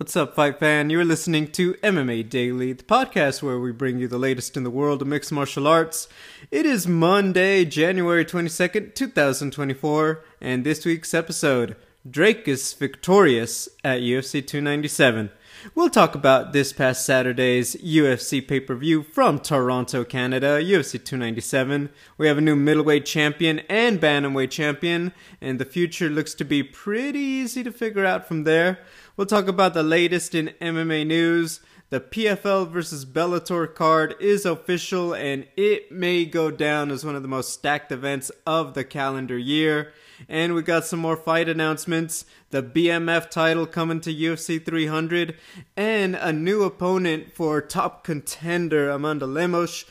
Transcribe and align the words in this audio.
What's 0.00 0.16
up, 0.16 0.34
fight 0.34 0.58
fan? 0.58 0.88
You're 0.88 1.04
listening 1.04 1.48
to 1.48 1.74
MMA 1.74 2.30
Daily, 2.30 2.72
the 2.72 2.82
podcast 2.82 3.42
where 3.42 3.60
we 3.60 3.70
bring 3.70 3.98
you 3.98 4.08
the 4.08 4.16
latest 4.16 4.56
in 4.56 4.64
the 4.64 4.70
world 4.70 5.02
of 5.02 5.08
mixed 5.08 5.30
martial 5.30 5.66
arts. 5.66 6.08
It 6.50 6.64
is 6.64 6.88
Monday, 6.88 7.66
January 7.66 8.24
22nd, 8.24 8.94
2024, 8.94 10.24
and 10.40 10.64
this 10.64 10.86
week's 10.86 11.12
episode 11.12 11.76
Dricus 12.08 12.74
victorious 12.78 13.68
at 13.84 14.00
UFC 14.00 14.40
297. 14.40 15.32
We'll 15.74 15.90
talk 15.90 16.14
about 16.14 16.54
this 16.54 16.72
past 16.72 17.04
Saturday's 17.04 17.76
UFC 17.76 18.46
pay 18.46 18.60
per 18.60 18.74
view 18.74 19.02
from 19.02 19.38
Toronto, 19.38 20.04
Canada, 20.04 20.58
UFC 20.62 20.92
297. 20.92 21.90
We 22.16 22.26
have 22.26 22.38
a 22.38 22.40
new 22.40 22.56
middleweight 22.56 23.04
champion 23.04 23.58
and 23.68 24.00
bantamweight 24.00 24.50
champion, 24.50 25.12
and 25.42 25.58
the 25.58 25.66
future 25.66 26.08
looks 26.08 26.32
to 26.36 26.44
be 26.46 26.62
pretty 26.62 27.18
easy 27.18 27.62
to 27.62 27.70
figure 27.70 28.06
out 28.06 28.26
from 28.26 28.44
there. 28.44 28.78
We'll 29.20 29.26
talk 29.26 29.48
about 29.48 29.74
the 29.74 29.82
latest 29.82 30.34
in 30.34 30.54
MMA 30.62 31.06
news. 31.06 31.60
The 31.90 32.00
PFL 32.00 32.70
versus 32.70 33.04
Bellator 33.04 33.74
card 33.74 34.14
is 34.18 34.46
official 34.46 35.12
and 35.14 35.46
it 35.58 35.92
may 35.92 36.24
go 36.24 36.50
down 36.50 36.90
as 36.90 37.04
one 37.04 37.14
of 37.14 37.20
the 37.20 37.28
most 37.28 37.52
stacked 37.52 37.92
events 37.92 38.30
of 38.46 38.72
the 38.72 38.82
calendar 38.82 39.36
year. 39.36 39.92
And 40.26 40.54
we 40.54 40.62
got 40.62 40.86
some 40.86 41.00
more 41.00 41.18
fight 41.18 41.50
announcements. 41.50 42.24
The 42.48 42.62
BMF 42.62 43.28
title 43.28 43.66
coming 43.66 44.00
to 44.00 44.14
UFC 44.14 44.64
300 44.64 45.36
and 45.76 46.14
a 46.16 46.32
new 46.32 46.62
opponent 46.62 47.30
for 47.30 47.60
top 47.60 48.04
contender 48.04 48.88
Amanda 48.88 49.26
Lemos. 49.26 49.84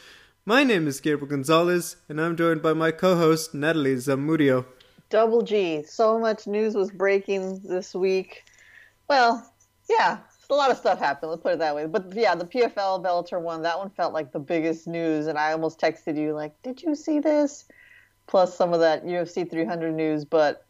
My 0.43 0.63
name 0.63 0.87
is 0.87 0.99
Gabriel 0.99 1.27
Gonzalez 1.27 1.97
and 2.09 2.19
I'm 2.19 2.35
joined 2.35 2.63
by 2.63 2.73
my 2.73 2.89
co-host 2.89 3.53
Natalie 3.53 3.93
Zamudio. 3.97 4.65
Double 5.11 5.43
G. 5.43 5.83
So 5.83 6.17
much 6.17 6.47
news 6.47 6.73
was 6.73 6.89
breaking 6.89 7.61
this 7.63 7.93
week. 7.93 8.43
Well, 9.09 9.51
yeah, 9.89 10.19
a 10.49 10.53
lot 10.53 10.69
of 10.69 10.77
stuff 10.77 10.99
happened. 10.99 11.31
Let's 11.31 11.41
put 11.41 11.53
it 11.53 11.59
that 11.59 11.75
way. 11.75 11.87
But 11.87 12.13
yeah, 12.13 12.35
the 12.35 12.45
PFL 12.45 13.03
Bellator 13.03 13.41
one, 13.41 13.63
that 13.63 13.77
one 13.77 13.89
felt 13.89 14.13
like 14.13 14.31
the 14.31 14.39
biggest 14.39 14.87
news, 14.87 15.27
and 15.27 15.37
I 15.37 15.51
almost 15.51 15.79
texted 15.79 16.15
you 16.15 16.33
like, 16.33 16.53
"Did 16.61 16.81
you 16.81 16.95
see 16.95 17.19
this?" 17.19 17.65
Plus 18.27 18.55
some 18.55 18.73
of 18.73 18.79
that 18.81 19.03
UFC 19.03 19.49
300 19.49 19.93
news, 19.93 20.23
but 20.23 20.65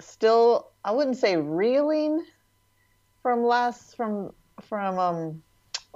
still, 0.00 0.72
I 0.84 0.90
wouldn't 0.90 1.16
say 1.16 1.36
reeling 1.36 2.24
from 3.22 3.44
last 3.44 3.96
from 3.96 4.32
from 4.60 4.98
um, 4.98 5.42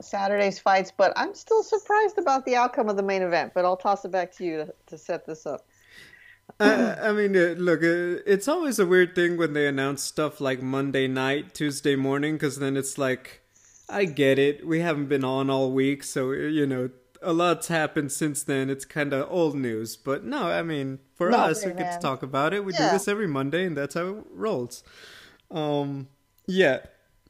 Saturday's 0.00 0.60
fights, 0.60 0.92
but 0.96 1.12
I'm 1.16 1.34
still 1.34 1.64
surprised 1.64 2.18
about 2.18 2.44
the 2.46 2.54
outcome 2.54 2.88
of 2.88 2.96
the 2.96 3.02
main 3.02 3.22
event. 3.22 3.52
But 3.54 3.64
I'll 3.64 3.76
toss 3.76 4.04
it 4.04 4.12
back 4.12 4.30
to 4.36 4.44
you 4.44 4.56
to, 4.58 4.74
to 4.86 4.98
set 4.98 5.26
this 5.26 5.46
up. 5.46 5.66
I, 6.60 7.08
I 7.08 7.12
mean, 7.12 7.36
uh, 7.36 7.54
look, 7.58 7.82
uh, 7.82 8.22
it's 8.26 8.48
always 8.48 8.78
a 8.78 8.86
weird 8.86 9.14
thing 9.14 9.36
when 9.36 9.54
they 9.54 9.66
announce 9.66 10.02
stuff 10.02 10.40
like 10.40 10.62
Monday 10.62 11.08
night, 11.08 11.54
Tuesday 11.54 11.96
morning, 11.96 12.34
because 12.34 12.58
then 12.58 12.76
it's 12.76 12.96
like, 12.96 13.42
I 13.88 14.04
get 14.04 14.38
it. 14.38 14.66
We 14.66 14.80
haven't 14.80 15.06
been 15.06 15.24
on 15.24 15.50
all 15.50 15.72
week, 15.72 16.02
so, 16.04 16.30
uh, 16.30 16.34
you 16.34 16.66
know, 16.66 16.90
a 17.20 17.32
lot's 17.32 17.68
happened 17.68 18.12
since 18.12 18.42
then. 18.42 18.70
It's 18.70 18.84
kind 18.84 19.12
of 19.12 19.30
old 19.30 19.56
news. 19.56 19.96
But 19.96 20.24
no, 20.24 20.48
I 20.48 20.62
mean, 20.62 21.00
for 21.16 21.30
Not 21.30 21.50
us, 21.50 21.64
we 21.64 21.72
get 21.72 21.92
to 21.92 21.98
talk 21.98 22.22
about 22.22 22.54
it. 22.54 22.64
We 22.64 22.72
yeah. 22.72 22.86
do 22.86 22.92
this 22.92 23.08
every 23.08 23.26
Monday, 23.26 23.64
and 23.64 23.76
that's 23.76 23.94
how 23.94 24.06
it 24.06 24.24
rolls. 24.30 24.84
Um, 25.50 26.08
yeah. 26.46 26.80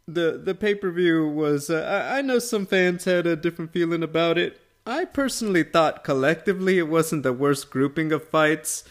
The 0.06 0.38
the 0.42 0.54
pay 0.54 0.74
per 0.74 0.90
view 0.90 1.26
was. 1.28 1.70
Uh, 1.70 2.08
I, 2.10 2.18
I 2.18 2.22
know 2.22 2.38
some 2.38 2.66
fans 2.66 3.04
had 3.04 3.26
a 3.26 3.36
different 3.36 3.72
feeling 3.72 4.02
about 4.02 4.36
it. 4.36 4.60
I 4.86 5.06
personally 5.06 5.62
thought 5.62 6.04
collectively 6.04 6.78
it 6.78 6.88
wasn't 6.88 7.22
the 7.22 7.32
worst 7.32 7.70
grouping 7.70 8.12
of 8.12 8.28
fights. 8.28 8.84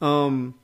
Um, 0.00 0.54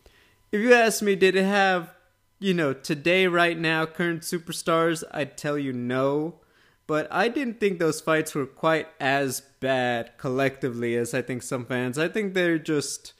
if 0.52 0.60
you 0.60 0.72
ask 0.72 1.02
me, 1.02 1.16
did 1.16 1.36
it 1.36 1.44
have, 1.44 1.92
you 2.38 2.54
know, 2.54 2.72
today, 2.72 3.26
right 3.26 3.58
now, 3.58 3.86
current 3.86 4.22
superstars? 4.22 5.02
I'd 5.10 5.36
tell 5.36 5.58
you 5.58 5.72
no. 5.72 6.40
But 6.86 7.08
I 7.10 7.28
didn't 7.28 7.60
think 7.60 7.78
those 7.78 8.00
fights 8.00 8.34
were 8.34 8.46
quite 8.46 8.88
as 9.00 9.40
bad 9.60 10.12
collectively 10.18 10.96
as 10.96 11.14
I 11.14 11.22
think 11.22 11.42
some 11.42 11.64
fans. 11.64 11.98
I 11.98 12.08
think 12.08 12.34
they're 12.34 12.58
just. 12.58 13.14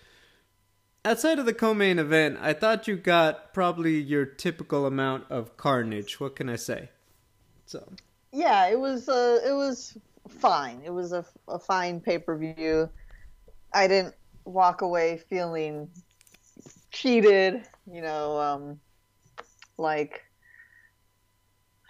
Outside 1.06 1.38
of 1.38 1.46
the 1.46 1.54
co 1.54 1.74
main 1.74 1.98
event, 1.98 2.38
I 2.40 2.52
thought 2.52 2.88
you 2.88 2.96
got 2.96 3.52
probably 3.52 3.98
your 3.98 4.24
typical 4.24 4.86
amount 4.86 5.30
of 5.30 5.56
carnage. 5.56 6.20
What 6.20 6.36
can 6.36 6.48
I 6.48 6.56
say? 6.56 6.90
So. 7.66 7.92
Yeah, 8.32 8.68
it 8.68 8.78
was 8.78 9.08
uh, 9.08 9.38
it 9.46 9.52
was 9.52 9.96
fine. 10.28 10.82
It 10.84 10.90
was 10.90 11.12
a, 11.12 11.24
a 11.48 11.58
fine 11.58 12.00
pay 12.00 12.18
per 12.18 12.36
view. 12.36 12.88
I 13.72 13.86
didn't 13.86 14.14
walk 14.44 14.82
away 14.82 15.18
feeling 15.28 15.88
cheated, 16.90 17.62
you 17.90 18.02
know, 18.02 18.38
um, 18.38 18.80
like 19.78 20.22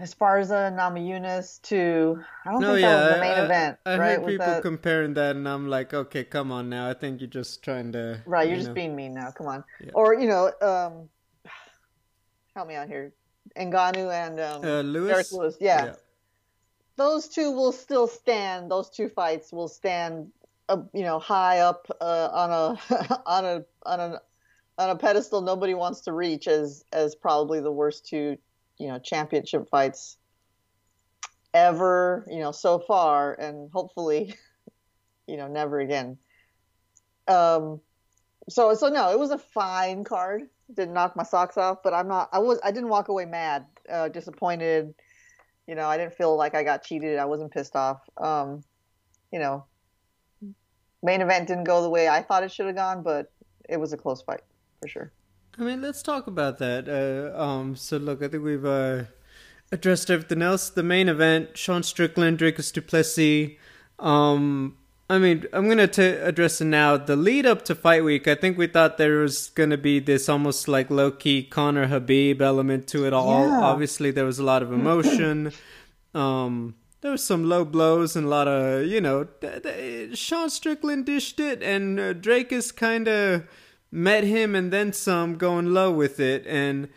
as 0.00 0.12
far 0.12 0.38
as 0.38 0.50
a 0.50 0.72
Namajunas 0.76 1.62
to 1.62 2.20
I 2.44 2.52
don't 2.52 2.60
no, 2.60 2.72
think 2.74 2.82
yeah, 2.82 2.96
that 2.96 3.04
was 3.04 3.14
the 3.14 3.20
main 3.20 3.38
I, 3.38 3.44
event. 3.44 3.78
I, 3.86 3.92
I 3.92 3.98
right? 3.98 4.18
heard 4.18 4.26
people 4.26 4.46
that... 4.46 4.62
comparing 4.62 5.14
that, 5.14 5.36
and 5.36 5.48
I'm 5.48 5.68
like, 5.68 5.94
okay, 5.94 6.24
come 6.24 6.50
on 6.50 6.68
now. 6.68 6.88
I 6.88 6.94
think 6.94 7.20
you're 7.20 7.30
just 7.30 7.62
trying 7.62 7.92
to 7.92 8.22
right. 8.26 8.48
You're 8.48 8.56
you 8.56 8.60
just 8.60 8.68
know. 8.68 8.74
being 8.74 8.96
mean 8.96 9.14
now. 9.14 9.30
Come 9.30 9.46
on, 9.46 9.64
yeah. 9.80 9.90
or 9.94 10.14
you 10.14 10.28
know, 10.28 10.52
um, 10.60 11.08
help 12.54 12.68
me 12.68 12.74
out 12.74 12.88
here. 12.88 13.12
Ngannou 13.56 14.12
and 14.12 14.40
um, 14.40 14.64
uh, 14.64 14.80
Lewis? 14.82 15.32
Lewis, 15.32 15.56
yeah. 15.60 15.84
yeah. 15.84 15.94
Those 16.96 17.28
two 17.28 17.50
will 17.50 17.72
still 17.72 18.06
stand. 18.06 18.70
Those 18.70 18.90
two 18.90 19.08
fights 19.08 19.52
will 19.52 19.68
stand, 19.68 20.30
you 20.70 21.02
know, 21.02 21.18
high 21.18 21.58
up 21.60 21.86
uh, 22.00 22.28
on 22.32 22.50
a 22.50 23.20
on 23.26 23.44
a 23.44 23.64
on 23.84 24.00
a 24.00 24.20
on 24.78 24.90
a 24.90 24.96
pedestal 24.96 25.40
nobody 25.40 25.74
wants 25.74 26.00
to 26.02 26.12
reach 26.12 26.48
as 26.48 26.84
as 26.92 27.14
probably 27.14 27.60
the 27.60 27.70
worst 27.70 28.06
two 28.06 28.36
you 28.78 28.88
know 28.88 28.98
championship 28.98 29.68
fights 29.68 30.16
ever 31.52 32.26
you 32.28 32.40
know 32.40 32.50
so 32.50 32.80
far 32.80 33.34
and 33.34 33.70
hopefully 33.72 34.34
you 35.26 35.36
know 35.36 35.48
never 35.48 35.80
again. 35.80 36.18
Um 37.28 37.80
so 38.48 38.74
so 38.74 38.88
no 38.88 39.10
it 39.10 39.18
was 39.18 39.30
a 39.30 39.38
fine 39.38 40.04
card. 40.04 40.42
Didn't 40.72 40.94
knock 40.94 41.14
my 41.14 41.24
socks 41.24 41.58
off 41.58 41.78
but 41.84 41.92
i'm 41.92 42.08
not 42.08 42.30
i 42.32 42.38
was 42.38 42.58
i 42.64 42.70
didn't 42.70 42.88
walk 42.88 43.08
away 43.08 43.26
mad 43.26 43.66
uh, 43.88 44.08
disappointed. 44.08 44.94
You 45.66 45.74
know 45.74 45.86
i 45.86 45.96
didn't 45.96 46.14
feel 46.14 46.36
like 46.36 46.54
i 46.54 46.64
got 46.64 46.82
cheated. 46.82 47.18
I 47.18 47.26
wasn't 47.26 47.52
pissed 47.52 47.76
off. 47.76 48.00
Um 48.16 48.64
you 49.30 49.38
know 49.38 49.66
main 51.04 51.20
event 51.20 51.46
didn't 51.46 51.64
go 51.64 51.82
the 51.82 51.90
way 51.90 52.08
i 52.08 52.20
thought 52.20 52.42
it 52.42 52.50
should 52.50 52.66
have 52.66 52.74
gone 52.74 53.02
but 53.02 53.30
it 53.68 53.78
was 53.78 53.92
a 53.92 53.96
close 53.96 54.22
fight 54.22 54.40
for 54.80 54.88
sure. 54.88 55.12
I 55.58 55.62
mean, 55.62 55.80
let's 55.80 56.02
talk 56.02 56.26
about 56.26 56.58
that. 56.58 56.88
Uh, 56.88 57.38
um, 57.40 57.76
so 57.76 57.96
look, 57.96 58.22
I 58.22 58.28
think 58.28 58.42
we've 58.42 58.64
uh, 58.64 59.04
addressed 59.72 60.10
everything 60.10 60.42
else. 60.42 60.68
The 60.68 60.82
main 60.82 61.08
event: 61.08 61.56
Sean 61.56 61.82
Strickland, 61.82 62.38
Dricus 62.38 62.72
Du 62.72 62.82
Plessis. 62.82 63.56
Um, 63.98 64.76
I 65.08 65.18
mean, 65.18 65.46
I'm 65.52 65.68
gonna 65.68 65.86
t- 65.86 66.02
address 66.02 66.60
it 66.60 66.66
now. 66.66 66.96
The 66.96 67.16
lead 67.16 67.46
up 67.46 67.64
to 67.66 67.74
fight 67.74 68.04
week, 68.04 68.26
I 68.26 68.34
think 68.34 68.58
we 68.58 68.66
thought 68.66 68.98
there 68.98 69.18
was 69.18 69.50
gonna 69.50 69.78
be 69.78 70.00
this 70.00 70.28
almost 70.28 70.66
like 70.66 70.90
low 70.90 71.10
key 71.10 71.44
Conor 71.44 71.86
Khabib 71.86 72.40
element 72.40 72.86
to 72.88 73.06
it 73.06 73.12
all. 73.12 73.46
Yeah. 73.46 73.60
Obviously, 73.60 74.10
there 74.10 74.24
was 74.24 74.38
a 74.38 74.44
lot 74.44 74.62
of 74.62 74.72
emotion. 74.72 75.52
um, 76.14 76.74
there 77.04 77.12
was 77.12 77.22
some 77.22 77.44
low 77.44 77.66
blows 77.66 78.16
and 78.16 78.24
a 78.24 78.30
lot 78.30 78.48
of 78.48 78.86
you 78.86 78.98
know. 78.98 79.24
Th- 79.24 79.62
th- 79.62 80.16
Sean 80.16 80.48
Strickland 80.48 81.04
dished 81.04 81.38
it, 81.38 81.62
and 81.62 82.00
uh, 82.00 82.14
is 82.50 82.72
kind 82.72 83.06
of 83.06 83.46
met 83.90 84.24
him 84.24 84.54
and 84.54 84.72
then 84.72 84.90
some 84.90 85.36
going 85.36 85.72
low 85.72 85.92
with 85.92 86.18
it 86.18 86.44
and 86.48 86.88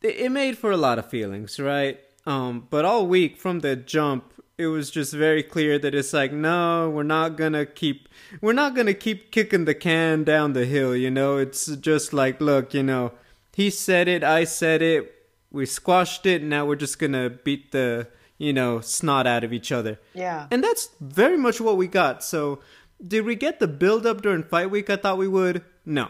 it 0.00 0.32
made 0.32 0.56
for 0.56 0.70
a 0.70 0.76
lot 0.76 0.98
of 0.98 1.04
feelings 1.04 1.60
right 1.60 2.00
um 2.24 2.66
but 2.70 2.82
all 2.82 3.06
week 3.06 3.36
from 3.36 3.60
the 3.60 3.76
jump 3.76 4.32
it 4.56 4.66
was 4.68 4.90
just 4.90 5.12
very 5.12 5.42
clear 5.42 5.78
that 5.78 5.94
it's 5.94 6.14
like 6.14 6.32
no 6.32 6.88
we're 6.88 7.02
not 7.02 7.36
gonna 7.36 7.66
keep 7.66 8.08
we're 8.40 8.54
not 8.54 8.74
gonna 8.74 8.94
keep 8.94 9.30
kicking 9.30 9.66
the 9.66 9.74
can 9.74 10.24
down 10.24 10.54
the 10.54 10.64
hill 10.64 10.96
you 10.96 11.10
know 11.10 11.36
it's 11.36 11.66
just 11.76 12.14
like 12.14 12.40
look 12.40 12.72
you 12.72 12.82
know 12.82 13.12
he 13.54 13.68
said 13.68 14.08
it 14.08 14.24
i 14.24 14.42
said 14.42 14.80
it 14.80 15.28
we 15.50 15.66
squashed 15.66 16.24
it 16.24 16.40
and 16.40 16.48
now 16.48 16.64
we're 16.64 16.74
just 16.74 16.98
gonna 16.98 17.28
beat 17.28 17.70
the 17.72 18.08
you 18.38 18.52
know 18.52 18.80
snot 18.80 19.26
out 19.26 19.44
of 19.44 19.52
each 19.52 19.72
other 19.72 19.98
yeah 20.14 20.46
and 20.50 20.62
that's 20.62 20.90
very 21.00 21.36
much 21.36 21.60
what 21.60 21.76
we 21.76 21.86
got 21.86 22.22
so 22.22 22.58
did 23.06 23.24
we 23.24 23.34
get 23.34 23.60
the 23.60 23.68
build 23.68 24.06
up 24.06 24.22
during 24.22 24.42
fight 24.42 24.70
week 24.70 24.88
i 24.90 24.96
thought 24.96 25.18
we 25.18 25.28
would 25.28 25.62
no 25.84 26.08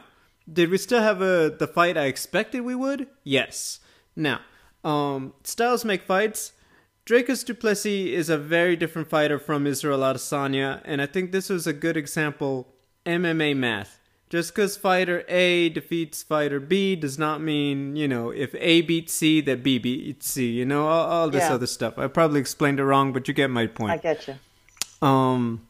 did 0.51 0.71
we 0.71 0.79
still 0.79 1.03
have 1.03 1.21
a 1.21 1.55
the 1.57 1.67
fight 1.67 1.97
I 1.97 2.05
expected 2.05 2.61
we 2.61 2.75
would? 2.75 3.09
Yes. 3.25 3.81
Now, 4.15 4.41
um, 4.85 5.35
styles 5.43 5.85
make 5.85 6.03
fights. 6.03 6.53
Dricus 7.05 7.45
Du 7.45 7.55
Plessis 7.55 8.09
is 8.09 8.29
a 8.31 8.39
very 8.39 8.77
different 8.77 9.09
fighter 9.09 9.39
from 9.39 9.67
Israel 9.67 10.01
Adesanya, 10.01 10.81
and 10.85 11.01
I 11.01 11.07
think 11.07 11.31
this 11.31 11.49
was 11.49 11.67
a 11.67 11.73
good 11.73 11.97
example. 11.97 12.69
MMA 13.05 13.57
math. 13.57 14.01
Just 14.29 14.55
because 14.55 14.77
fighter 14.77 15.25
A 15.29 15.69
defeats 15.69 16.23
fighter 16.23 16.59
B 16.59 16.97
does 16.97 17.17
not 17.17 17.41
mean, 17.41 17.95
you 17.95 18.09
know, 18.09 18.31
if 18.31 18.55
A 18.57 18.81
beats 18.83 19.13
C, 19.13 19.41
that 19.43 19.63
B 19.63 19.79
beats 19.79 20.29
C, 20.29 20.51
you 20.51 20.65
know, 20.65 20.89
all, 20.89 21.07
all 21.07 21.31
this 21.31 21.43
yeah. 21.43 21.55
other 21.55 21.67
stuff. 21.67 21.97
I 21.97 22.09
probably 22.09 22.41
explained 22.41 22.81
it 22.81 22.85
wrong, 22.85 23.13
but 23.13 23.29
you 23.29 23.35
get 23.35 23.51
my 23.51 23.69
point. 23.69 23.93
I 23.93 23.97
get 23.99 24.27
you. 24.27 25.07
Um, 25.07 25.67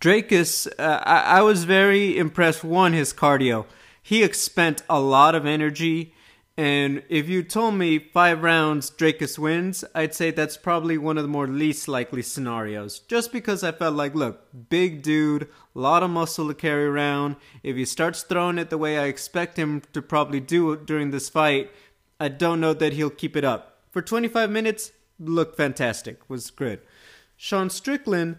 Dricus, 0.00 0.66
uh, 0.78 1.02
I, 1.04 1.38
I 1.38 1.42
was 1.42 1.64
very 1.64 2.16
impressed. 2.16 2.64
One, 2.64 2.94
his 2.94 3.12
cardio 3.12 3.66
he 4.08 4.24
expent 4.24 4.82
a 4.88 4.98
lot 4.98 5.34
of 5.34 5.44
energy 5.44 6.14
And 6.58 7.04
if 7.08 7.28
you 7.28 7.44
told 7.44 7.74
me 7.74 8.00
five 8.00 8.42
rounds 8.42 8.90
Dricus 8.90 9.38
wins, 9.38 9.84
I'd 9.94 10.12
say 10.12 10.32
that's 10.32 10.56
probably 10.56 10.98
one 10.98 11.16
of 11.16 11.22
the 11.22 11.28
more 11.28 11.46
least 11.46 11.86
likely 11.86 12.20
scenarios. 12.20 12.98
Just 12.98 13.30
because 13.30 13.62
I 13.62 13.70
felt 13.70 13.94
like, 13.94 14.16
look, 14.16 14.44
big 14.68 15.00
dude, 15.00 15.44
a 15.44 15.78
lot 15.78 16.02
of 16.02 16.10
muscle 16.10 16.48
to 16.48 16.54
carry 16.54 16.84
around. 16.84 17.36
If 17.62 17.76
he 17.76 17.84
starts 17.84 18.24
throwing 18.24 18.58
it 18.58 18.70
the 18.70 18.76
way 18.76 18.98
I 18.98 19.04
expect 19.04 19.56
him 19.56 19.82
to 19.92 20.02
probably 20.02 20.40
do 20.40 20.74
during 20.74 21.12
this 21.12 21.28
fight, 21.28 21.70
I 22.18 22.26
don't 22.26 22.60
know 22.60 22.74
that 22.74 22.92
he'll 22.92 23.08
keep 23.08 23.36
it 23.36 23.44
up. 23.44 23.78
For 23.92 24.02
25 24.02 24.50
minutes, 24.50 24.90
looked 25.20 25.56
fantastic, 25.56 26.28
was 26.28 26.50
good. 26.50 26.80
Sean 27.36 27.70
Strickland, 27.70 28.36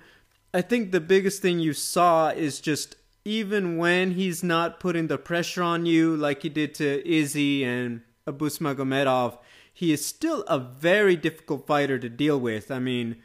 I 0.54 0.62
think 0.62 0.92
the 0.92 1.00
biggest 1.00 1.42
thing 1.42 1.60
you 1.60 1.72
saw 1.72 2.32
is 2.32 2.60
just 2.60 2.98
even 3.24 3.78
when 3.78 4.12
he's 4.12 4.44
not 4.44 4.82
putting 4.82 5.08
the 5.08 5.18
pressure 5.18 5.64
on 5.64 5.86
you 5.86 6.18
like 6.18 6.42
he 6.42 6.50
did 6.50 6.76
to 6.76 7.10
Izzy 7.10 7.64
and 7.64 8.02
Abus 8.32 8.60
Magomedov, 8.60 9.38
he 9.74 9.92
is 9.92 10.06
still 10.06 10.44
a 10.44 10.60
very 10.60 11.16
difficult 11.16 11.66
fighter 11.66 11.98
to 12.00 12.10
deal 12.10 12.40
with. 12.40 12.70
I 12.70 12.80
mean, 12.80 13.18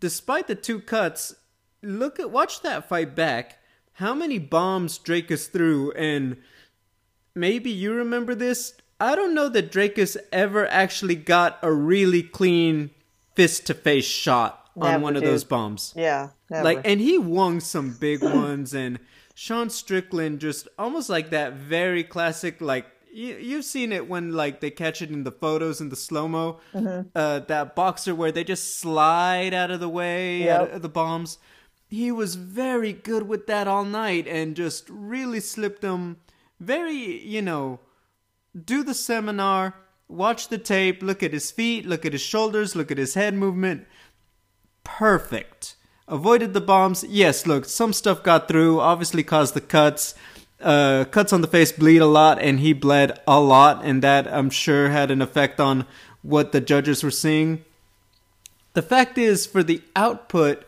despite 0.00 0.46
the 0.46 0.54
two 0.54 0.80
cuts, 0.80 1.34
look 1.82 2.18
at 2.18 2.30
watch 2.30 2.62
that 2.62 2.88
fight 2.88 3.14
back. 3.14 3.58
How 3.94 4.14
many 4.14 4.38
bombs 4.38 4.98
Dricus 4.98 5.50
threw 5.50 5.92
and 5.92 6.38
maybe 7.34 7.70
you 7.70 7.92
remember 7.92 8.34
this? 8.34 8.74
I 8.98 9.16
don't 9.16 9.34
know 9.34 9.48
that 9.48 9.72
Dricus 9.72 10.16
ever 10.32 10.66
actually 10.66 11.16
got 11.16 11.58
a 11.62 11.72
really 11.72 12.22
clean 12.22 12.90
fist 13.34 13.66
to 13.66 13.74
face 13.74 14.04
shot 14.04 14.70
on 14.76 14.92
Never 14.92 15.02
one 15.02 15.16
of 15.16 15.22
those 15.22 15.44
bombs. 15.44 15.92
Yeah, 15.96 16.30
never. 16.48 16.64
Like, 16.64 16.80
and 16.84 17.00
he 17.00 17.18
won 17.18 17.60
some 17.60 17.96
big 17.98 18.22
ones, 18.22 18.72
and 18.74 18.98
Sean 19.34 19.70
Strickland 19.70 20.40
just 20.40 20.68
almost 20.78 21.10
like 21.10 21.30
that 21.30 21.54
very 21.54 22.04
classic, 22.04 22.60
like 22.60 22.86
you, 23.12 23.36
you've 23.36 23.64
seen 23.64 23.92
it 23.92 24.08
when 24.08 24.32
like 24.32 24.60
they 24.60 24.70
catch 24.70 25.02
it 25.02 25.10
in 25.10 25.24
the 25.24 25.32
photos 25.32 25.80
in 25.80 25.88
the 25.90 25.96
slow 25.96 26.26
mo, 26.28 26.60
Mm-hmm. 26.74 27.08
uh, 27.14 27.40
that 27.40 27.74
boxer 27.76 28.14
where 28.14 28.32
they 28.32 28.44
just 28.44 28.78
slide 28.80 29.52
out 29.54 29.70
of 29.70 29.80
the 29.80 29.88
way 29.88 30.48
out 30.50 30.68
Yep. 30.68 30.76
of 30.76 30.82
the 30.82 30.88
bombs. 30.88 31.38
He 31.88 32.10
was 32.10 32.36
very 32.36 32.92
good 32.94 33.28
with 33.28 33.46
that 33.48 33.68
all 33.68 33.84
night, 33.84 34.26
and 34.26 34.56
just 34.56 34.88
really 34.88 35.40
slipped 35.40 35.82
them. 35.82 36.16
Very, 36.58 36.94
you 37.26 37.42
know, 37.42 37.80
do 38.58 38.82
the 38.82 38.94
seminar, 38.94 39.74
watch 40.08 40.48
the 40.48 40.56
tape, 40.58 41.02
look 41.02 41.22
at 41.22 41.32
his 41.34 41.50
feet, 41.50 41.84
look 41.84 42.06
at 42.06 42.12
his 42.12 42.22
shoulders, 42.22 42.74
look 42.74 42.90
at 42.90 42.96
his 42.98 43.12
head 43.14 43.34
movement. 43.34 43.86
Perfect. 44.84 45.76
Avoided 46.08 46.52
the 46.54 46.60
bombs. 46.60 47.04
Yes, 47.04 47.46
look, 47.46 47.64
some 47.64 47.92
stuff 47.92 48.22
got 48.22 48.48
through, 48.48 48.80
obviously 48.80 49.22
caused 49.22 49.54
the 49.54 49.60
cuts. 49.60 50.14
Uh, 50.62 51.04
cuts 51.10 51.32
on 51.32 51.40
the 51.40 51.48
face 51.48 51.72
bleed 51.72 51.98
a 51.98 52.06
lot, 52.06 52.40
and 52.40 52.60
he 52.60 52.72
bled 52.72 53.18
a 53.26 53.40
lot, 53.40 53.84
and 53.84 54.02
that 54.02 54.32
I'm 54.32 54.50
sure 54.50 54.90
had 54.90 55.10
an 55.10 55.20
effect 55.20 55.58
on 55.58 55.86
what 56.22 56.52
the 56.52 56.60
judges 56.60 57.02
were 57.02 57.10
seeing. 57.10 57.64
The 58.74 58.82
fact 58.82 59.18
is, 59.18 59.44
for 59.44 59.62
the 59.62 59.82
output, 59.96 60.64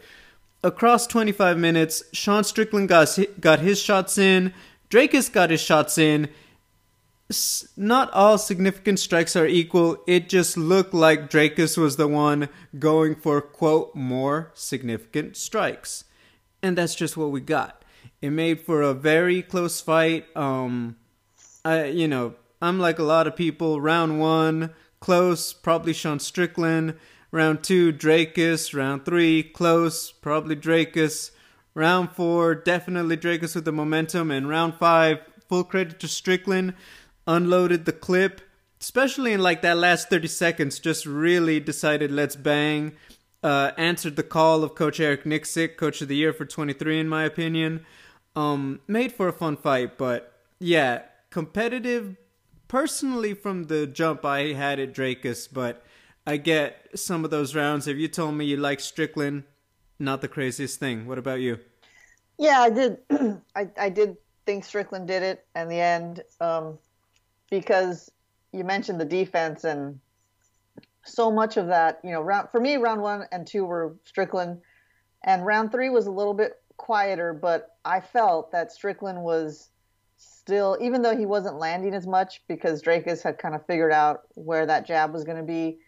across 0.62 1.06
25 1.06 1.56
minutes, 1.56 2.02
Sean 2.12 2.44
Strickland 2.44 2.88
got, 2.88 3.16
got 3.40 3.60
his 3.60 3.80
shots 3.80 4.18
in, 4.18 4.52
Dricus 4.90 5.32
got 5.32 5.50
his 5.50 5.60
shots 5.60 5.98
in. 5.98 6.28
Not 7.76 8.12
all 8.12 8.36
significant 8.36 8.98
strikes 8.98 9.34
are 9.34 9.46
equal. 9.46 9.96
It 10.06 10.28
just 10.28 10.56
looked 10.56 10.92
like 10.92 11.30
Dricus 11.30 11.78
was 11.78 11.96
the 11.96 12.06
one 12.06 12.48
going 12.78 13.14
for, 13.14 13.40
quote, 13.40 13.94
more 13.94 14.50
significant 14.54 15.36
strikes. 15.36 16.04
And 16.62 16.78
that's 16.78 16.94
just 16.94 17.16
what 17.16 17.30
we 17.30 17.40
got. 17.40 17.83
It 18.24 18.30
made 18.30 18.62
for 18.62 18.80
a 18.80 18.94
very 18.94 19.42
close 19.42 19.82
fight. 19.82 20.34
Um, 20.34 20.96
I, 21.62 21.84
you 21.84 22.08
know, 22.08 22.36
I'm 22.62 22.78
like 22.78 22.98
a 22.98 23.02
lot 23.02 23.26
of 23.26 23.36
people. 23.36 23.82
Round 23.82 24.18
one, 24.18 24.70
close, 24.98 25.52
probably 25.52 25.92
Sean 25.92 26.18
Strickland. 26.18 26.94
Round 27.30 27.62
two, 27.62 27.92
Dricus. 27.92 28.74
Round 28.74 29.04
three, 29.04 29.42
close, 29.42 30.10
probably 30.10 30.56
Dricus. 30.56 31.32
Round 31.74 32.12
four, 32.12 32.54
definitely 32.54 33.18
Dricus 33.18 33.54
with 33.54 33.66
the 33.66 33.72
momentum. 33.72 34.30
And 34.30 34.48
round 34.48 34.76
five, 34.76 35.18
full 35.46 35.62
credit 35.62 36.00
to 36.00 36.08
Strickland. 36.08 36.72
Unloaded 37.26 37.84
the 37.84 37.92
clip, 37.92 38.40
especially 38.80 39.34
in 39.34 39.40
like 39.40 39.60
that 39.60 39.76
last 39.76 40.08
30 40.08 40.28
seconds, 40.28 40.78
just 40.78 41.04
really 41.04 41.60
decided 41.60 42.10
let's 42.10 42.36
bang. 42.36 42.92
Uh, 43.42 43.72
answered 43.76 44.16
the 44.16 44.22
call 44.22 44.64
of 44.64 44.74
Coach 44.74 44.98
Eric 44.98 45.24
Nicksick, 45.24 45.76
Coach 45.76 46.00
of 46.00 46.08
the 46.08 46.16
Year 46.16 46.32
for 46.32 46.46
23, 46.46 47.00
in 47.00 47.06
my 47.06 47.24
opinion. 47.24 47.84
Um, 48.36 48.80
made 48.88 49.12
for 49.12 49.28
a 49.28 49.32
fun 49.32 49.56
fight, 49.56 49.96
but 49.96 50.32
yeah, 50.58 51.02
competitive. 51.30 52.16
Personally, 52.66 53.34
from 53.34 53.64
the 53.64 53.86
jump, 53.86 54.24
I 54.24 54.52
had 54.52 54.78
it 54.78 54.92
Dricus, 54.94 55.48
but 55.52 55.84
I 56.26 56.38
get 56.38 56.88
some 56.94 57.24
of 57.24 57.30
those 57.30 57.54
rounds. 57.54 57.86
If 57.86 57.96
you 57.98 58.08
told 58.08 58.34
me 58.34 58.46
you 58.46 58.56
like 58.56 58.80
Strickland, 58.80 59.44
not 59.98 60.20
the 60.20 60.28
craziest 60.28 60.80
thing. 60.80 61.06
What 61.06 61.18
about 61.18 61.40
you? 61.40 61.60
Yeah, 62.38 62.60
I 62.60 62.70
did. 62.70 62.98
I, 63.54 63.68
I 63.78 63.88
did 63.88 64.16
think 64.46 64.64
Strickland 64.64 65.06
did 65.06 65.22
it 65.22 65.46
in 65.54 65.68
the 65.68 65.80
end 65.80 66.22
um, 66.40 66.78
because 67.50 68.10
you 68.52 68.64
mentioned 68.64 69.00
the 69.00 69.04
defense 69.04 69.64
and 69.64 70.00
so 71.04 71.30
much 71.30 71.56
of 71.56 71.66
that. 71.68 72.00
You 72.02 72.12
know, 72.12 72.22
round 72.22 72.48
for 72.50 72.60
me, 72.60 72.76
round 72.76 73.02
one 73.02 73.26
and 73.30 73.46
two 73.46 73.64
were 73.64 73.94
Strickland, 74.04 74.60
and 75.24 75.44
round 75.44 75.70
three 75.72 75.90
was 75.90 76.06
a 76.06 76.10
little 76.10 76.34
bit 76.34 76.60
quieter. 76.76 77.32
But 77.32 77.76
I 77.84 78.00
felt 78.00 78.52
that 78.52 78.72
Strickland 78.72 79.22
was 79.22 79.70
still, 80.16 80.76
even 80.80 81.02
though 81.02 81.16
he 81.16 81.26
wasn't 81.26 81.58
landing 81.58 81.94
as 81.94 82.06
much 82.06 82.42
because 82.48 82.82
Dricus 82.82 83.22
had 83.22 83.38
kind 83.38 83.54
of 83.54 83.66
figured 83.66 83.92
out 83.92 84.22
where 84.34 84.66
that 84.66 84.86
jab 84.86 85.12
was 85.12 85.24
going 85.24 85.38
to 85.38 85.44
be. 85.44 85.78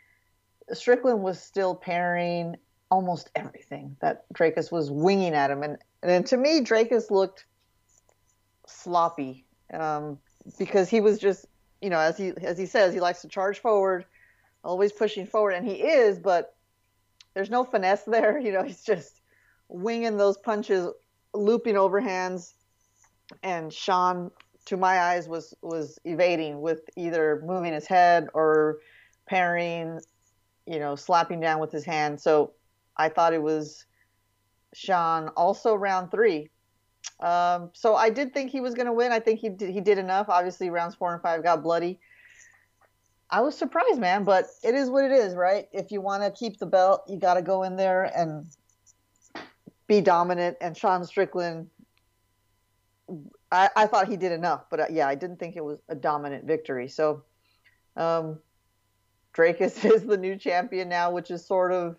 Strickland 0.73 1.23
was 1.23 1.41
still 1.41 1.75
parrying 1.75 2.57
almost 2.91 3.31
everything 3.35 3.97
that 4.01 4.25
Dricus 4.33 4.71
was 4.71 4.91
winging 4.91 5.35
at 5.35 5.51
him, 5.51 5.63
and 5.63 5.79
and 6.03 6.27
to 6.27 6.37
me, 6.37 6.61
Dricus 6.61 7.11
looked 7.11 7.47
sloppy 8.67 9.45
um, 9.73 10.19
because 10.59 10.89
he 10.89 11.01
was 11.01 11.19
just, 11.19 11.47
you 11.81 11.91
know, 11.91 11.99
as 11.99 12.17
he 12.17 12.33
as 12.43 12.59
he 12.59 12.67
says, 12.67 12.95
he 12.95 13.01
likes 13.01 13.23
to 13.23 13.29
charge 13.29 13.59
forward, 13.61 14.05
always 14.65 14.93
pushing 14.93 15.27
forward, 15.27 15.53
and 15.53 15.67
he 15.67 15.75
is, 15.75 16.19
but 16.19 16.55
there's 17.35 17.51
no 17.51 17.65
finesse 17.65 18.05
there. 18.05 18.39
You 18.47 18.53
know, 18.53 18.63
he's 18.63 18.83
just 18.83 19.21
winging 19.69 20.17
those 20.17 20.37
punches, 20.39 20.89
looping 21.35 21.75
overhands, 21.75 22.55
and 23.43 23.73
Sean, 23.73 24.31
to 24.67 24.77
my 24.77 25.01
eyes, 25.01 25.29
was 25.29 25.55
was 25.63 25.99
evading 26.05 26.61
with 26.61 26.81
either 26.97 27.43
moving 27.45 27.73
his 27.73 27.87
head 27.87 28.29
or 28.35 28.79
parrying, 29.29 30.01
you 30.67 30.79
know, 30.79 30.95
slapping 30.95 31.41
down 31.41 31.61
with 31.61 31.73
his 31.73 31.85
hand. 31.85 32.21
So 32.21 32.53
I 32.97 33.09
thought 33.09 33.35
it 33.35 33.43
was 33.43 33.85
Sean. 34.75 35.29
Also, 35.31 35.75
round 35.75 36.11
three. 36.11 36.51
Um, 37.21 37.71
so 37.73 37.95
I 37.97 38.11
did 38.11 38.35
think 38.35 38.51
he 38.51 38.61
was 38.61 38.75
going 38.75 38.87
to 38.87 38.93
win. 38.93 39.13
I 39.13 39.21
think 39.21 39.41
he 39.41 39.49
did, 39.49 39.71
he 39.71 39.81
did 39.81 39.99
enough. 39.99 40.29
Obviously, 40.29 40.71
rounds 40.71 40.95
four 40.95 41.13
and 41.13 41.23
five 41.23 41.43
got 41.43 41.63
bloody. 41.63 41.99
I 43.29 43.41
was 43.41 43.57
surprised, 43.57 43.99
man, 43.99 44.23
but 44.23 44.47
it 44.63 44.75
is 44.75 44.89
what 44.89 45.05
it 45.05 45.11
is, 45.11 45.35
right? 45.35 45.67
If 45.73 45.91
you 45.91 46.01
want 46.01 46.23
to 46.23 46.31
keep 46.31 46.59
the 46.59 46.67
belt, 46.67 47.03
you 47.09 47.19
got 47.19 47.35
to 47.35 47.43
go 47.43 47.65
in 47.65 47.77
there 47.77 48.05
and 48.05 48.47
be 49.87 50.01
dominant. 50.01 50.57
And 50.61 50.77
Sean 50.77 51.05
Strickland, 51.05 51.69
I, 53.53 53.71
I 53.77 53.87
thought 53.87 54.09
he 54.09 54.17
did 54.17 54.33
enough, 54.33 54.65
but 54.71 54.81
uh, 54.81 54.87
yeah, 54.91 55.09
I 55.09 55.15
didn't 55.15 55.39
think 55.39 55.57
it 55.57 55.65
was 55.65 55.81
a 55.89 55.95
dominant 55.95 56.45
victory. 56.45 56.89
So, 56.89 57.23
um, 57.97 58.39
Dricus 59.35 59.85
is 59.93 60.05
the 60.05 60.17
new 60.17 60.37
champion 60.37 60.89
now, 60.89 61.11
which 61.11 61.31
is 61.31 61.45
sort 61.47 61.73
of 61.73 61.97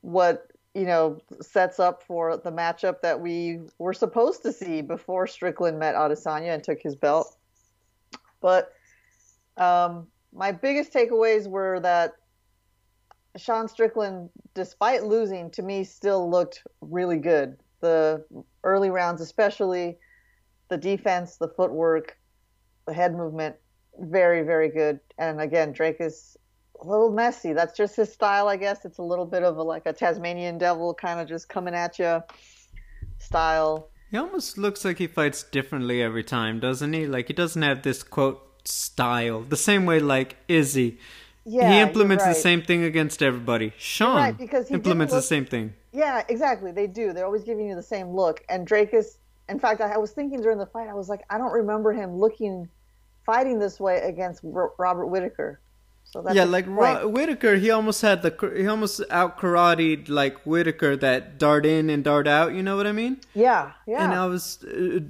what 0.00 0.48
you 0.74 0.84
know 0.84 1.20
sets 1.40 1.80
up 1.80 2.02
for 2.02 2.36
the 2.36 2.50
matchup 2.50 3.00
that 3.02 3.20
we 3.20 3.60
were 3.78 3.92
supposed 3.92 4.42
to 4.42 4.52
see 4.52 4.82
before 4.82 5.26
Strickland 5.26 5.78
met 5.78 5.94
Adesanya 5.94 6.54
and 6.54 6.62
took 6.62 6.80
his 6.80 6.96
belt. 6.96 7.36
But 8.40 8.72
um, 9.56 10.06
my 10.32 10.52
biggest 10.52 10.92
takeaways 10.92 11.46
were 11.46 11.80
that 11.80 12.14
Sean 13.36 13.68
Strickland, 13.68 14.30
despite 14.54 15.04
losing, 15.04 15.50
to 15.52 15.62
me 15.62 15.84
still 15.84 16.28
looked 16.30 16.62
really 16.80 17.18
good. 17.18 17.56
The 17.80 18.24
early 18.64 18.90
rounds, 18.90 19.20
especially 19.20 19.98
the 20.68 20.76
defense, 20.76 21.36
the 21.36 21.48
footwork, 21.48 22.18
the 22.86 22.92
head 22.92 23.14
movement, 23.14 23.56
very, 23.98 24.42
very 24.42 24.68
good. 24.68 25.00
And 25.18 25.40
again, 25.40 25.72
Dricus 25.72 26.36
a 26.80 26.86
little 26.86 27.10
messy. 27.10 27.52
That's 27.52 27.76
just 27.76 27.96
his 27.96 28.12
style, 28.12 28.48
I 28.48 28.56
guess. 28.56 28.84
It's 28.84 28.98
a 28.98 29.02
little 29.02 29.26
bit 29.26 29.42
of 29.42 29.56
a, 29.58 29.62
like 29.62 29.86
a 29.86 29.92
Tasmanian 29.92 30.58
devil 30.58 30.94
kind 30.94 31.20
of 31.20 31.28
just 31.28 31.48
coming 31.48 31.74
at 31.74 31.98
you 31.98 32.22
style. 33.18 33.90
He 34.10 34.16
almost 34.16 34.58
looks 34.58 34.84
like 34.84 34.98
he 34.98 35.06
fights 35.06 35.42
differently 35.42 36.02
every 36.02 36.24
time, 36.24 36.58
doesn't 36.58 36.92
he? 36.92 37.06
Like 37.06 37.28
he 37.28 37.34
doesn't 37.34 37.62
have 37.62 37.82
this 37.82 38.02
quote 38.02 38.66
style. 38.68 39.42
The 39.42 39.56
same 39.56 39.86
way 39.86 40.00
like 40.00 40.36
Izzy. 40.48 40.98
Yeah, 41.50 41.72
he 41.72 41.80
implements 41.80 42.24
the 42.24 42.34
same 42.34 42.62
thing 42.62 42.84
against 42.84 43.22
everybody. 43.22 43.72
Sean 43.76 44.16
right, 44.16 44.38
because 44.38 44.70
implements 44.70 45.12
the 45.12 45.22
same 45.22 45.46
thing. 45.46 45.74
Yeah, 45.92 46.22
exactly. 46.28 46.70
They 46.70 46.86
do. 46.86 47.12
They're 47.12 47.26
always 47.26 47.42
giving 47.42 47.66
you 47.68 47.74
the 47.74 47.82
same 47.82 48.08
look. 48.10 48.44
And 48.48 48.68
Dricus, 48.68 49.18
in 49.48 49.58
fact, 49.58 49.80
I, 49.80 49.94
I 49.94 49.96
was 49.98 50.12
thinking 50.12 50.40
during 50.40 50.58
the 50.58 50.66
fight, 50.66 50.88
I 50.88 50.94
was 50.94 51.08
like, 51.08 51.22
I 51.28 51.38
don't 51.38 51.52
remember 51.52 51.92
him 51.92 52.16
looking 52.16 52.68
fighting 53.26 53.58
this 53.58 53.80
way 53.80 53.98
against 54.02 54.44
R- 54.44 54.72
Robert 54.78 55.06
Whitaker. 55.06 55.60
So 56.04 56.24
yeah, 56.32 56.44
like 56.44 56.66
Ro- 56.66 57.08
Whitaker, 57.08 57.56
he 57.56 57.70
almost 57.70 58.02
had 58.02 58.22
the 58.22 58.52
he 58.56 58.66
almost 58.66 59.00
out 59.10 59.38
karateed 59.38 60.08
like 60.08 60.40
Whitaker 60.42 60.96
that 60.96 61.38
dart 61.38 61.64
in 61.64 61.88
and 61.88 62.02
dart 62.02 62.26
out. 62.26 62.52
You 62.52 62.62
know 62.62 62.76
what 62.76 62.86
I 62.86 62.92
mean? 62.92 63.20
Yeah, 63.34 63.72
yeah. 63.86 64.04
And 64.04 64.12
I 64.12 64.26
was, 64.26 64.64
uh, 64.64 65.00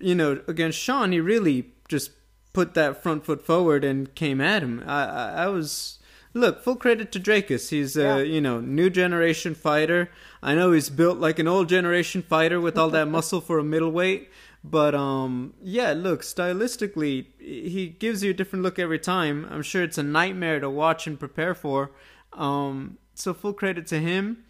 you 0.00 0.14
know, 0.14 0.40
against 0.48 0.78
Sean, 0.78 1.12
he 1.12 1.20
really 1.20 1.72
just 1.88 2.12
put 2.56 2.72
that 2.72 3.02
front 3.02 3.22
foot 3.22 3.44
forward 3.44 3.84
and 3.84 4.14
came 4.14 4.40
at 4.40 4.62
him. 4.62 4.82
I, 4.86 5.04
I, 5.04 5.28
I 5.44 5.46
was 5.48 5.98
look 6.32 6.64
full 6.64 6.76
credit 6.76 7.12
to 7.12 7.20
Dricus. 7.20 7.68
He's 7.68 7.98
a 7.98 8.02
yeah. 8.02 8.18
you 8.20 8.40
know 8.40 8.60
new 8.60 8.88
generation 8.88 9.54
fighter. 9.54 10.10
I 10.42 10.54
know 10.54 10.72
he's 10.72 10.88
built 10.88 11.18
like 11.18 11.38
an 11.38 11.46
old 11.46 11.68
generation 11.68 12.22
fighter 12.22 12.58
with 12.58 12.78
all 12.78 12.88
that 12.88 13.08
muscle 13.16 13.42
for 13.42 13.58
a 13.58 13.64
middleweight. 13.64 14.30
But 14.64 14.94
um, 14.94 15.52
yeah, 15.62 15.92
look, 15.92 16.22
stylistically, 16.22 17.26
he 17.38 17.88
gives 17.88 18.24
you 18.24 18.30
a 18.30 18.34
different 18.34 18.62
look 18.62 18.78
every 18.78 18.98
time. 18.98 19.46
I'm 19.50 19.62
sure 19.62 19.82
it's 19.82 19.98
a 19.98 20.02
nightmare 20.02 20.58
to 20.58 20.70
watch 20.70 21.06
and 21.06 21.20
prepare 21.20 21.54
for. 21.54 21.92
Um, 22.32 22.96
so 23.14 23.34
full 23.34 23.52
credit 23.52 23.86
to 23.88 23.98
him. 23.98 24.44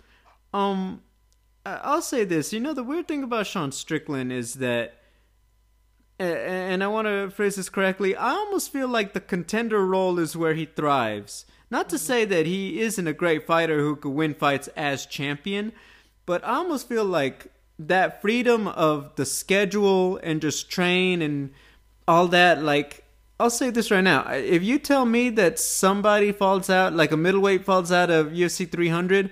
Um, 0.55 1.03
I'll 1.67 2.03
say 2.03 2.23
this. 2.25 2.53
You 2.53 2.61
know, 2.61 2.73
the 2.73 2.85
weird 2.85 3.09
thing 3.09 3.25
about 3.25 3.49
Sean 3.49 3.73
Strickland 3.73 4.33
is 4.33 4.55
that, 4.55 4.95
and 6.19 6.83
I 6.83 6.89
want 6.89 7.07
to 7.07 7.31
phrase 7.31 7.57
this 7.57 7.69
correctly. 7.69 8.17
I 8.17 8.31
almost 8.31 8.73
feel 8.73 8.89
like 8.89 9.13
the 9.13 9.21
contender 9.21 9.85
role 9.85 10.19
is 10.19 10.37
where 10.37 10.55
he 10.55 10.65
thrives. 10.65 11.45
Not 11.71 11.89
to 11.91 11.97
mm-hmm. 11.97 12.05
say 12.05 12.25
that 12.25 12.47
he 12.47 12.81
isn't 12.81 13.07
a 13.07 13.13
great 13.13 13.47
fighter 13.47 13.81
who 13.81 13.97
could 13.97 14.11
win 14.11 14.35
fights 14.35 14.69
as 14.77 15.07
champion, 15.07 15.73
but 16.25 16.45
I 16.45 16.55
almost 16.57 16.89
feel 16.89 17.05
like 17.05 17.53
that 17.79 18.23
freedom 18.23 18.69
of 18.69 19.15
the 19.17 19.27
schedule 19.27 20.19
and 20.23 20.41
just 20.41 20.71
train 20.71 21.21
and 21.21 21.51
all 22.09 22.29
that 22.29 22.63
like 22.63 23.05
I'll 23.39 23.51
say 23.51 23.69
this 23.69 23.91
right 23.91 24.03
now. 24.03 24.27
If 24.31 24.63
you 24.63 24.79
tell 24.79 25.05
me 25.05 25.29
that 25.31 25.59
somebody 25.59 26.33
falls 26.33 26.71
out, 26.71 26.95
like 26.95 27.13
a 27.13 27.19
middleweight 27.19 27.67
falls 27.67 27.93
out 27.93 28.09
of 28.09 28.29
UFC 28.29 28.71
300, 28.71 29.31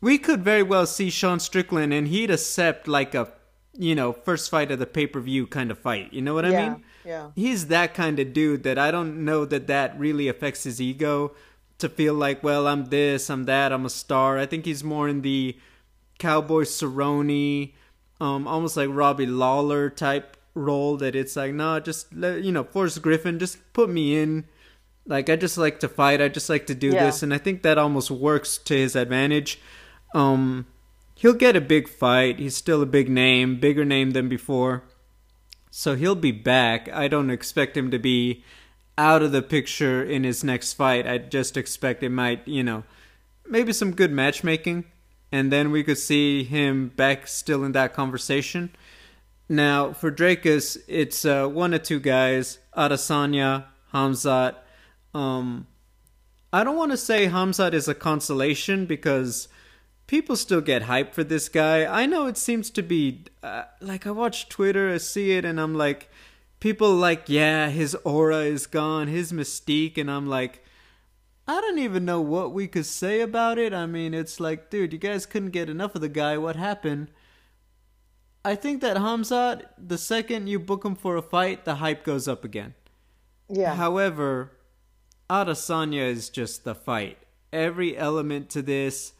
we 0.00 0.16
could 0.16 0.44
very 0.44 0.62
well 0.62 0.86
see 0.86 1.10
Sean 1.10 1.40
Strickland 1.40 1.92
and 1.92 2.06
he'd 2.06 2.30
accept 2.30 2.86
like 2.86 3.16
a, 3.16 3.32
you 3.74 3.94
know, 3.94 4.12
first 4.12 4.50
fight 4.50 4.70
of 4.70 4.78
the 4.78 4.86
pay 4.86 5.06
per 5.06 5.20
view 5.20 5.46
kind 5.46 5.70
of 5.70 5.78
fight. 5.78 6.12
You 6.12 6.22
know 6.22 6.34
what 6.34 6.44
I 6.44 6.50
yeah, 6.50 6.68
mean? 6.68 6.84
Yeah. 7.04 7.30
He's 7.34 7.68
that 7.68 7.94
kind 7.94 8.18
of 8.18 8.32
dude 8.32 8.62
that 8.64 8.78
I 8.78 8.90
don't 8.90 9.24
know 9.24 9.44
that 9.46 9.66
that 9.66 9.98
really 9.98 10.28
affects 10.28 10.64
his 10.64 10.80
ego 10.80 11.32
to 11.78 11.88
feel 11.88 12.14
like, 12.14 12.42
well, 12.42 12.66
I'm 12.66 12.86
this, 12.86 13.28
I'm 13.30 13.44
that, 13.44 13.72
I'm 13.72 13.86
a 13.86 13.90
star. 13.90 14.38
I 14.38 14.46
think 14.46 14.64
he's 14.64 14.84
more 14.84 15.08
in 15.08 15.22
the 15.22 15.58
Cowboy 16.18 16.62
Cerrone, 16.62 17.72
um, 18.20 18.46
almost 18.46 18.76
like 18.76 18.88
Robbie 18.90 19.26
Lawler 19.26 19.90
type 19.90 20.36
role. 20.54 20.96
That 20.96 21.16
it's 21.16 21.34
like, 21.34 21.54
no, 21.54 21.80
just 21.80 22.14
let, 22.14 22.44
you 22.44 22.52
know, 22.52 22.64
Forrest 22.64 23.02
Griffin, 23.02 23.38
just 23.38 23.58
put 23.72 23.90
me 23.90 24.20
in. 24.20 24.44
Like 25.04 25.28
I 25.28 25.34
just 25.34 25.58
like 25.58 25.80
to 25.80 25.88
fight. 25.88 26.20
I 26.20 26.28
just 26.28 26.48
like 26.48 26.66
to 26.68 26.74
do 26.76 26.90
yeah. 26.90 27.06
this, 27.06 27.24
and 27.24 27.34
I 27.34 27.38
think 27.38 27.62
that 27.62 27.78
almost 27.78 28.10
works 28.10 28.58
to 28.58 28.74
his 28.74 28.94
advantage. 28.94 29.60
Um, 30.14 30.66
he'll 31.22 31.32
get 31.32 31.54
a 31.54 31.60
big 31.60 31.88
fight. 31.88 32.40
He's 32.40 32.56
still 32.56 32.82
a 32.82 32.86
big 32.86 33.08
name, 33.08 33.60
bigger 33.60 33.84
name 33.84 34.10
than 34.10 34.28
before. 34.28 34.82
So 35.70 35.94
he'll 35.94 36.16
be 36.16 36.32
back. 36.32 36.88
I 36.92 37.06
don't 37.06 37.30
expect 37.30 37.76
him 37.76 37.92
to 37.92 37.98
be 37.98 38.42
out 38.98 39.22
of 39.22 39.30
the 39.30 39.40
picture 39.40 40.02
in 40.02 40.24
his 40.24 40.42
next 40.42 40.72
fight. 40.72 41.06
I 41.06 41.18
just 41.18 41.56
expect 41.56 42.02
it 42.02 42.08
might, 42.08 42.46
you 42.46 42.64
know, 42.64 42.82
maybe 43.46 43.72
some 43.72 43.92
good 43.92 44.10
matchmaking 44.10 44.84
and 45.30 45.52
then 45.52 45.70
we 45.70 45.84
could 45.84 45.96
see 45.96 46.42
him 46.42 46.88
back 46.88 47.28
still 47.28 47.62
in 47.62 47.70
that 47.72 47.94
conversation. 47.94 48.74
Now, 49.48 49.92
for 49.92 50.10
Dricus, 50.10 50.76
it's 50.88 51.24
uh, 51.24 51.46
one 51.46 51.72
or 51.72 51.78
two 51.78 52.00
guys, 52.00 52.58
Adesanya, 52.76 53.66
Hamzat. 53.94 54.56
Um, 55.14 55.68
I 56.52 56.64
don't 56.64 56.76
want 56.76 56.90
to 56.90 56.96
say 56.96 57.28
Hamzat 57.28 57.74
is 57.74 57.86
a 57.86 57.94
consolation 57.94 58.86
because 58.86 59.46
people 60.06 60.36
still 60.36 60.60
get 60.60 60.82
hype 60.82 61.14
for 61.14 61.24
this 61.24 61.48
guy. 61.48 61.84
I 61.84 62.06
know 62.06 62.26
it 62.26 62.36
seems 62.36 62.70
to 62.70 62.82
be, 62.82 63.24
uh, 63.42 63.64
like, 63.80 64.06
I 64.06 64.10
watch 64.10 64.48
Twitter, 64.48 64.92
I 64.92 64.98
see 64.98 65.32
it, 65.32 65.44
and 65.44 65.60
I'm 65.60 65.74
like, 65.74 66.10
people 66.60 66.94
like, 66.94 67.24
yeah, 67.28 67.70
his 67.70 67.94
aura 68.04 68.40
is 68.40 68.66
gone, 68.66 69.08
his 69.08 69.32
mystique, 69.32 69.98
and 69.98 70.10
I'm 70.10 70.26
like, 70.26 70.64
I 71.46 71.60
don't 71.60 71.78
even 71.78 72.04
know 72.04 72.20
what 72.20 72.52
we 72.52 72.68
could 72.68 72.86
say 72.86 73.20
about 73.20 73.58
it. 73.58 73.74
I 73.74 73.86
mean, 73.86 74.14
it's 74.14 74.38
like, 74.38 74.70
dude, 74.70 74.92
you 74.92 74.98
guys 74.98 75.26
couldn't 75.26 75.50
get 75.50 75.68
enough 75.68 75.94
of 75.94 76.00
the 76.00 76.08
guy. 76.08 76.38
What 76.38 76.56
happened? 76.56 77.10
I 78.44 78.54
think 78.54 78.80
that 78.80 78.96
Hamzat, 78.96 79.62
the 79.78 79.98
second 79.98 80.48
you 80.48 80.58
book 80.58 80.84
him 80.84 80.94
for 80.94 81.16
a 81.16 81.22
fight, 81.22 81.64
the 81.64 81.76
hype 81.76 82.04
goes 82.04 82.28
up 82.28 82.44
again. 82.44 82.74
Yeah. 83.48 83.74
However, 83.74 84.52
Adesanya 85.28 86.08
is 86.08 86.28
just 86.28 86.64
the 86.64 86.74
fight. 86.74 87.18
Every 87.52 87.96
element 87.96 88.50
to 88.50 88.62
this, 88.62 89.12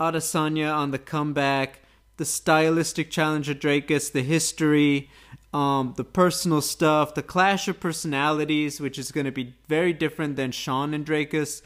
Adesanya 0.00 0.74
on 0.74 0.90
the 0.90 0.98
comeback, 0.98 1.80
the 2.16 2.24
stylistic 2.24 3.10
challenge 3.10 3.48
of 3.48 3.58
Dricus, 3.58 4.10
the 4.10 4.22
history, 4.22 5.10
um, 5.52 5.94
the 5.96 6.04
personal 6.04 6.60
stuff, 6.60 7.14
the 7.14 7.22
clash 7.22 7.68
of 7.68 7.78
personalities, 7.78 8.80
which 8.80 8.98
is 8.98 9.12
going 9.12 9.26
to 9.26 9.32
be 9.32 9.54
very 9.68 9.92
different 9.92 10.36
than 10.36 10.50
Sean 10.50 10.92
and 10.92 11.06
Dricus. 11.06 11.62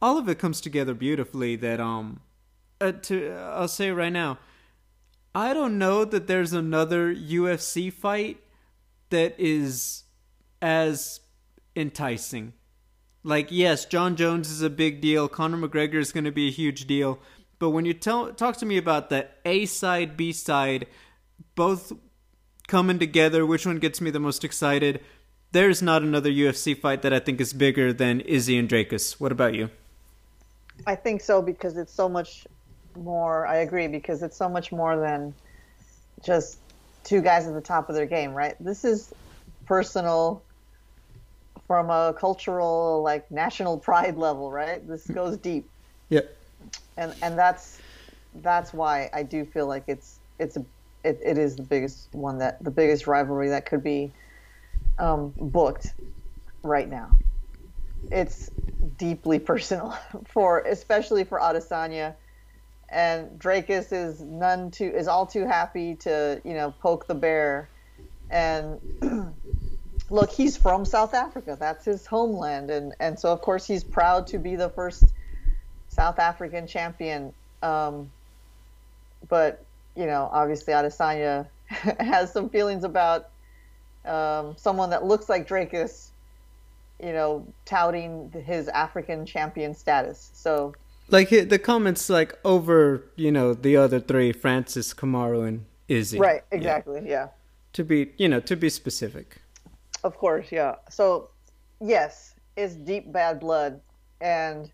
All 0.00 0.16
of 0.16 0.28
it 0.28 0.38
comes 0.38 0.60
together 0.60 0.94
beautifully. 0.94 1.56
That 1.56 1.80
um, 1.80 2.20
uh, 2.80 2.92
to 2.92 3.30
I'll 3.30 3.68
say 3.68 3.90
right 3.90 4.12
now, 4.12 4.38
I 5.34 5.54
don't 5.54 5.78
know 5.78 6.04
that 6.04 6.26
there's 6.28 6.52
another 6.52 7.12
UFC 7.14 7.92
fight 7.92 8.38
that 9.10 9.34
is 9.38 10.04
as 10.60 11.20
enticing. 11.74 12.52
Like 13.24 13.48
yes, 13.50 13.84
Jon 13.84 14.14
Jones 14.14 14.50
is 14.50 14.62
a 14.62 14.70
big 14.70 15.00
deal. 15.00 15.28
Conor 15.28 15.56
McGregor 15.56 15.94
is 15.94 16.12
going 16.12 16.24
to 16.24 16.32
be 16.32 16.48
a 16.48 16.52
huge 16.52 16.86
deal. 16.86 17.18
But 17.62 17.70
when 17.70 17.84
you 17.84 17.94
tell 17.94 18.32
talk 18.32 18.56
to 18.56 18.66
me 18.66 18.76
about 18.76 19.08
the 19.08 19.28
A 19.44 19.66
side, 19.66 20.16
B 20.16 20.32
side, 20.32 20.88
both 21.54 21.92
coming 22.66 22.98
together, 22.98 23.46
which 23.46 23.64
one 23.64 23.78
gets 23.78 24.00
me 24.00 24.10
the 24.10 24.18
most 24.18 24.42
excited. 24.42 25.00
There's 25.52 25.80
not 25.80 26.02
another 26.02 26.28
UFC 26.28 26.76
fight 26.76 27.02
that 27.02 27.12
I 27.12 27.20
think 27.20 27.40
is 27.40 27.52
bigger 27.52 27.92
than 27.92 28.18
Izzy 28.22 28.58
and 28.58 28.68
Dricus. 28.68 29.20
What 29.20 29.30
about 29.30 29.54
you? 29.54 29.70
I 30.88 30.96
think 30.96 31.20
so 31.20 31.40
because 31.40 31.76
it's 31.76 31.94
so 31.94 32.08
much 32.08 32.48
more. 32.96 33.46
I 33.46 33.58
agree 33.58 33.86
because 33.86 34.24
it's 34.24 34.36
so 34.36 34.48
much 34.48 34.72
more 34.72 34.98
than 34.98 35.32
just 36.20 36.58
two 37.04 37.20
guys 37.20 37.46
at 37.46 37.54
the 37.54 37.60
top 37.60 37.88
of 37.88 37.94
their 37.94 38.06
game, 38.06 38.34
right? 38.34 38.56
This 38.58 38.84
is 38.84 39.14
personal 39.66 40.42
from 41.68 41.90
a 41.90 42.12
cultural, 42.18 43.02
like 43.04 43.30
national 43.30 43.78
pride 43.88 44.16
level, 44.16 44.50
right? 44.50 44.84
This 44.88 45.06
goes 45.06 45.36
deep. 45.36 45.70
Yep. 46.08 46.38
And 46.96 47.14
and 47.22 47.38
that's 47.38 47.80
that's 48.36 48.72
why 48.72 49.10
I 49.12 49.22
do 49.22 49.44
feel 49.44 49.66
like 49.66 49.84
it's 49.86 50.20
it's 50.38 50.56
a 50.56 50.64
it, 51.04 51.20
it 51.24 51.38
is 51.38 51.56
the 51.56 51.62
biggest 51.62 52.08
one 52.12 52.38
that 52.38 52.62
the 52.62 52.70
biggest 52.70 53.06
rivalry 53.06 53.48
that 53.48 53.66
could 53.66 53.82
be 53.82 54.12
um, 54.98 55.32
booked 55.36 55.94
right 56.62 56.88
now. 56.88 57.10
It's 58.10 58.50
deeply 58.98 59.38
personal 59.50 59.96
for 60.26 60.60
especially 60.60 61.24
for 61.24 61.40
Adesanya, 61.40 62.14
and 62.88 63.38
Dricus 63.38 63.92
is 63.92 64.20
none 64.20 64.70
too 64.70 64.92
is 64.94 65.08
all 65.08 65.26
too 65.26 65.46
happy 65.46 65.96
to 65.96 66.40
you 66.44 66.54
know 66.54 66.72
poke 66.80 67.06
the 67.06 67.14
bear, 67.14 67.68
and 68.30 68.80
look 70.10 70.30
he's 70.30 70.56
from 70.56 70.84
South 70.84 71.14
Africa. 71.14 71.56
That's 71.58 71.84
his 71.84 72.06
homeland. 72.06 72.70
And 72.70 72.94
and 73.00 73.18
so 73.18 73.32
of 73.32 73.40
course 73.40 73.66
he's 73.66 73.82
proud 73.82 74.26
to 74.28 74.38
be 74.38 74.56
the 74.56 74.68
first 74.68 75.11
South 75.92 76.18
African 76.18 76.66
champion. 76.66 77.32
Um, 77.62 78.10
but 79.28 79.64
you 79.94 80.06
know, 80.06 80.28
obviously 80.32 80.72
Adesanya 80.72 81.46
has 82.00 82.32
some 82.32 82.48
feelings 82.48 82.84
about 82.84 83.28
um, 84.04 84.56
someone 84.56 84.90
that 84.90 85.04
looks 85.04 85.28
like 85.28 85.46
Dricus, 85.46 86.08
you 87.00 87.12
know, 87.12 87.46
touting 87.64 88.32
his 88.44 88.68
African 88.68 89.26
champion 89.26 89.74
status. 89.74 90.30
So, 90.32 90.74
like 91.08 91.28
the 91.28 91.58
comments, 91.58 92.08
like 92.08 92.38
over, 92.44 93.04
you 93.16 93.30
know, 93.30 93.54
the 93.54 93.76
other 93.76 94.00
three, 94.00 94.32
Francis, 94.32 94.94
Kamaru, 94.94 95.46
and 95.46 95.66
Izzy. 95.88 96.18
Right. 96.18 96.42
Exactly. 96.50 97.00
Yeah. 97.04 97.10
yeah. 97.10 97.28
To 97.74 97.84
be, 97.84 98.12
you 98.16 98.28
know, 98.28 98.40
to 98.40 98.56
be 98.56 98.70
specific. 98.70 99.42
Of 100.04 100.16
course. 100.16 100.50
Yeah. 100.50 100.76
So, 100.90 101.30
yes, 101.80 102.34
it's 102.56 102.74
deep 102.74 103.12
bad 103.12 103.40
blood, 103.40 103.80
and 104.20 104.70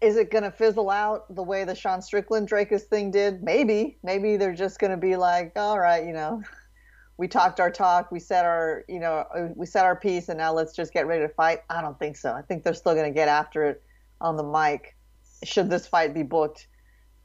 is 0.00 0.16
it 0.16 0.30
going 0.30 0.44
to 0.44 0.50
fizzle 0.50 0.90
out 0.90 1.34
the 1.34 1.42
way 1.42 1.64
the 1.64 1.74
Sean 1.74 2.00
Strickland 2.00 2.48
Dricus 2.48 2.82
thing 2.82 3.10
did? 3.10 3.42
Maybe. 3.42 3.98
Maybe 4.02 4.36
they're 4.36 4.54
just 4.54 4.78
going 4.78 4.92
to 4.92 4.96
be 4.96 5.16
like, 5.16 5.52
all 5.56 5.78
right, 5.78 6.06
you 6.06 6.12
know, 6.12 6.42
we 7.18 7.28
talked 7.28 7.60
our 7.60 7.70
talk, 7.70 8.10
we 8.10 8.18
said 8.18 8.46
our, 8.46 8.84
you 8.88 8.98
know, 8.98 9.26
we 9.54 9.66
said 9.66 9.84
our 9.84 9.96
piece, 9.96 10.30
and 10.30 10.38
now 10.38 10.52
let's 10.52 10.74
just 10.74 10.92
get 10.92 11.06
ready 11.06 11.22
to 11.22 11.28
fight. 11.28 11.60
I 11.68 11.82
don't 11.82 11.98
think 11.98 12.16
so. 12.16 12.32
I 12.32 12.40
think 12.40 12.64
they're 12.64 12.72
still 12.72 12.94
going 12.94 13.12
to 13.12 13.14
get 13.14 13.28
after 13.28 13.64
it 13.66 13.82
on 14.22 14.36
the 14.36 14.42
mic. 14.42 14.96
Should 15.44 15.68
this 15.68 15.86
fight 15.86 16.14
be 16.14 16.22
booked, 16.22 16.66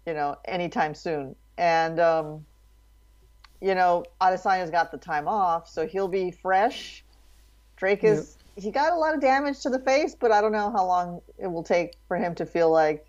you 0.06 0.14
know, 0.14 0.36
anytime 0.46 0.96
soon? 0.96 1.36
And, 1.58 2.00
um, 2.02 2.46
you 3.62 3.74
know, 3.74 4.04
Adesanya's 4.20 4.70
got 4.70 4.92
the 4.92 4.98
time 4.98 5.30
off, 5.30 5.70
so 5.70 5.88
he'll 5.88 6.10
be 6.10 6.32
fresh 6.32 7.06
Dricus 7.80 8.36
he 8.56 8.72
got 8.72 8.94
a 8.94 8.96
lot 8.96 9.14
of 9.14 9.22
damage 9.22 9.60
to 9.62 9.70
the 9.70 9.80
face, 9.80 10.16
but 10.16 10.32
I 10.32 10.42
don't 10.42 10.52
know 10.52 10.72
how 10.72 10.86
long 10.86 11.22
it 11.38 11.48
will 11.48 11.64
take 11.64 11.98
for 12.08 12.18
him 12.18 12.36
to 12.36 12.46
feel 12.46 12.72
like 12.72 13.06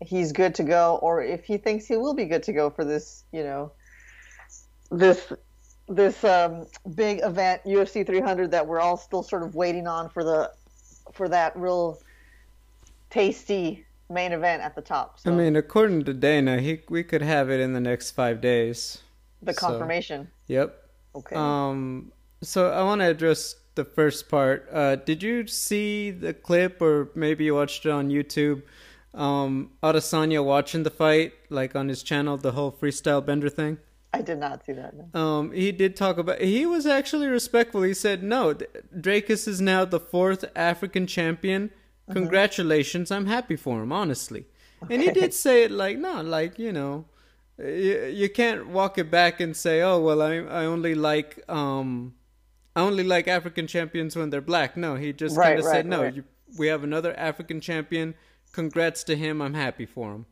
he's 0.00 0.32
good 0.32 0.54
to 0.56 0.62
go, 0.62 0.98
or 1.02 1.22
if 1.22 1.44
he 1.44 1.56
thinks 1.56 1.86
he 1.86 1.96
will 1.96 2.14
be 2.14 2.26
good 2.26 2.42
to 2.44 2.52
go 2.52 2.70
for 2.70 2.84
this, 2.84 3.24
you 3.32 3.42
know, 3.42 3.72
this 4.90 5.32
this 5.88 6.22
um, 6.22 6.66
big 6.94 7.20
event, 7.22 7.62
UFC 7.64 8.06
300, 8.06 8.50
that 8.52 8.66
we're 8.66 8.80
all 8.80 8.96
still 8.96 9.22
sort 9.22 9.42
of 9.42 9.54
waiting 9.54 9.86
on 9.86 10.08
for 10.08 10.22
the 10.22 10.52
for 11.12 11.28
that 11.28 11.56
real 11.56 12.00
tasty 13.08 13.84
main 14.08 14.32
event 14.32 14.62
at 14.62 14.74
the 14.74 14.82
top. 14.82 15.18
So. 15.18 15.32
I 15.32 15.34
mean, 15.34 15.56
according 15.56 16.04
to 16.04 16.14
Dana, 16.14 16.60
he 16.60 16.80
we 16.88 17.02
could 17.02 17.22
have 17.22 17.50
it 17.50 17.60
in 17.60 17.72
the 17.72 17.80
next 17.80 18.10
five 18.10 18.40
days. 18.40 18.98
The 19.42 19.54
confirmation. 19.54 20.28
So, 20.46 20.52
yep. 20.52 20.88
Okay. 21.14 21.36
Um. 21.36 22.12
So 22.42 22.70
I 22.70 22.82
want 22.82 23.00
to 23.00 23.06
address 23.06 23.56
the 23.80 23.84
first 24.00 24.28
part. 24.28 24.68
Uh, 24.70 24.96
did 24.96 25.22
you 25.22 25.46
see 25.46 26.10
the 26.10 26.34
clip, 26.34 26.82
or 26.82 27.10
maybe 27.14 27.44
you 27.44 27.54
watched 27.54 27.86
it 27.86 27.92
on 28.00 28.10
YouTube? 28.10 28.62
Um, 29.14 29.70
Adesanya 29.82 30.44
watching 30.44 30.82
the 30.82 30.94
fight, 31.04 31.32
like 31.48 31.74
on 31.74 31.88
his 31.88 32.02
channel, 32.02 32.36
the 32.36 32.52
whole 32.52 32.72
freestyle 32.80 33.24
bender 33.24 33.48
thing. 33.48 33.78
I 34.12 34.22
did 34.22 34.38
not 34.38 34.64
see 34.66 34.72
that. 34.72 34.92
No. 34.96 35.20
Um, 35.20 35.52
he 35.52 35.72
did 35.72 35.96
talk 35.96 36.18
about. 36.18 36.40
He 36.40 36.66
was 36.66 36.84
actually 36.98 37.28
respectful. 37.28 37.82
He 37.82 37.94
said, 37.94 38.22
"No, 38.22 38.42
Dricus 39.06 39.48
is 39.48 39.60
now 39.60 39.84
the 39.84 40.00
fourth 40.00 40.44
African 40.54 41.06
champion. 41.06 41.62
Uh-huh. 41.70 42.14
Congratulations! 42.18 43.10
I'm 43.10 43.26
happy 43.26 43.56
for 43.56 43.82
him, 43.82 43.92
honestly." 43.92 44.42
Okay. 44.82 44.94
And 44.94 45.02
he 45.02 45.10
did 45.10 45.32
say 45.32 45.64
it 45.64 45.70
like, 45.70 45.96
"No, 45.98 46.20
like 46.22 46.58
you 46.58 46.72
know, 46.72 47.06
you, 47.58 47.94
you 48.06 48.28
can't 48.28 48.68
walk 48.68 48.98
it 48.98 49.10
back 49.10 49.40
and 49.40 49.56
say, 49.56 49.82
oh 49.82 50.00
well, 50.00 50.20
I 50.22 50.34
I 50.60 50.64
only 50.64 50.94
like 50.94 51.30
um, 51.48 52.14
I 52.76 52.82
only 52.82 53.04
like 53.04 53.28
African 53.28 53.66
champions 53.66 54.16
when 54.16 54.30
they're 54.30 54.40
black." 54.40 54.76
No, 54.76 54.96
he 54.96 55.12
just 55.12 55.36
right, 55.36 55.48
kind 55.48 55.58
of 55.60 55.64
right, 55.66 55.72
said, 55.72 55.86
"No, 55.86 56.02
right. 56.02 56.14
you, 56.14 56.24
we 56.58 56.68
have 56.68 56.84
another 56.84 57.18
African 57.18 57.60
champion. 57.60 58.14
Congrats 58.52 59.04
to 59.04 59.16
him. 59.16 59.40
I'm 59.40 59.54
happy 59.54 59.86
for 59.86 60.12
him." 60.12 60.26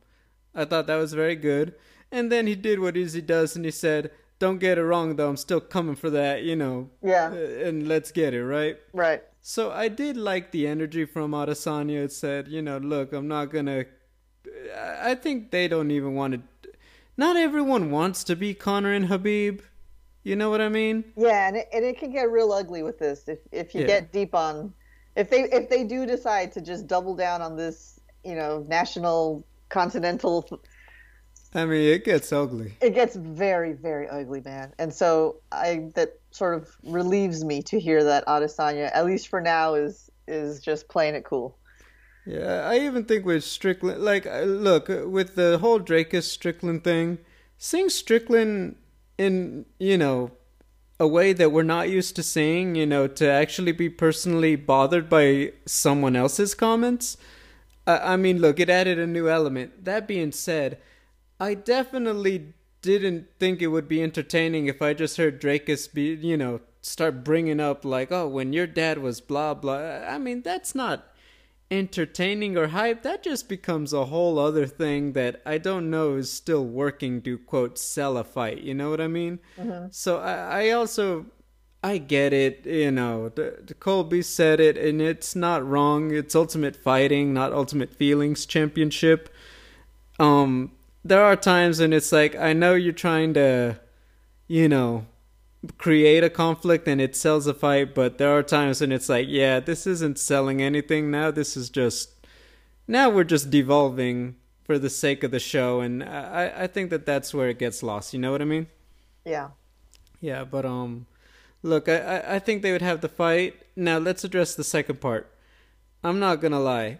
I 0.55 0.65
thought 0.65 0.87
that 0.87 0.95
was 0.95 1.13
very 1.13 1.35
good. 1.35 1.75
And 2.11 2.31
then 2.31 2.47
he 2.47 2.55
did 2.55 2.79
what 2.79 2.97
Izzy 2.97 3.21
does, 3.21 3.55
and 3.55 3.65
he 3.65 3.71
said, 3.71 4.11
"Don't 4.39 4.59
get 4.59 4.77
it 4.77 4.83
wrong, 4.83 5.15
though. 5.15 5.29
I'm 5.29 5.37
still 5.37 5.61
coming 5.61 5.95
for 5.95 6.09
that, 6.09 6.43
you 6.43 6.55
know. 6.55 6.89
Yeah. 7.03 7.31
Uh, 7.31 7.67
and 7.67 7.87
let's 7.87 8.11
get 8.11 8.33
it 8.33 8.43
right." 8.43 8.77
Right. 8.93 9.21
So 9.41 9.71
I 9.71 9.87
did 9.87 10.17
like 10.17 10.51
the 10.51 10.67
energy 10.67 11.05
from 11.05 11.31
Adesanya. 11.31 12.03
It 12.03 12.11
said, 12.11 12.47
you 12.47 12.61
know, 12.61 12.77
look, 12.77 13.13
I'm 13.13 13.27
not 13.27 13.51
gonna. 13.51 13.85
I 14.77 15.15
think 15.15 15.51
they 15.51 15.67
don't 15.67 15.91
even 15.91 16.13
want 16.15 16.33
to. 16.33 16.71
Not 17.17 17.35
everyone 17.35 17.91
wants 17.91 18.23
to 18.25 18.35
be 18.35 18.53
Conor 18.53 18.93
and 18.93 19.07
Khabib. 19.07 19.61
You 20.29 20.35
know 20.35 20.51
what 20.51 20.61
I 20.61 20.69
mean? 20.69 21.03
Yeah, 21.17 21.47
and 21.47 21.57
it, 21.57 21.69
and 21.73 21.83
it 21.83 21.97
can 21.97 22.11
get 22.11 22.29
real 22.29 22.51
ugly 22.51 22.83
with 22.83 22.99
this 22.99 23.27
if 23.27 23.39
if 23.51 23.73
you 23.73 23.81
yeah. 23.81 23.87
get 23.87 24.11
deep 24.11 24.35
on. 24.35 24.71
If 25.15 25.31
they 25.31 25.41
if 25.45 25.69
they 25.69 25.83
do 25.83 26.05
decide 26.05 26.51
to 26.51 26.61
just 26.61 26.85
double 26.85 27.15
down 27.15 27.41
on 27.41 27.57
this, 27.57 27.99
you 28.23 28.35
know, 28.35 28.63
national 28.69 29.43
continental 29.69 30.47
I 31.55 31.65
mean, 31.65 31.81
it 31.81 32.05
gets 32.05 32.31
ugly. 32.31 32.73
It 32.79 32.93
gets 32.93 33.15
very, 33.15 33.73
very 33.73 34.07
ugly, 34.07 34.41
man. 34.41 34.71
And 34.77 34.93
so 34.93 35.37
I 35.51 35.89
that 35.95 36.19
sort 36.29 36.53
of 36.53 36.69
relieves 36.83 37.43
me 37.43 37.63
to 37.63 37.79
hear 37.79 38.03
that 38.03 38.23
Adesanya, 38.27 38.91
at 38.93 39.07
least 39.07 39.29
for 39.29 39.41
now, 39.41 39.73
is 39.73 40.11
is 40.27 40.61
just 40.61 40.87
playing 40.89 41.15
it 41.15 41.23
cool. 41.23 41.57
Yeah, 42.27 42.69
I 42.69 42.81
even 42.81 43.05
think 43.05 43.25
with 43.25 43.43
Strickland, 43.43 44.03
like, 44.03 44.27
uh, 44.27 44.41
look, 44.41 44.89
with 44.89 45.33
the 45.33 45.57
whole 45.57 45.79
Dricus 45.79 46.25
Strickland 46.25 46.83
thing, 46.83 47.17
seeing 47.57 47.89
Strickland 47.89 48.75
in, 49.19 49.65
you 49.77 49.97
know, 49.97 50.31
a 50.99 51.07
way 51.07 51.33
that 51.33 51.51
we're 51.51 51.61
not 51.61 51.89
used 51.89 52.15
to 52.15 52.23
seeing, 52.23 52.75
you 52.75 52.85
know, 52.85 53.05
to 53.05 53.29
actually 53.29 53.73
be 53.73 53.89
personally 53.89 54.55
bothered 54.55 55.09
by 55.09 55.51
someone 55.65 56.15
else's 56.15 56.55
comments. 56.55 57.17
I 57.85 58.15
mean, 58.17 58.39
look, 58.39 58.59
it 58.59 58.69
added 58.69 58.97
a 58.97 59.07
new 59.07 59.29
element. 59.29 59.85
That 59.85 60.07
being 60.07 60.31
said, 60.31 60.77
I 61.39 61.53
definitely 61.53 62.53
didn't 62.81 63.27
think 63.39 63.61
it 63.61 63.67
would 63.67 63.87
be 63.87 64.01
entertaining 64.01 64.67
if 64.67 64.81
I 64.81 64.93
just 64.93 65.17
heard 65.17 65.41
Dricus 65.41 65.91
be, 65.91 66.13
you 66.13 66.37
know, 66.37 66.61
start 66.81 67.23
bringing 67.23 67.59
up 67.59 67.83
like, 67.83 68.11
oh, 68.11 68.27
when 68.27 68.53
your 68.53 68.67
dad 68.67 68.99
was 68.99 69.19
blah 69.19 69.53
blah. 69.53 70.01
I 70.07 70.17
mean, 70.17 70.43
that's 70.43 70.73
not 70.73 71.08
entertaining 71.71 72.57
or 72.57 72.67
hype. 72.67 73.03
That 73.03 73.23
just 73.23 73.47
becomes 73.47 73.93
a 73.93 74.05
whole 74.05 74.39
other 74.39 74.65
thing 74.65 75.13
that 75.13 75.41
I 75.45 75.57
don't 75.57 75.89
know 75.89 76.15
is 76.15 76.31
still 76.31 76.65
working 76.65 77.21
to 77.23 77.37
quote 77.37 77.77
sell 77.77 78.17
a 78.17 78.23
fight. 78.23 78.61
You 78.61 78.73
know 78.73 78.89
what 78.89 79.01
I 79.01 79.07
mean? 79.07 79.39
Mm-hmm. 79.57 79.87
So 79.91 80.19
I, 80.19 80.65
I 80.65 80.69
also 80.71 81.25
I 81.83 81.97
get 81.97 82.33
it, 82.33 82.65
you 82.65 82.91
know. 82.91 83.29
The, 83.29 83.63
the, 83.65 83.73
Colby 83.73 84.21
said 84.21 84.59
it, 84.59 84.77
and 84.77 85.01
it's 85.01 85.35
not 85.35 85.65
wrong. 85.65 86.11
It's 86.13 86.35
Ultimate 86.35 86.75
Fighting, 86.75 87.33
not 87.33 87.53
Ultimate 87.53 87.93
Feelings 87.93 88.45
Championship. 88.45 89.29
Um, 90.19 90.73
there 91.05 91.23
are 91.23 91.37
times 91.37 91.79
when 91.79 91.93
it's 91.93 92.11
like 92.11 92.35
I 92.35 92.51
know 92.51 92.73
you're 92.73 92.91
trying 92.91 93.33
to, 93.35 93.79
you 94.47 94.67
know, 94.67 95.05
create 95.77 96.23
a 96.23 96.29
conflict 96.29 96.87
and 96.87 97.01
it 97.01 97.15
sells 97.15 97.47
a 97.47 97.53
fight, 97.53 97.93
but 97.93 98.17
there 98.17 98.31
are 98.37 98.43
times 98.43 98.81
when 98.81 98.91
it's 98.91 99.09
like, 99.09 99.27
yeah, 99.29 99.59
this 99.59 99.85
isn't 99.85 100.17
selling 100.17 100.61
anything 100.61 101.11
now. 101.11 101.31
This 101.31 101.57
is 101.57 101.69
just 101.69 102.13
now 102.87 103.09
we're 103.09 103.23
just 103.23 103.49
devolving 103.49 104.35
for 104.63 104.79
the 104.79 104.89
sake 104.89 105.23
of 105.23 105.31
the 105.31 105.39
show, 105.39 105.81
and 105.81 106.03
I 106.03 106.53
I 106.63 106.67
think 106.67 106.89
that 106.91 107.05
that's 107.05 107.33
where 107.33 107.49
it 107.49 107.59
gets 107.59 107.83
lost. 107.83 108.13
You 108.13 108.19
know 108.19 108.31
what 108.31 108.41
I 108.41 108.45
mean? 108.45 108.67
Yeah. 109.25 109.49
Yeah, 110.21 110.43
but 110.43 110.65
um, 110.65 111.07
look, 111.63 111.89
I 111.89 112.23
I 112.35 112.39
think 112.39 112.61
they 112.61 112.71
would 112.71 112.81
have 112.81 113.01
the 113.01 113.09
fight. 113.09 113.61
Now 113.75 113.97
let's 113.97 114.23
address 114.23 114.55
the 114.55 114.63
second 114.63 115.01
part. 115.01 115.31
I'm 116.03 116.19
not 116.19 116.41
gonna 116.41 116.59
lie. 116.59 116.99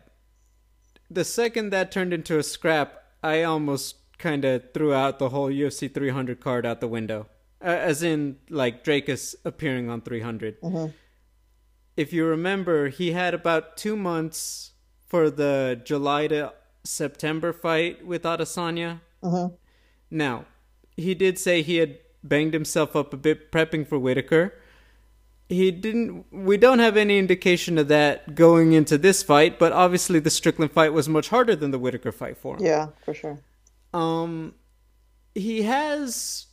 The 1.10 1.24
second 1.24 1.72
that 1.72 1.91
turned 1.91 2.13
into 2.13 2.38
a 2.38 2.43
scrap, 2.43 3.04
I 3.24 3.43
almost 3.43 3.95
kind 4.19 4.45
of 4.45 4.74
threw 4.74 4.93
out 4.93 5.17
the 5.17 5.30
whole 5.30 5.50
UFC 5.50 5.91
300 5.91 6.39
card 6.39 6.65
out 6.65 6.82
the 6.82 6.88
window, 6.88 7.28
uh, 7.62 7.67
as 7.67 8.04
in 8.04 8.38
like 8.50 8.84
Dricus 8.84 9.36
appearing 9.45 9.89
on 9.89 10.02
300. 10.02 10.62
Mm-hmm. 10.62 10.91
If 11.98 12.13
you 12.13 12.26
remember, 12.26 12.89
he 12.89 13.12
had 13.12 13.34
about 13.34 13.76
two 13.76 13.95
months 13.95 14.72
for 15.08 15.30
the 15.30 15.82
July 15.84 16.28
to 16.28 16.54
September 16.84 17.52
fight 17.52 18.06
with 18.06 18.24
Adesanya. 18.24 19.02
Mm-hmm. 19.22 19.56
Now, 20.10 20.45
he 20.95 21.13
did 21.13 21.38
say 21.38 21.62
he 21.62 21.78
had 21.78 22.00
banged 22.24 22.54
himself 22.54 22.95
up 22.95 23.13
a 23.13 23.17
bit 23.17 23.52
prepping 23.52 23.88
for 23.88 24.00
Whitaker. 24.00 24.54
He 25.50 25.72
didn't. 25.72 26.26
We 26.32 26.58
don't 26.58 26.80
have 26.80 26.95
any 26.95 27.17
indication 27.17 27.80
of 27.80 27.88
that 27.88 28.36
going 28.36 28.74
into 28.74 28.98
this 29.00 29.24
fight, 29.24 29.58
but 29.58 29.72
obviously 29.72 30.19
the 30.19 30.30
Strickland 30.30 30.72
fight 30.72 30.93
was 30.93 31.10
much 31.10 31.30
harder 31.30 31.56
than 31.56 31.72
the 31.72 31.80
Whitaker 31.80 32.12
fight 32.12 32.38
for 32.38 32.56
him. 32.56 32.65
Yeah, 32.65 32.89
for 33.04 33.15
sure. 33.15 33.39
Um, 33.91 34.54
he 35.34 35.63
has 35.63 36.45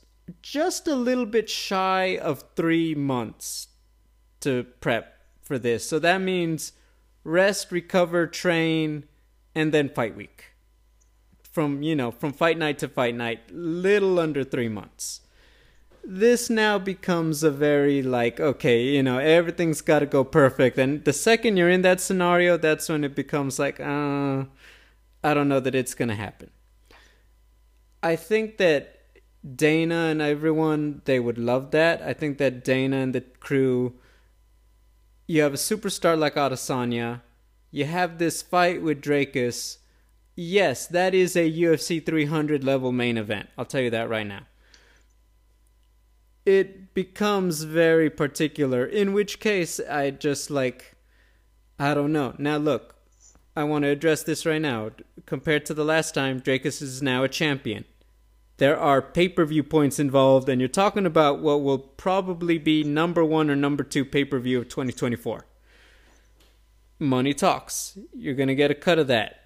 just 0.42 0.88
a 0.88 0.94
little 0.94 1.26
bit 1.26 1.48
shy 1.48 2.18
of 2.18 2.44
three 2.54 2.94
months 2.94 3.68
to 4.40 4.64
prep 4.80 5.18
for 5.42 5.58
this, 5.58 5.88
so 5.88 5.98
that 5.98 6.20
means 6.20 6.72
rest, 7.24 7.70
recover, 7.70 8.26
train, 8.26 9.04
and 9.54 9.72
then 9.72 9.88
fight 9.88 10.16
week. 10.16 10.52
From 11.42 11.82
you 11.82 11.96
know, 11.96 12.10
from 12.10 12.32
fight 12.32 12.58
night 12.58 12.78
to 12.80 12.88
fight 12.88 13.14
night, 13.14 13.50
little 13.50 14.18
under 14.18 14.44
three 14.44 14.68
months. 14.68 15.20
This 16.04 16.48
now 16.50 16.78
becomes 16.78 17.42
a 17.42 17.50
very 17.50 18.00
like 18.00 18.38
okay 18.38 18.84
you 18.84 19.02
know 19.02 19.18
everything's 19.18 19.80
got 19.80 20.00
to 20.00 20.06
go 20.06 20.22
perfect. 20.22 20.78
And 20.78 21.04
the 21.04 21.12
second 21.12 21.56
you're 21.56 21.70
in 21.70 21.82
that 21.82 22.00
scenario 22.00 22.56
that's 22.56 22.88
when 22.88 23.02
it 23.02 23.16
becomes 23.16 23.58
like 23.58 23.80
uh 23.80 24.44
i 25.24 25.34
don't 25.34 25.48
know 25.48 25.58
that 25.58 25.74
it's 25.74 25.94
going 25.94 26.10
to 26.10 26.14
happen. 26.14 26.50
I 28.02 28.14
think 28.14 28.58
that 28.58 28.95
dana 29.54 30.06
and 30.06 30.20
everyone 30.20 31.00
they 31.04 31.20
would 31.20 31.38
love 31.38 31.70
that 31.70 32.02
i 32.02 32.12
think 32.12 32.38
that 32.38 32.64
dana 32.64 32.96
and 32.96 33.14
the 33.14 33.20
crew 33.20 33.94
you 35.26 35.42
have 35.42 35.54
a 35.54 35.56
superstar 35.56 36.18
like 36.18 36.34
adesanya 36.34 37.20
you 37.70 37.84
have 37.84 38.16
this 38.16 38.40
fight 38.40 38.80
with 38.80 39.02
Dricus. 39.02 39.78
Yes, 40.34 40.86
that 40.86 41.14
is 41.14 41.36
a 41.36 41.50
UFC 41.50 42.04
300 42.04 42.64
level 42.64 42.90
main 42.90 43.18
event. 43.18 43.50
I'll 43.58 43.66
tell 43.66 43.82
you 43.82 43.90
that 43.90 44.08
right 44.08 44.26
now 44.26 44.46
it 46.46 46.94
becomes 46.94 47.64
very 47.64 48.08
particular. 48.08 48.86
In 48.86 49.12
which 49.12 49.40
case, 49.40 49.80
I 49.80 50.12
just 50.12 50.48
like, 50.48 50.94
I 51.78 51.92
don't 51.92 52.12
know. 52.12 52.34
Now, 52.38 52.56
look, 52.56 52.94
I 53.56 53.64
want 53.64 53.82
to 53.82 53.88
address 53.88 54.22
this 54.22 54.46
right 54.46 54.62
now. 54.62 54.92
Compared 55.26 55.66
to 55.66 55.74
the 55.74 55.84
last 55.84 56.14
time, 56.14 56.40
Dricus 56.40 56.80
is 56.80 57.02
now 57.02 57.24
a 57.24 57.28
champion. 57.28 57.84
There 58.58 58.78
are 58.78 59.02
pay 59.02 59.28
per 59.28 59.44
view 59.44 59.62
points 59.62 59.98
involved, 59.98 60.48
and 60.48 60.60
you're 60.60 60.68
talking 60.68 61.04
about 61.04 61.40
what 61.40 61.62
will 61.62 61.78
probably 61.78 62.58
be 62.58 62.82
number 62.84 63.24
one 63.24 63.50
or 63.50 63.56
number 63.56 63.84
two 63.84 64.04
pay 64.04 64.24
per 64.24 64.38
view 64.38 64.58
of 64.58 64.68
2024. 64.68 65.46
Money 66.98 67.34
talks. 67.34 67.98
You're 68.14 68.34
going 68.34 68.48
to 68.48 68.54
get 68.54 68.70
a 68.70 68.74
cut 68.74 68.98
of 68.98 69.06
that. 69.08 69.40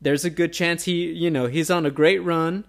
There's 0.00 0.24
a 0.24 0.30
good 0.30 0.52
chance 0.52 0.84
he, 0.84 1.10
you 1.10 1.30
know, 1.30 1.46
he's 1.46 1.70
on 1.70 1.84
a 1.84 1.90
great 1.90 2.18
run, 2.22 2.64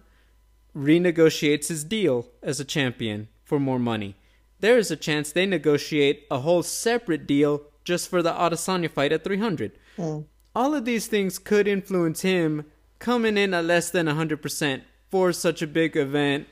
renegotiates 0.76 1.67
his 1.67 1.84
deal 1.84 2.28
as 2.41 2.60
a 2.60 2.65
champion 2.65 3.28
for 3.43 3.60
more 3.60 3.80
money. 3.80 4.15
there 4.62 4.78
is 4.80 4.89
a 4.89 4.95
chance 4.95 5.32
they 5.32 5.45
negotiate 5.45 6.26
a 6.32 6.39
whole 6.39 6.63
separate 6.63 7.28
deal 7.28 7.62
just 7.84 8.10
for 8.10 8.24
the 8.24 8.32
Adesanya 8.32 8.89
fight 8.89 9.12
at 9.12 9.24
300. 9.24 9.74
Mm. 9.98 10.26
All 10.56 10.74
of 10.74 10.86
these 10.86 11.06
things 11.08 11.38
could 11.38 11.67
influence 11.67 12.21
him 12.21 12.65
coming 12.98 13.38
in 13.38 13.54
at 13.54 13.65
less 13.65 13.91
than 13.91 14.08
100% 14.08 14.82
for 15.10 15.32
such 15.32 15.62
a 15.62 15.68
big 15.68 15.96
event. 15.96 16.48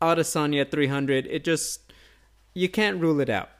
Adesanya 0.00 0.62
at 0.62 0.70
300, 0.70 1.26
it 1.26 1.44
just, 1.44 1.92
you 2.54 2.68
can't 2.68 3.00
rule 3.00 3.20
it 3.20 3.30
out. 3.30 3.50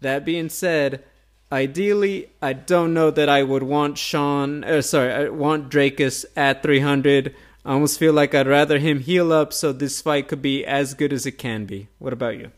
That 0.00 0.24
being 0.24 0.48
said, 0.48 1.02
ideally, 1.50 2.30
I 2.40 2.52
don't 2.52 2.94
know 2.94 3.10
that 3.10 3.28
I 3.28 3.42
would 3.42 3.64
want 3.64 3.98
Sean, 3.98 4.62
uh, 4.62 4.80
sorry, 4.80 5.12
I 5.12 5.28
want 5.28 5.70
Dricus 5.70 6.24
at 6.36 6.62
300. 6.62 7.34
I 7.64 7.72
almost 7.72 7.98
feel 7.98 8.12
like 8.12 8.34
I'd 8.34 8.46
rather 8.46 8.78
him 8.78 9.00
heal 9.00 9.32
up 9.32 9.52
so 9.52 9.72
this 9.72 10.00
fight 10.00 10.28
could 10.28 10.42
be 10.42 10.64
as 10.64 10.94
good 10.94 11.12
as 11.12 11.26
it 11.26 11.38
can 11.38 11.64
be. 11.64 11.88
What 11.98 12.12
about 12.12 12.38
you? 12.38 12.52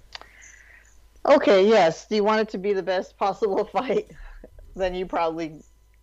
Okay, 1.25 1.67
yes. 1.67 2.07
Do 2.07 2.17
you 2.17 2.25
want 2.25 2.41
it 2.41 2.49
to 2.51 2.59
be 2.59 2.73
the 2.73 2.83
best 2.83 3.17
possible 3.19 3.65
fight? 3.65 4.11
then 4.77 4.95
you 4.95 5.07
probably 5.07 5.63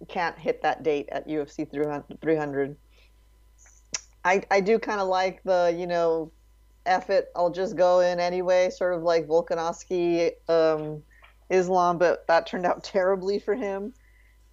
can't 0.10 0.38
hit 0.38 0.62
that 0.64 0.84
date 0.84 1.08
at 1.12 1.28
UFC 1.28 1.70
300. 1.70 2.76
I, 4.26 4.42
I 4.50 4.62
do 4.62 4.80
kind 4.80 5.00
of 5.02 5.08
like 5.08 5.44
the, 5.44 5.76
you 5.78 5.88
know, 5.88 6.32
F 6.86 7.10
it, 7.10 7.30
I'll 7.36 7.50
just 7.50 7.76
go 7.76 8.02
in 8.02 8.20
anyway, 8.20 8.70
sort 8.70 8.94
of 8.94 9.04
like 9.04 9.28
Volkanovski 9.28 10.32
um, 10.50 11.04
Islam, 11.50 11.98
but 11.98 12.28
that 12.28 12.48
turned 12.48 12.66
out 12.66 12.84
terribly 12.84 13.40
for 13.40 13.56
him. 13.56 13.94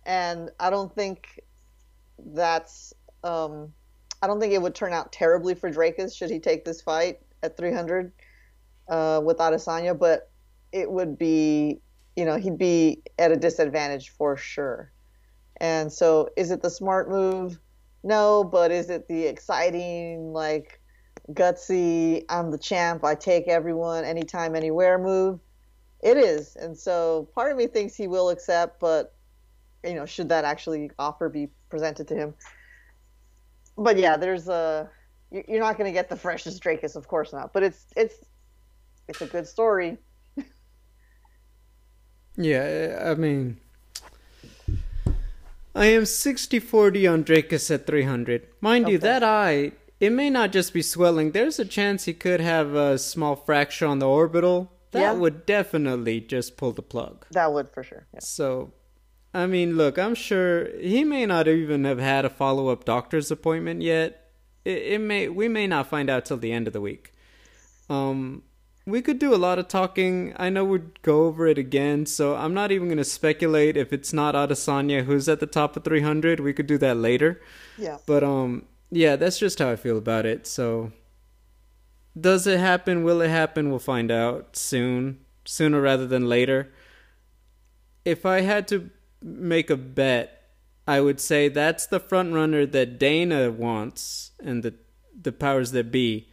And 0.06 0.50
I 0.58 0.70
don't 0.70 0.94
think 0.94 1.40
that's, 2.18 2.92
um, 3.22 3.72
I 4.22 4.26
don't 4.26 4.40
think 4.40 4.52
it 4.52 4.62
would 4.62 4.74
turn 4.74 4.92
out 4.92 5.12
terribly 5.12 5.54
for 5.54 5.70
Dricus 5.70 6.16
should 6.16 6.30
he 6.30 6.38
take 6.38 6.64
this 6.64 6.82
fight 6.82 7.20
at 7.42 7.56
300 7.56 8.12
uh, 8.88 9.20
with 9.24 9.38
Adesanya, 9.38 9.98
but 9.98 10.30
it 10.72 10.90
would 10.90 11.18
be, 11.18 11.80
you 12.16 12.24
know, 12.24 12.36
he'd 12.36 12.58
be 12.58 13.02
at 13.18 13.32
a 13.32 13.36
disadvantage 13.36 14.10
for 14.10 14.36
sure. 14.36 14.92
And 15.56 15.92
so, 15.92 16.30
is 16.36 16.50
it 16.50 16.62
the 16.62 16.70
smart 16.70 17.10
move? 17.10 17.58
No, 18.02 18.44
but 18.44 18.70
is 18.70 18.90
it 18.90 19.08
the 19.08 19.24
exciting, 19.26 20.32
like, 20.32 20.80
gutsy, 21.32 22.24
I'm 22.28 22.50
the 22.50 22.58
champ, 22.58 23.04
I 23.04 23.14
take 23.14 23.46
everyone, 23.48 24.04
anytime, 24.04 24.56
anywhere 24.56 24.98
move? 24.98 25.40
It 26.02 26.16
is. 26.16 26.56
And 26.56 26.76
so, 26.76 27.28
part 27.34 27.52
of 27.52 27.58
me 27.58 27.66
thinks 27.66 27.94
he 27.94 28.08
will 28.08 28.30
accept, 28.30 28.80
but, 28.80 29.14
you 29.84 29.94
know, 29.94 30.06
should 30.06 30.30
that 30.30 30.44
actually 30.44 30.90
offer 30.98 31.28
be 31.28 31.48
presented 31.68 32.08
to 32.08 32.14
him? 32.14 32.34
But 33.76 33.96
yeah, 33.96 34.16
there's 34.16 34.48
a. 34.48 34.90
You're 35.30 35.60
not 35.60 35.78
going 35.78 35.88
to 35.88 35.92
get 35.92 36.08
the 36.10 36.16
freshest 36.16 36.62
Dricus, 36.62 36.96
of 36.96 37.06
course 37.08 37.32
not. 37.32 37.52
But 37.52 37.62
it's 37.62 37.86
it's 37.96 38.16
it's 39.08 39.22
a 39.22 39.26
good 39.26 39.46
story. 39.46 39.96
Yeah, 42.36 43.10
I 43.10 43.14
mean, 43.16 43.60
I 45.80 45.86
am 45.86 46.02
60-40 46.02 47.10
on 47.10 47.24
Dricus 47.24 47.70
at 47.74 47.86
300. 47.86 48.46
Mind 48.60 48.84
okay. 48.84 48.92
you, 48.92 48.98
that 48.98 49.22
eye, 49.22 49.72
it 49.98 50.12
may 50.12 50.28
not 50.28 50.52
just 50.52 50.74
be 50.74 50.82
swelling. 50.82 51.30
There's 51.30 51.58
a 51.58 51.64
chance 51.64 52.04
he 52.04 52.12
could 52.12 52.42
have 52.42 52.74
a 52.74 52.98
small 52.98 53.34
fracture 53.34 53.86
on 53.86 53.98
the 53.98 54.06
orbital. 54.06 54.70
That 54.90 55.00
yeah. 55.00 55.12
would 55.12 55.46
definitely 55.46 56.20
just 56.20 56.58
pull 56.58 56.72
the 56.72 56.82
plug. 56.82 57.24
That 57.30 57.54
would 57.54 57.70
for 57.70 57.82
sure. 57.82 58.06
Yeah. 58.12 58.20
So, 58.20 58.74
I 59.32 59.46
mean, 59.46 59.78
look, 59.78 59.98
I'm 59.98 60.14
sure 60.14 60.68
he 60.78 61.02
may 61.02 61.24
not 61.24 61.48
even 61.48 61.84
have 61.84 61.98
had 61.98 62.26
a 62.26 62.30
follow-up 62.30 62.84
doctor's 62.84 63.30
appointment 63.30 63.80
yet. 63.80 64.32
It, 64.66 64.82
it 64.82 65.00
may 65.00 65.30
we 65.30 65.48
may 65.48 65.66
not 65.66 65.86
find 65.86 66.10
out 66.10 66.26
till 66.26 66.36
the 66.36 66.52
end 66.52 66.66
of 66.66 66.74
the 66.74 66.82
week. 66.82 67.14
Um, 67.88 68.42
we 68.90 69.02
could 69.02 69.18
do 69.18 69.34
a 69.34 69.36
lot 69.36 69.58
of 69.58 69.68
talking. 69.68 70.34
I 70.36 70.50
know 70.50 70.64
we'd 70.64 71.02
go 71.02 71.24
over 71.24 71.46
it 71.46 71.58
again, 71.58 72.06
so 72.06 72.36
I'm 72.36 72.54
not 72.54 72.72
even 72.72 72.88
going 72.88 72.98
to 72.98 73.04
speculate 73.04 73.76
if 73.76 73.92
it's 73.92 74.12
not 74.12 74.34
Adesanya 74.34 75.04
who's 75.04 75.28
at 75.28 75.40
the 75.40 75.46
top 75.46 75.76
of 75.76 75.84
300. 75.84 76.40
We 76.40 76.52
could 76.52 76.66
do 76.66 76.78
that 76.78 76.96
later. 76.96 77.40
Yeah. 77.78 77.98
But 78.06 78.24
um, 78.24 78.66
yeah, 78.90 79.16
that's 79.16 79.38
just 79.38 79.58
how 79.58 79.70
I 79.70 79.76
feel 79.76 79.98
about 79.98 80.26
it. 80.26 80.46
So, 80.46 80.92
does 82.18 82.46
it 82.46 82.58
happen? 82.58 83.04
Will 83.04 83.20
it 83.20 83.30
happen? 83.30 83.70
We'll 83.70 83.78
find 83.78 84.10
out 84.10 84.56
soon, 84.56 85.20
sooner 85.44 85.80
rather 85.80 86.06
than 86.06 86.28
later. 86.28 86.72
If 88.04 88.26
I 88.26 88.40
had 88.40 88.66
to 88.68 88.90
make 89.22 89.70
a 89.70 89.76
bet, 89.76 90.50
I 90.86 91.00
would 91.00 91.20
say 91.20 91.48
that's 91.48 91.86
the 91.86 92.00
front 92.00 92.34
runner 92.34 92.66
that 92.66 92.98
Dana 92.98 93.50
wants 93.50 94.32
and 94.42 94.62
the 94.62 94.74
the 95.22 95.32
powers 95.32 95.72
that 95.72 95.90
be 95.90 96.29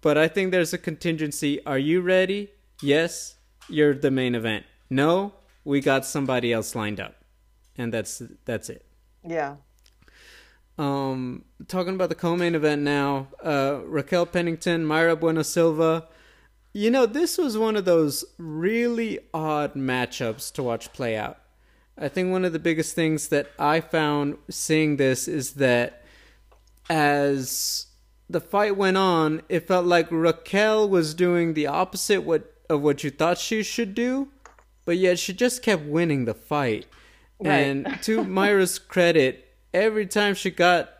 but 0.00 0.16
I 0.18 0.28
think 0.28 0.50
there's 0.50 0.72
a 0.72 0.78
contingency. 0.78 1.64
Are 1.64 1.78
you 1.78 2.00
ready? 2.00 2.50
Yes, 2.82 3.36
you're 3.68 3.94
the 3.94 4.10
main 4.10 4.34
event. 4.34 4.64
No, 4.90 5.34
we 5.64 5.80
got 5.80 6.04
somebody 6.04 6.52
else 6.52 6.74
lined 6.74 7.00
up. 7.00 7.14
And 7.76 7.92
that's 7.92 8.22
that's 8.44 8.70
it. 8.70 8.84
Yeah. 9.26 9.56
Um 10.78 11.44
talking 11.66 11.94
about 11.94 12.08
the 12.08 12.14
co-main 12.14 12.54
event 12.54 12.82
now, 12.82 13.28
uh 13.42 13.80
Raquel 13.84 14.26
Pennington, 14.26 14.84
Mayra 14.84 15.18
Bueno 15.18 15.42
Silva. 15.42 16.08
You 16.72 16.90
know, 16.90 17.06
this 17.06 17.38
was 17.38 17.58
one 17.58 17.76
of 17.76 17.84
those 17.84 18.24
really 18.38 19.18
odd 19.34 19.74
matchups 19.74 20.52
to 20.52 20.62
watch 20.62 20.92
play 20.92 21.16
out. 21.16 21.38
I 21.96 22.08
think 22.08 22.30
one 22.30 22.44
of 22.44 22.52
the 22.52 22.60
biggest 22.60 22.94
things 22.94 23.28
that 23.28 23.50
I 23.58 23.80
found 23.80 24.38
seeing 24.48 24.96
this 24.96 25.26
is 25.26 25.54
that 25.54 26.04
as 26.88 27.87
the 28.30 28.40
fight 28.40 28.76
went 28.76 28.96
on, 28.96 29.42
it 29.48 29.66
felt 29.66 29.86
like 29.86 30.08
Raquel 30.10 30.88
was 30.88 31.14
doing 31.14 31.54
the 31.54 31.66
opposite 31.66 32.22
what 32.22 32.54
of 32.68 32.82
what 32.82 33.02
you 33.02 33.10
thought 33.10 33.38
she 33.38 33.62
should 33.62 33.94
do, 33.94 34.28
but 34.84 34.98
yet 34.98 35.18
she 35.18 35.32
just 35.32 35.62
kept 35.62 35.84
winning 35.84 36.26
the 36.26 36.34
fight. 36.34 36.86
Right. 37.40 37.52
And 37.52 37.98
to 38.02 38.24
Mayra's 38.24 38.78
credit, 38.78 39.48
every 39.72 40.06
time 40.06 40.34
she 40.34 40.50
got 40.50 40.90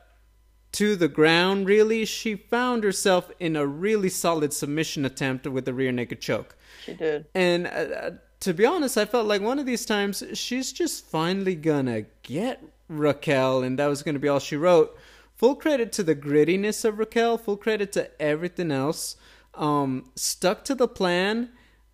to 0.73 0.97
the 0.97 1.09
ground, 1.09 1.67
really, 1.67 2.05
she 2.07 2.37
found 2.37 2.85
herself 2.85 3.31
in 3.39 3.57
a 3.57 3.67
really 3.67 4.09
solid 4.09 4.53
submission 4.53 5.05
attempt 5.05 5.47
with 5.47 5.67
the 5.67 5.75
rear 5.75 5.93
naked 5.93 6.21
choke. 6.21 6.57
She 6.85 6.95
did. 6.95 7.27
And 7.35 7.67
uh, 7.67 7.71
uh 7.71 8.11
to 8.41 8.55
be 8.55 8.65
honest, 8.65 8.97
I 8.97 9.05
felt 9.05 9.27
like 9.27 9.43
one 9.43 9.59
of 9.59 9.67
these 9.67 9.85
times 9.85 10.23
she's 10.35 10.73
just 10.73 11.05
finally 11.07 11.57
gonna 11.57 12.03
get 12.23 12.63
Raquel, 12.89 13.65
and 13.65 13.79
that 13.81 13.89
was 13.89 14.03
gonna 14.03 14.21
be 14.21 14.29
all 14.29 14.39
she 14.39 14.57
wrote 14.57 14.97
full 15.39 15.55
credit 15.55 15.93
to 15.93 16.03
the 16.03 16.17
grittiness 16.17 16.85
of 16.85 16.99
Raquel, 16.99 17.39
full 17.39 17.57
credit 17.57 17.93
to 17.93 18.11
everything 18.21 18.71
else. 18.71 19.17
Um, 19.55 20.11
stuck 20.15 20.65
to 20.65 20.75
the 20.75 20.89
plan. 20.89 21.51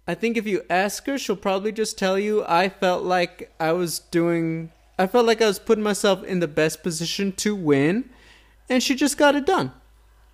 I 0.08 0.14
think 0.14 0.36
if 0.36 0.46
you 0.46 0.62
ask 0.68 1.06
her, 1.06 1.16
she'll 1.16 1.36
probably 1.36 1.70
just 1.70 1.98
tell 1.98 2.18
you, 2.18 2.44
I 2.46 2.68
felt 2.68 3.04
like 3.04 3.54
I 3.60 3.72
was 3.72 4.00
doing, 4.00 4.72
I 4.98 5.06
felt 5.06 5.26
like 5.26 5.40
I 5.40 5.46
was 5.46 5.58
putting 5.58 5.84
myself 5.84 6.24
in 6.24 6.40
the 6.40 6.48
best 6.48 6.82
position 6.82 7.32
to 7.32 7.54
win, 7.54 8.10
and 8.68 8.82
she 8.82 8.94
just 8.94 9.16
got 9.16 9.36
it 9.36 9.46
done. 9.46 9.72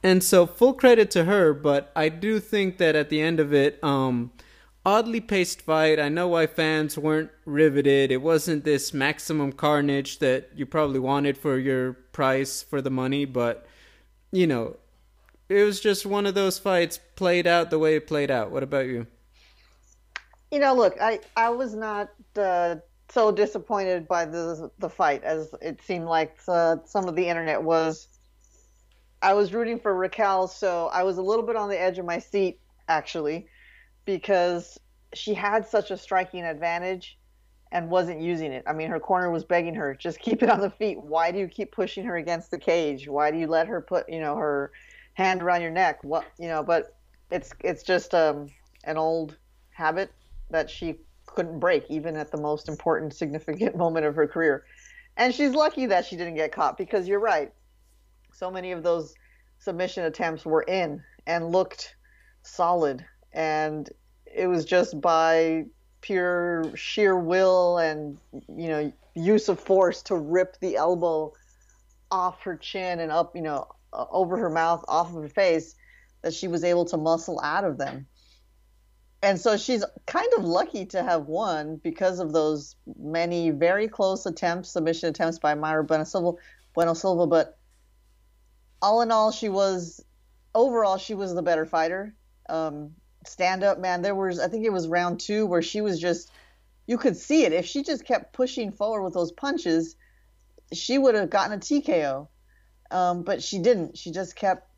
And 0.02 0.24
so, 0.24 0.46
full 0.46 0.72
credit 0.72 1.10
to 1.12 1.24
her, 1.24 1.52
but 1.52 1.92
I 1.94 2.08
do 2.08 2.40
think 2.40 2.78
that 2.78 2.96
at 2.96 3.10
the 3.10 3.20
end 3.20 3.38
of 3.38 3.52
it, 3.52 3.82
um, 3.84 4.32
oddly 4.84 5.20
paced 5.20 5.60
fight. 5.60 6.00
I 6.00 6.08
know 6.08 6.28
why 6.28 6.46
fans 6.46 6.96
weren't 6.96 7.30
riveted. 7.44 8.10
It 8.10 8.22
wasn't 8.22 8.64
this 8.64 8.94
maximum 8.94 9.52
carnage 9.52 10.18
that 10.20 10.50
you 10.56 10.64
probably 10.64 11.00
wanted 11.00 11.36
for 11.36 11.58
your 11.58 11.96
price 12.12 12.62
for 12.62 12.80
the 12.80 12.90
money, 12.90 13.24
but 13.24 13.66
you 14.32 14.46
know, 14.46 14.76
it 15.48 15.64
was 15.64 15.80
just 15.80 16.06
one 16.06 16.26
of 16.26 16.34
those 16.34 16.58
fights 16.58 17.00
played 17.16 17.46
out 17.46 17.70
the 17.70 17.78
way 17.78 17.96
it 17.96 18.06
played 18.06 18.30
out. 18.30 18.50
What 18.50 18.62
about 18.62 18.86
you? 18.86 19.06
You 20.50 20.60
know, 20.60 20.74
look, 20.74 21.00
I 21.00 21.20
I 21.36 21.50
was 21.50 21.74
not 21.74 22.10
uh, 22.36 22.76
so 23.08 23.32
disappointed 23.32 24.06
by 24.06 24.24
the 24.24 24.70
the 24.78 24.88
fight 24.88 25.24
as 25.24 25.52
it 25.60 25.82
seemed 25.82 26.06
like 26.06 26.38
uh, 26.48 26.76
some 26.84 27.08
of 27.08 27.16
the 27.16 27.26
internet 27.26 27.62
was. 27.62 28.08
I 29.22 29.34
was 29.34 29.52
rooting 29.52 29.78
for 29.78 29.94
Raquel, 29.94 30.48
so 30.48 30.86
I 30.86 31.02
was 31.02 31.18
a 31.18 31.22
little 31.22 31.44
bit 31.44 31.54
on 31.54 31.68
the 31.68 31.78
edge 31.78 31.98
of 31.98 32.06
my 32.06 32.18
seat 32.18 32.58
actually 32.88 33.46
because 34.06 34.78
she 35.12 35.34
had 35.34 35.66
such 35.66 35.90
a 35.90 35.96
striking 35.98 36.44
advantage 36.44 37.18
and 37.72 37.88
wasn't 37.88 38.20
using 38.20 38.52
it. 38.52 38.64
I 38.66 38.72
mean, 38.72 38.90
her 38.90 39.00
corner 39.00 39.30
was 39.30 39.44
begging 39.44 39.74
her, 39.74 39.94
just 39.94 40.18
keep 40.20 40.42
it 40.42 40.50
on 40.50 40.60
the 40.60 40.70
feet. 40.70 41.00
Why 41.00 41.30
do 41.30 41.38
you 41.38 41.48
keep 41.48 41.72
pushing 41.72 42.04
her 42.04 42.16
against 42.16 42.50
the 42.50 42.58
cage? 42.58 43.08
Why 43.08 43.30
do 43.30 43.38
you 43.38 43.46
let 43.46 43.68
her 43.68 43.80
put, 43.80 44.08
you 44.08 44.20
know, 44.20 44.36
her 44.36 44.72
hand 45.14 45.42
around 45.42 45.62
your 45.62 45.70
neck? 45.70 46.02
What, 46.02 46.24
you 46.38 46.48
know, 46.48 46.62
but 46.62 46.96
it's 47.30 47.52
it's 47.60 47.82
just 47.82 48.14
um, 48.14 48.48
an 48.84 48.96
old 48.96 49.36
habit 49.70 50.12
that 50.50 50.68
she 50.68 50.96
couldn't 51.26 51.60
break 51.60 51.84
even 51.88 52.16
at 52.16 52.32
the 52.32 52.40
most 52.40 52.68
important 52.68 53.14
significant 53.14 53.76
moment 53.84 54.04
of 54.04 54.14
her 54.16 54.26
career. 54.26 54.64
And 55.16 55.34
she's 55.34 55.52
lucky 55.52 55.86
that 55.86 56.04
she 56.06 56.16
didn't 56.16 56.34
get 56.34 56.52
caught 56.52 56.76
because 56.76 57.06
you're 57.06 57.20
right. 57.20 57.52
So 58.32 58.50
many 58.50 58.72
of 58.72 58.82
those 58.82 59.14
submission 59.58 60.04
attempts 60.04 60.44
were 60.44 60.62
in 60.62 61.02
and 61.26 61.52
looked 61.52 61.94
solid 62.42 63.04
and 63.32 63.90
it 64.26 64.46
was 64.46 64.64
just 64.64 65.00
by 65.00 65.64
pure 66.00 66.74
sheer 66.76 67.16
will 67.16 67.78
and 67.78 68.18
you 68.32 68.68
know 68.68 68.92
use 69.14 69.48
of 69.48 69.58
force 69.58 70.02
to 70.02 70.14
rip 70.14 70.58
the 70.60 70.76
elbow 70.76 71.32
off 72.10 72.42
her 72.42 72.56
chin 72.56 73.00
and 73.00 73.12
up 73.12 73.34
you 73.36 73.42
know 73.42 73.66
over 73.92 74.36
her 74.36 74.50
mouth 74.50 74.84
off 74.88 75.14
of 75.14 75.22
her 75.22 75.28
face 75.28 75.74
that 76.22 76.32
she 76.32 76.48
was 76.48 76.64
able 76.64 76.84
to 76.84 76.96
muscle 76.96 77.40
out 77.42 77.64
of 77.64 77.78
them 77.78 78.06
and 79.22 79.38
so 79.38 79.56
she's 79.56 79.84
kind 80.06 80.28
of 80.38 80.44
lucky 80.44 80.86
to 80.86 81.02
have 81.02 81.26
won 81.26 81.76
because 81.76 82.20
of 82.20 82.32
those 82.32 82.76
many 82.98 83.50
very 83.50 83.86
close 83.86 84.24
attempts, 84.24 84.70
submission 84.70 85.10
attempts 85.10 85.38
by 85.38 85.54
Mayra 85.54 85.86
Bueno 85.86 86.94
Silva. 86.94 87.26
But 87.26 87.58
all 88.80 89.02
in 89.02 89.10
all, 89.10 89.30
she 89.30 89.50
was 89.50 90.02
overall 90.54 90.96
she 90.96 91.14
was 91.14 91.34
the 91.34 91.42
better 91.42 91.66
fighter. 91.66 92.14
Um, 92.48 92.92
stand 93.24 93.62
up, 93.62 93.78
man. 93.78 94.02
There 94.02 94.14
was 94.14 94.40
I 94.40 94.48
think 94.48 94.64
it 94.64 94.72
was 94.72 94.88
round 94.88 95.20
two 95.20 95.46
where 95.46 95.62
she 95.62 95.80
was 95.80 96.00
just 96.00 96.30
you 96.86 96.98
could 96.98 97.16
see 97.16 97.44
it. 97.44 97.52
If 97.52 97.66
she 97.66 97.82
just 97.82 98.04
kept 98.04 98.32
pushing 98.32 98.72
forward 98.72 99.04
with 99.04 99.14
those 99.14 99.32
punches, 99.32 99.96
she 100.72 100.98
would 100.98 101.14
have 101.14 101.30
gotten 101.30 101.52
a 101.52 101.60
TKO. 101.60 102.26
Um, 102.90 103.22
but 103.22 103.42
she 103.42 103.60
didn't. 103.60 103.96
She 103.96 104.10
just 104.10 104.34
kept 104.34 104.68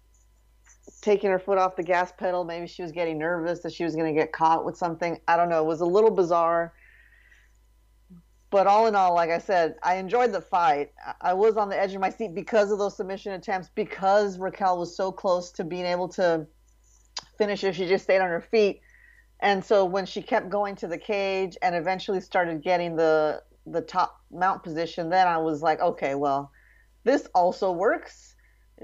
taking 1.00 1.30
her 1.30 1.38
foot 1.38 1.58
off 1.58 1.76
the 1.76 1.82
gas 1.82 2.12
pedal. 2.12 2.44
Maybe 2.44 2.66
she 2.66 2.82
was 2.82 2.92
getting 2.92 3.18
nervous 3.18 3.60
that 3.60 3.72
she 3.72 3.84
was 3.84 3.94
going 3.94 4.14
to 4.14 4.20
get 4.20 4.32
caught 4.32 4.64
with 4.64 4.76
something. 4.76 5.18
I 5.26 5.36
don't 5.36 5.48
know. 5.48 5.62
It 5.62 5.66
was 5.66 5.80
a 5.80 5.86
little 5.86 6.10
bizarre. 6.10 6.74
But 8.50 8.66
all 8.66 8.86
in 8.86 8.94
all, 8.94 9.14
like 9.14 9.30
I 9.30 9.38
said, 9.38 9.76
I 9.82 9.94
enjoyed 9.94 10.32
the 10.32 10.42
fight. 10.42 10.92
I 11.22 11.32
was 11.32 11.56
on 11.56 11.70
the 11.70 11.80
edge 11.80 11.94
of 11.94 12.02
my 12.02 12.10
seat 12.10 12.34
because 12.34 12.70
of 12.70 12.78
those 12.78 12.94
submission 12.94 13.32
attempts, 13.32 13.70
because 13.74 14.38
Raquel 14.38 14.78
was 14.78 14.94
so 14.94 15.10
close 15.10 15.50
to 15.52 15.64
being 15.64 15.86
able 15.86 16.08
to 16.08 16.46
finish 17.42 17.64
if 17.64 17.76
she 17.76 17.86
just 17.86 18.04
stayed 18.04 18.20
on 18.20 18.28
her 18.28 18.40
feet. 18.40 18.80
And 19.40 19.64
so 19.64 19.84
when 19.84 20.06
she 20.06 20.22
kept 20.22 20.48
going 20.48 20.76
to 20.76 20.86
the 20.86 20.98
cage 20.98 21.56
and 21.62 21.74
eventually 21.74 22.20
started 22.20 22.62
getting 22.62 22.96
the 22.96 23.42
the 23.66 23.80
top 23.80 24.20
mount 24.32 24.62
position, 24.62 25.08
then 25.08 25.28
I 25.28 25.38
was 25.38 25.62
like, 25.62 25.80
okay, 25.80 26.14
well, 26.16 26.50
this 27.04 27.28
also 27.34 27.70
works 27.70 28.32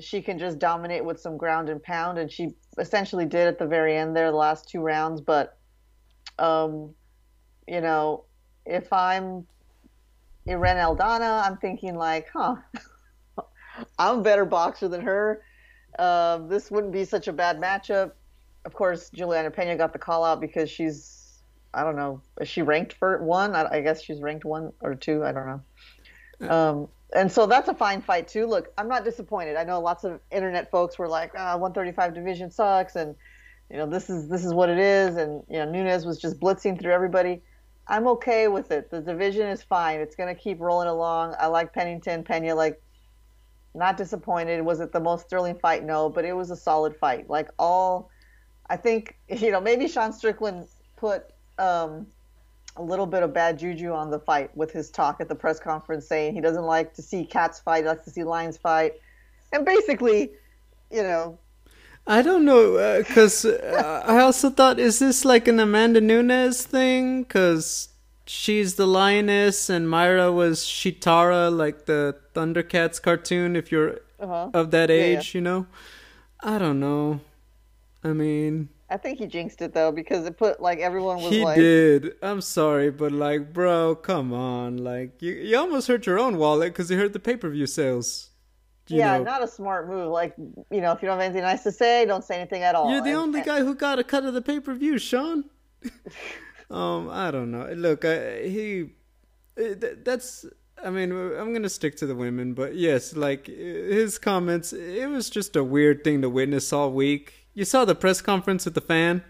she 0.01 0.23
can 0.23 0.39
just 0.39 0.59
dominate 0.59 1.05
with 1.05 1.21
some 1.21 1.37
ground 1.37 1.69
and 1.69 1.83
pound, 1.83 2.19
and 2.19 2.31
she 2.31 2.55
essentially 2.79 3.25
did 3.25 3.49
at 3.49 3.59
the 3.59 3.67
very 3.67 3.97
end 3.97 4.15
there, 4.15 4.31
the 4.31 4.37
last 4.37 4.69
two 4.69 4.81
rounds. 4.81 5.21
But, 5.21 5.57
um, 6.39 6.95
you 7.67 7.81
know, 7.81 8.25
if 8.65 8.93
I'm 8.93 9.47
Irene 10.49 10.77
Aldana, 10.77 11.45
I'm 11.45 11.57
thinking 11.57 11.97
like, 11.97 12.29
huh, 12.33 12.57
I'm 13.99 14.21
a 14.21 14.23
better 14.23 14.45
boxer 14.45 14.89
than 14.89 15.01
her. 15.03 15.43
Uh, 15.99 16.39
this 16.47 16.71
wouldn't 16.71 16.93
be 16.93 17.05
such 17.05 17.29
a 17.29 17.33
bad 17.33 17.59
matchup. 17.61 18.13
Of 18.65 18.75
course, 18.75 19.11
Juliana 19.11 19.51
Pena 19.51 19.77
got 19.77 19.93
the 19.93 19.99
call 19.99 20.25
out 20.25 20.41
because 20.41 20.71
she's, 20.71 21.43
I 21.73 21.85
don't 21.85 21.97
know, 21.97 22.21
is 22.41 22.49
she 22.49 22.63
ranked 22.63 22.93
for 22.95 23.23
one? 23.23 23.55
I, 23.55 23.77
I 23.77 23.81
guess 23.81 24.03
she's 24.03 24.21
ranked 24.21 24.45
one 24.45 24.73
or 24.81 24.95
two. 24.95 25.25
I 25.25 25.33
don't 25.33 25.47
know. 25.47 26.49
Um, 26.49 26.89
and 27.15 27.31
so 27.33 27.47
that's 27.47 27.69
a 27.69 27.75
fine 27.75 28.03
fight 28.03 28.29
too. 28.29 28.47
Look, 28.47 28.73
I'm 28.77 28.89
not 28.89 29.05
disappointed. 29.05 29.57
I 29.57 29.65
know 29.65 29.81
lots 29.81 30.05
of 30.05 30.21
internet 30.31 30.71
folks 30.71 30.99
were 30.99 31.09
like, 31.09 31.33
ah, 31.37 31.57
135 31.57 32.15
division 32.15 32.51
sucks, 32.51 32.97
and 32.97 33.15
you 33.71 33.77
know 33.77 33.87
this 33.87 34.11
is 34.11 34.29
this 34.29 34.45
is 34.45 34.53
what 34.53 34.69
it 34.69 34.79
is, 34.79 35.17
and 35.17 35.43
you 35.49 35.59
know 35.59 35.71
Nunes 35.71 36.05
was 36.05 36.19
just 36.19 36.39
blitzing 36.39 36.79
through 36.79 36.93
everybody. 36.93 37.43
I'm 37.87 38.07
okay 38.09 38.49
with 38.49 38.71
it. 38.71 38.91
The 38.91 39.01
division 39.01 39.49
is 39.49 39.63
fine. 39.63 40.01
It's 40.01 40.15
gonna 40.15 40.35
keep 40.35 40.61
rolling 40.61 40.89
along. 40.89 41.35
I 41.41 41.47
like 41.47 41.73
Pennington, 41.73 42.23
Pena. 42.25 42.55
Like, 42.55 42.81
not 43.75 43.97
disappointed. 43.97 44.61
Was 44.63 44.81
it 44.81 44.93
the 44.93 45.01
most 45.01 45.31
thrilling 45.31 45.59
fight? 45.59 45.85
No, 45.85 46.11
but 46.11 46.27
it 46.27 46.35
was 46.35 46.51
a 46.51 46.57
solid 46.57 46.95
fight. 46.97 47.31
Like 47.31 47.49
all, 47.59 48.11
I 48.71 48.77
think 48.77 49.17
you 49.29 49.51
know 49.51 49.61
maybe 49.61 49.89
Sean 49.89 50.13
Strickland 50.13 50.67
put 50.97 51.31
um, 51.59 52.07
a 52.79 52.83
little 52.83 53.07
bit 53.07 53.23
of 53.23 53.35
bad 53.35 53.59
juju 53.59 53.93
on 53.93 54.11
the 54.11 54.19
fight 54.19 54.57
with 54.57 54.71
his 54.71 54.91
talk 54.91 55.21
at 55.21 55.29
the 55.29 55.35
press 55.35 55.59
conference 55.59 56.07
saying 56.07 56.35
he 56.35 56.41
doesn't 56.41 56.65
like 56.65 56.95
to 56.95 57.03
see 57.03 57.25
cats 57.25 57.59
fight, 57.59 57.83
he 57.83 57.89
likes 57.89 58.05
to 58.05 58.11
see 58.11 58.25
lions 58.25 58.57
fight. 58.57 58.95
And 59.53 59.65
basically, 59.65 60.33
you 60.91 61.03
know. 61.03 61.39
I 62.07 62.23
don't 62.23 62.45
know, 62.45 63.03
because 63.07 63.45
uh, 63.45 64.05
uh, 64.07 64.11
I 64.11 64.21
also 64.21 64.49
thought, 64.49 64.79
is 64.79 64.99
this 64.99 65.25
like 65.27 65.47
an 65.47 65.61
Amanda 65.61 66.01
Nunes 66.01 66.63
thing? 66.65 67.23
Because 67.23 67.91
she's 68.25 68.77
the 68.77 68.87
lioness 68.87 69.69
and 69.69 69.87
Mayra 69.87 70.33
was 70.33 70.61
Cheetara, 70.61 71.55
like 71.55 71.85
the 71.85 72.17
Thundercats 72.35 73.01
cartoon, 73.03 73.57
if 73.57 73.71
you're 73.71 74.01
uh-huh. 74.21 74.51
of 74.55 74.71
that 74.71 74.91
age, 74.91 75.01
yeah, 75.03 75.13
yeah. 75.13 75.31
you 75.35 75.41
know? 75.43 75.67
I 76.41 76.59
don't 76.59 76.81
know. 76.81 77.21
I 78.05 78.13
mean, 78.13 78.69
I 78.91 78.97
think 78.97 79.19
he 79.19 79.27
jinxed 79.27 79.61
it 79.61 79.75
though 79.75 79.93
because 79.93 80.25
it 80.25 80.39
put 80.39 80.61
like 80.61 80.79
everyone 80.79 81.17
was 81.17 81.31
he 81.31 81.45
like. 81.45 81.57
He 81.57 81.63
did. 81.63 82.13
I'm 82.23 82.41
sorry, 82.41 82.91
but 82.91 83.13
like, 83.13 83.53
bro, 83.53 83.95
come 83.95 84.33
on. 84.33 84.79
Like, 84.79 85.21
you 85.21 85.35
you 85.35 85.59
almost 85.59 85.89
hurt 85.89 86.07
your 86.07 86.19
own 86.19 86.39
wallet 86.39 86.73
because 86.73 86.91
you 86.91 86.97
hurt 86.97 87.13
the 87.13 87.19
pay 87.19 87.37
per 87.37 87.51
view 87.51 87.67
sales. 87.67 88.31
yeah, 88.87 89.19
know. 89.19 89.25
not 89.25 89.43
a 89.43 89.49
smart 89.49 89.89
move. 89.89 90.11
Like, 90.11 90.35
you 90.71 90.81
know, 90.81 90.93
if 90.93 91.03
you 91.03 91.09
don't 91.09 91.19
have 91.19 91.21
anything 91.21 91.43
nice 91.43 91.63
to 91.65 91.73
say, 91.73 92.07
don't 92.07 92.25
say 92.25 92.37
anything 92.37 92.63
at 92.63 92.75
all. 92.75 92.91
You're 92.91 93.03
the 93.03 93.11
and, 93.11 93.19
only 93.19 93.41
and... 93.41 93.47
guy 93.47 93.61
who 93.61 93.75
got 93.75 93.99
a 93.99 94.05
cut 94.05 94.25
of 94.25 94.33
the 94.33 94.43
pay 94.43 94.61
per 94.61 94.73
view, 94.75 94.99
Sean. 94.99 95.45
um, 96.71 97.11
I 97.11 97.31
don't 97.31 97.51
know. 97.51 97.71
Look, 97.75 98.05
I, 98.05 98.43
he. 98.43 98.91
That's. 99.57 100.47
I 100.83 100.91
mean, 100.91 101.11
I'm 101.11 101.53
gonna 101.53 101.69
stick 101.69 101.97
to 101.97 102.07
the 102.07 102.15
women, 102.15 102.55
but 102.55 102.77
yes, 102.77 103.17
like 103.17 103.49
his 103.49 104.17
comments, 104.17 104.73
it 104.73 105.11
was 105.11 105.29
just 105.29 105.57
a 105.57 105.65
weird 105.65 106.05
thing 106.05 106.23
to 106.23 106.31
witness 106.31 106.73
all 106.73 106.93
week 106.93 107.38
you 107.59 107.65
saw 107.65 107.85
the 107.85 107.97
press 107.97 108.21
conference 108.21 108.65
with 108.65 108.75
the 108.75 108.81
fan? 108.81 109.25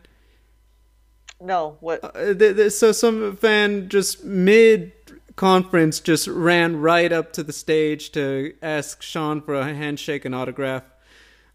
No. 1.40 1.78
What? 1.80 2.04
Uh, 2.04 2.34
the, 2.34 2.52
the, 2.52 2.70
so 2.70 2.92
some 2.92 3.36
fan 3.36 3.88
just 3.88 4.22
mid 4.22 4.92
conference 5.34 5.98
just 5.98 6.28
ran 6.28 6.76
right 6.76 7.10
up 7.10 7.32
to 7.32 7.42
the 7.42 7.54
stage 7.54 8.12
to 8.12 8.54
ask 8.60 9.00
Sean 9.00 9.40
for 9.40 9.54
a 9.54 9.72
handshake 9.72 10.26
and 10.26 10.34
autograph. 10.34 10.82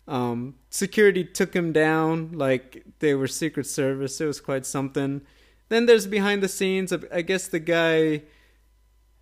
Um, 0.07 0.55
security 0.71 1.23
took 1.23 1.53
him 1.55 1.73
down 1.73 2.31
like 2.31 2.83
they 2.99 3.13
were 3.13 3.27
Secret 3.27 3.67
Service. 3.67 4.19
It 4.19 4.25
was 4.25 4.41
quite 4.41 4.65
something. 4.65 5.21
Then 5.69 5.85
there's 5.85 6.07
behind 6.07 6.41
the 6.41 6.49
scenes. 6.49 6.91
I 7.11 7.21
guess 7.21 7.47
the 7.47 7.59
guy. 7.59 8.23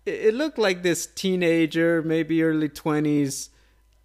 It 0.06 0.32
looked 0.34 0.58
like 0.58 0.82
this 0.82 1.06
teenager, 1.06 2.02
maybe 2.02 2.42
early 2.42 2.70
twenties, 2.70 3.50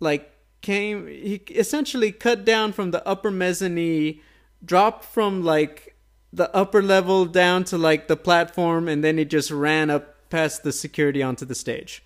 like 0.02 0.37
came 0.62 1.08
he 1.08 1.36
essentially 1.50 2.12
cut 2.12 2.46
down 2.46 2.72
from 2.74 2.92
the 2.92 3.06
upper 3.08 3.32
mezzanine 3.32 4.20
dropped 4.64 5.06
from 5.06 5.44
like 5.44 5.96
the 6.34 6.54
upper 6.56 6.82
level 6.82 7.26
down 7.26 7.64
to 7.64 7.78
like 7.78 8.08
the 8.08 8.18
platform 8.18 8.88
and 8.88 9.04
then 9.04 9.18
he 9.18 9.26
just 9.26 9.52
ran 9.52 9.90
up 9.90 10.30
past 10.30 10.64
the 10.64 10.72
security 10.72 11.24
onto 11.24 11.46
the 11.46 11.56
stage. 11.56 12.04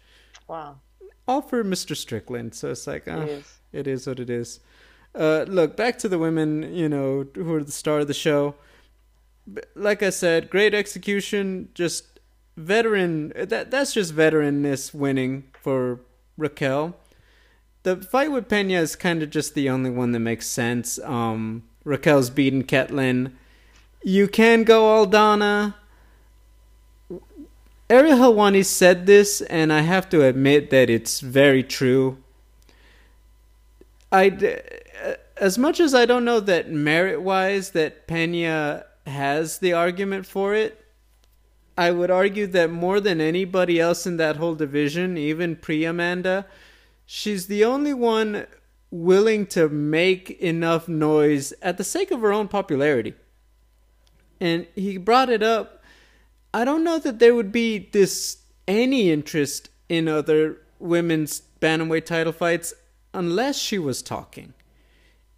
Wow. 0.47 0.79
All 1.27 1.41
for 1.41 1.63
mr 1.63 1.95
strickland 1.95 2.53
so 2.55 2.71
it's 2.71 2.87
like 2.87 3.07
uh, 3.07 3.21
it, 3.21 3.29
is. 3.29 3.59
it 3.71 3.87
is 3.87 4.07
what 4.07 4.19
it 4.19 4.29
is. 4.29 4.59
Uh, 5.13 5.45
look 5.47 5.75
back 5.75 5.97
to 5.99 6.07
the 6.07 6.19
women 6.19 6.73
you 6.73 6.87
know 6.87 7.25
who 7.35 7.53
are 7.53 7.63
the 7.63 7.71
star 7.71 7.99
of 7.99 8.07
the 8.07 8.13
show. 8.13 8.55
Like 9.75 10.03
i 10.03 10.09
said 10.09 10.49
great 10.49 10.73
execution 10.73 11.69
just 11.73 12.19
veteran 12.57 13.31
that 13.35 13.71
that's 13.71 13.93
just 13.93 14.13
veteranness 14.13 14.93
winning 14.93 15.45
for 15.53 16.01
raquel 16.37 16.95
the 17.83 17.97
fight 17.97 18.31
with 18.31 18.47
Pena 18.47 18.75
is 18.75 18.95
kind 18.95 19.23
of 19.23 19.29
just 19.29 19.55
the 19.55 19.69
only 19.69 19.89
one 19.89 20.11
that 20.11 20.19
makes 20.19 20.47
sense. 20.47 20.99
Um, 20.99 21.63
Raquel's 21.83 22.29
beaten 22.29 22.63
Ketlen. 22.63 23.33
You 24.03 24.27
can 24.27 24.63
go 24.63 24.83
Aldana. 24.83 25.75
Ariel 27.89 28.17
Helwani 28.17 28.65
said 28.65 29.05
this, 29.05 29.41
and 29.41 29.73
I 29.73 29.81
have 29.81 30.09
to 30.09 30.23
admit 30.23 30.69
that 30.69 30.89
it's 30.89 31.19
very 31.19 31.63
true. 31.63 32.17
I, 34.11 34.61
as 35.37 35.57
much 35.57 35.79
as 35.79 35.93
I 35.93 36.05
don't 36.05 36.23
know 36.23 36.39
that 36.39 36.71
merit-wise 36.71 37.71
that 37.71 38.07
Pena 38.07 38.85
has 39.05 39.59
the 39.59 39.73
argument 39.73 40.25
for 40.25 40.53
it, 40.53 40.85
I 41.77 41.91
would 41.91 42.11
argue 42.11 42.47
that 42.47 42.69
more 42.69 42.99
than 42.99 43.19
anybody 43.19 43.79
else 43.79 44.05
in 44.05 44.17
that 44.17 44.37
whole 44.37 44.55
division, 44.55 45.17
even 45.17 45.55
pre 45.55 45.83
Amanda, 45.83 46.45
she's 47.11 47.47
the 47.47 47.65
only 47.65 47.93
one 47.93 48.47
willing 48.89 49.45
to 49.45 49.67
make 49.67 50.31
enough 50.31 50.87
noise 50.87 51.53
at 51.61 51.77
the 51.77 51.83
sake 51.83 52.09
of 52.09 52.21
her 52.21 52.31
own 52.31 52.47
popularity. 52.47 53.13
And 54.39 54.65
he 54.75 54.97
brought 54.97 55.29
it 55.29 55.43
up. 55.43 55.83
I 56.53 56.63
don't 56.63 56.85
know 56.85 56.99
that 56.99 57.19
there 57.19 57.35
would 57.35 57.51
be 57.51 57.89
this 57.91 58.37
any 58.65 59.11
interest 59.11 59.69
in 59.89 60.07
other 60.07 60.61
women's 60.79 61.41
bantamweight 61.59 62.05
title 62.05 62.31
fights 62.31 62.73
unless 63.13 63.57
she 63.57 63.77
was 63.77 64.01
talking. 64.01 64.53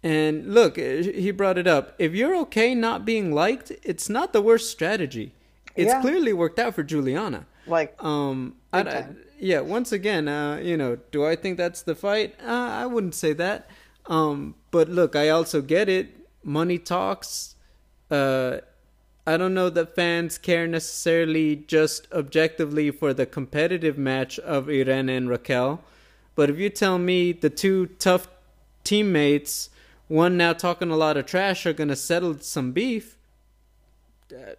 And 0.00 0.54
look, 0.54 0.76
he 0.76 1.32
brought 1.32 1.58
it 1.58 1.66
up. 1.66 1.96
If 1.98 2.14
you're 2.14 2.36
okay 2.42 2.74
not 2.76 3.04
being 3.04 3.32
liked, 3.32 3.72
it's 3.82 4.08
not 4.08 4.32
the 4.32 4.40
worst 4.40 4.70
strategy. 4.70 5.34
It's 5.74 5.92
yeah. 5.92 6.00
clearly 6.00 6.32
worked 6.32 6.60
out 6.60 6.74
for 6.76 6.84
Juliana. 6.84 7.46
Like, 7.66 8.00
um, 8.02 8.54
I, 8.72 8.80
I, 8.82 9.06
yeah, 9.38 9.60
once 9.60 9.92
again, 9.92 10.28
uh, 10.28 10.56
you 10.56 10.76
know, 10.76 10.96
do 11.10 11.24
I 11.24 11.36
think 11.36 11.56
that's 11.56 11.82
the 11.82 11.94
fight? 11.94 12.34
Uh, 12.40 12.50
I 12.50 12.86
wouldn't 12.86 13.14
say 13.14 13.32
that. 13.34 13.68
Um, 14.06 14.54
but 14.70 14.88
look, 14.88 15.16
I 15.16 15.28
also 15.30 15.60
get 15.62 15.88
it. 15.88 16.08
Money 16.42 16.78
talks. 16.78 17.54
Uh, 18.10 18.58
I 19.26 19.36
don't 19.38 19.54
know 19.54 19.70
that 19.70 19.94
fans 19.94 20.36
care 20.36 20.66
necessarily 20.66 21.56
just 21.56 22.12
objectively 22.12 22.90
for 22.90 23.14
the 23.14 23.24
competitive 23.24 23.96
match 23.96 24.38
of 24.38 24.68
Irene 24.68 25.08
and 25.08 25.30
Raquel. 25.30 25.80
But 26.34 26.50
if 26.50 26.58
you 26.58 26.68
tell 26.68 26.98
me 26.98 27.32
the 27.32 27.48
two 27.48 27.86
tough 27.98 28.28
teammates, 28.82 29.70
one 30.08 30.36
now 30.36 30.52
talking 30.52 30.90
a 30.90 30.96
lot 30.96 31.16
of 31.16 31.24
trash, 31.24 31.64
are 31.64 31.72
going 31.72 31.88
to 31.88 31.96
settle 31.96 32.38
some 32.40 32.72
beef, 32.72 33.16
uh, 34.30 34.54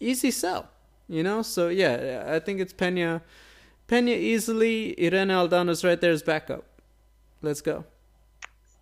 easy 0.00 0.30
sell, 0.30 0.70
you 1.08 1.22
know. 1.22 1.42
So 1.42 1.68
yeah, 1.68 2.24
I 2.26 2.38
think 2.38 2.60
it's 2.60 2.72
Pena, 2.72 3.20
Pena 3.86 4.10
easily. 4.10 4.94
Irene 4.98 5.28
Aldana's 5.28 5.84
right 5.84 6.00
there 6.00 6.12
as 6.12 6.22
backup. 6.22 6.64
Let's 7.42 7.60
go. 7.60 7.84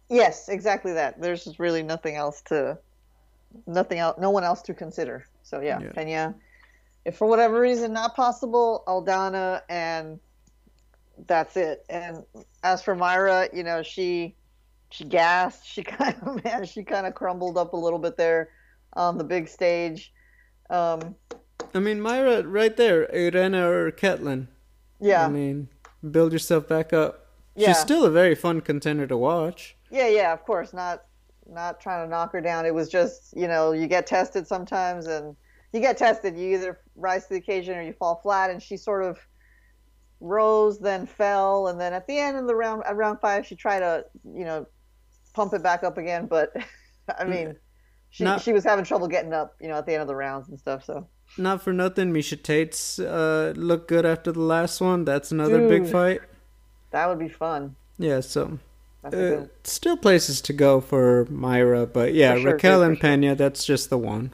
Yes, 0.08 0.48
exactly 0.48 0.92
that. 0.92 1.20
There's 1.20 1.58
really 1.58 1.82
nothing 1.82 2.16
else 2.16 2.40
to, 2.42 2.78
nothing 3.66 3.98
else, 3.98 4.18
no 4.18 4.30
one 4.30 4.44
else 4.44 4.62
to 4.62 4.74
consider. 4.74 5.26
So 5.42 5.60
yeah, 5.60 5.80
Yeah. 5.80 5.92
Pena. 5.92 6.34
If 7.04 7.16
for 7.16 7.26
whatever 7.26 7.60
reason 7.60 7.92
not 7.92 8.16
possible, 8.16 8.82
Aldana, 8.86 9.60
and 9.68 10.18
that's 11.26 11.56
it. 11.56 11.84
And 11.90 12.24
as 12.62 12.82
for 12.82 12.96
Mayra, 12.96 13.54
you 13.54 13.62
know, 13.62 13.82
she 13.82 14.34
she 14.90 15.04
gassed. 15.04 15.66
She 15.74 15.82
kind 15.82 16.16
of 16.22 16.42
man, 16.44 16.64
she 16.64 16.82
kind 16.82 17.06
of 17.06 17.14
crumbled 17.14 17.58
up 17.58 17.72
a 17.72 17.76
little 17.76 17.98
bit 17.98 18.16
there 18.16 18.50
on 18.94 19.18
the 19.18 19.24
big 19.24 19.48
stage. 19.48 20.12
Um, 20.70 21.14
I 21.74 21.80
mean, 21.80 21.98
Mayra, 21.98 22.44
right 22.46 22.74
there, 22.76 23.12
Irene 23.14 23.54
or 23.56 23.90
Ketlen. 23.90 24.46
Yeah, 25.04 25.24
I 25.24 25.28
mean, 25.28 25.68
build 26.10 26.32
yourself 26.32 26.68
back 26.68 26.92
up. 26.92 27.26
Yeah. 27.54 27.68
She's 27.68 27.78
still 27.78 28.04
a 28.04 28.10
very 28.10 28.34
fun 28.34 28.60
contender 28.60 29.06
to 29.06 29.16
watch. 29.16 29.76
Yeah, 29.90 30.08
yeah, 30.08 30.32
of 30.32 30.42
course, 30.44 30.72
not 30.72 31.04
not 31.46 31.80
trying 31.80 32.04
to 32.04 32.10
knock 32.10 32.32
her 32.32 32.40
down. 32.40 32.66
It 32.66 32.74
was 32.74 32.88
just, 32.88 33.36
you 33.36 33.46
know, 33.46 33.72
you 33.72 33.86
get 33.86 34.06
tested 34.06 34.46
sometimes 34.46 35.06
and 35.06 35.36
you 35.72 35.80
get 35.80 35.98
tested, 35.98 36.36
you 36.38 36.54
either 36.54 36.80
rise 36.96 37.24
to 37.24 37.34
the 37.34 37.36
occasion 37.36 37.76
or 37.76 37.82
you 37.82 37.92
fall 37.92 38.16
flat 38.22 38.50
and 38.50 38.62
she 38.62 38.76
sort 38.76 39.04
of 39.04 39.18
rose 40.20 40.78
then 40.78 41.04
fell 41.06 41.68
and 41.68 41.78
then 41.78 41.92
at 41.92 42.06
the 42.06 42.16
end 42.18 42.38
of 42.38 42.46
the 42.46 42.54
round 42.54 42.82
at 42.86 42.96
round 42.96 43.20
5 43.20 43.44
she 43.44 43.54
tried 43.56 43.80
to, 43.80 44.06
you 44.24 44.44
know, 44.44 44.66
pump 45.34 45.52
it 45.52 45.62
back 45.62 45.82
up 45.82 45.98
again, 45.98 46.26
but 46.26 46.52
I 47.18 47.24
mm. 47.24 47.28
mean, 47.28 47.56
she 48.08 48.24
Not- 48.24 48.40
she 48.40 48.52
was 48.52 48.64
having 48.64 48.84
trouble 48.84 49.08
getting 49.08 49.34
up, 49.34 49.56
you 49.60 49.68
know, 49.68 49.74
at 49.74 49.86
the 49.86 49.92
end 49.92 50.02
of 50.02 50.08
the 50.08 50.16
rounds 50.16 50.48
and 50.48 50.58
stuff, 50.58 50.84
so 50.84 51.06
Not 51.36 51.62
for 51.62 51.72
nothing, 51.72 52.12
Miesha 52.12 52.40
Tate's 52.40 52.98
uh, 52.98 53.52
looked 53.56 53.88
good 53.88 54.06
after 54.06 54.30
the 54.30 54.40
last 54.40 54.80
one. 54.80 55.04
That's 55.04 55.32
another 55.32 55.68
big 55.68 55.86
fight. 55.86 56.20
that 56.90 57.08
would 57.08 57.18
be 57.18 57.28
fun. 57.28 57.74
Yeah, 57.98 58.20
so 58.20 58.58
uh, 59.04 59.46
still 59.64 59.96
places 59.96 60.40
to 60.42 60.52
go 60.52 60.80
for 60.80 61.26
Mayra, 61.26 61.92
but 61.92 62.14
yeah, 62.14 62.36
sure, 62.36 62.52
Raquel 62.52 62.80
for 62.80 62.86
and 62.86 62.96
sure. 62.96 63.02
Pena, 63.02 63.34
that's 63.34 63.64
just 63.64 63.90
the 63.90 63.98
one. 63.98 64.32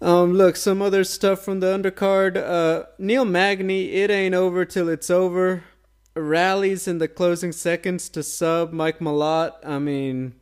Um, 0.00 0.34
look, 0.34 0.56
some 0.56 0.80
other 0.80 1.04
stuff 1.04 1.44
from 1.44 1.60
the 1.60 1.66
undercard. 1.66 2.36
Uh, 2.36 2.86
Neil 2.98 3.24
Magny, 3.24 3.92
it 3.92 4.10
ain't 4.10 4.34
over 4.34 4.64
till 4.64 4.88
it's 4.88 5.10
over. 5.10 5.64
Rallies 6.14 6.88
in 6.88 6.98
the 6.98 7.08
closing 7.08 7.52
seconds 7.52 8.08
to 8.10 8.22
sub 8.22 8.72
Mike 8.72 9.00
Malott. 9.00 9.54
I 9.64 9.78
mean, 9.78 10.34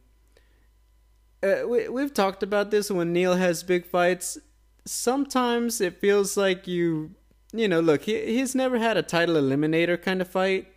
uh, 1.42 1.66
we, 1.66 1.88
we've 1.88 2.14
talked 2.14 2.42
about 2.42 2.70
this 2.70 2.90
when 2.90 3.12
Neil 3.12 3.34
has 3.34 3.62
big 3.62 3.86
fights. 3.86 4.38
Sometimes 4.86 5.80
it 5.80 6.00
feels 6.00 6.36
like 6.36 6.66
you, 6.66 7.10
you 7.52 7.68
know, 7.68 7.80
look, 7.80 8.02
he, 8.02 8.24
he's 8.24 8.54
never 8.54 8.78
had 8.78 8.96
a 8.96 9.02
title 9.02 9.34
eliminator 9.34 10.00
kind 10.00 10.20
of 10.20 10.28
fight. 10.28 10.68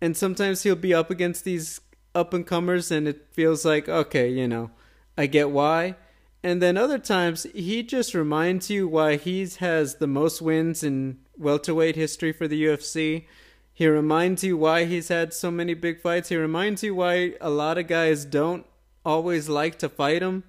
And 0.00 0.16
sometimes 0.16 0.62
he'll 0.62 0.76
be 0.76 0.94
up 0.94 1.10
against 1.10 1.44
these 1.44 1.80
up 2.14 2.32
and 2.32 2.46
comers, 2.46 2.90
and 2.90 3.08
it 3.08 3.26
feels 3.32 3.64
like, 3.64 3.88
okay, 3.88 4.28
you 4.28 4.46
know, 4.46 4.70
I 5.16 5.26
get 5.26 5.50
why. 5.50 5.96
And 6.42 6.62
then 6.62 6.76
other 6.76 6.98
times 6.98 7.46
he 7.54 7.82
just 7.82 8.14
reminds 8.14 8.70
you 8.70 8.86
why 8.86 9.16
he 9.16 9.46
has 9.58 9.96
the 9.96 10.06
most 10.06 10.40
wins 10.40 10.84
in 10.84 11.18
welterweight 11.36 11.96
history 11.96 12.32
for 12.32 12.46
the 12.46 12.64
UFC. 12.64 13.26
He 13.74 13.86
reminds 13.86 14.44
you 14.44 14.56
why 14.56 14.84
he's 14.84 15.08
had 15.08 15.32
so 15.32 15.50
many 15.50 15.74
big 15.74 16.00
fights. 16.00 16.28
He 16.28 16.36
reminds 16.36 16.82
you 16.82 16.94
why 16.94 17.34
a 17.40 17.50
lot 17.50 17.78
of 17.78 17.86
guys 17.86 18.24
don't 18.24 18.66
always 19.04 19.48
like 19.48 19.78
to 19.80 19.88
fight 19.88 20.22
him. 20.22 20.44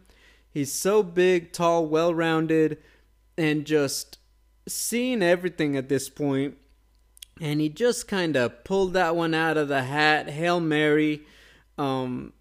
He's 0.52 0.72
so 0.72 1.04
big, 1.04 1.52
tall, 1.54 1.86
well 1.86 2.14
rounded, 2.14 2.78
and 3.40 3.66
just 3.66 4.18
seeing 4.68 5.24
everything 5.24 5.78
at 5.78 5.88
this. 5.88 6.12
And 6.20 7.62
he 7.62 7.70
just 7.70 8.08
kind 8.08 8.36
of 8.36 8.64
pulled 8.66 8.94
that 8.94 9.16
one 9.16 9.34
out 9.34 9.56
of 9.58 9.70
the 9.70 9.84
hat. 9.84 10.30
Hail 10.30 10.60
Mary. 10.60 11.22
Um, 11.78 12.34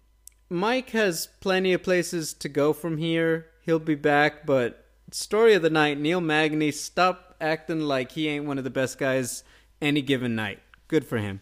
Mike 0.49 0.89
has 0.89 1.29
plenty 1.39 1.71
of 1.73 1.83
places 1.83 2.33
to 2.33 2.49
go 2.49 2.73
from 2.73 2.97
here. 2.97 3.47
He'll 3.61 3.79
be 3.79 3.95
back, 3.95 4.45
but 4.45 4.85
story 5.11 5.53
of 5.53 5.61
the 5.61 5.69
night 5.69 5.99
Neil 5.99 6.19
Magny, 6.19 6.71
stop 6.71 7.35
acting 7.39 7.81
like 7.81 8.11
he 8.11 8.27
ain't 8.27 8.45
one 8.45 8.57
of 8.57 8.63
the 8.63 8.69
best 8.69 8.97
guys 8.97 9.43
any 9.81 10.01
given 10.01 10.35
night. 10.35 10.59
Good 10.89 11.05
for 11.05 11.17
him. 11.17 11.39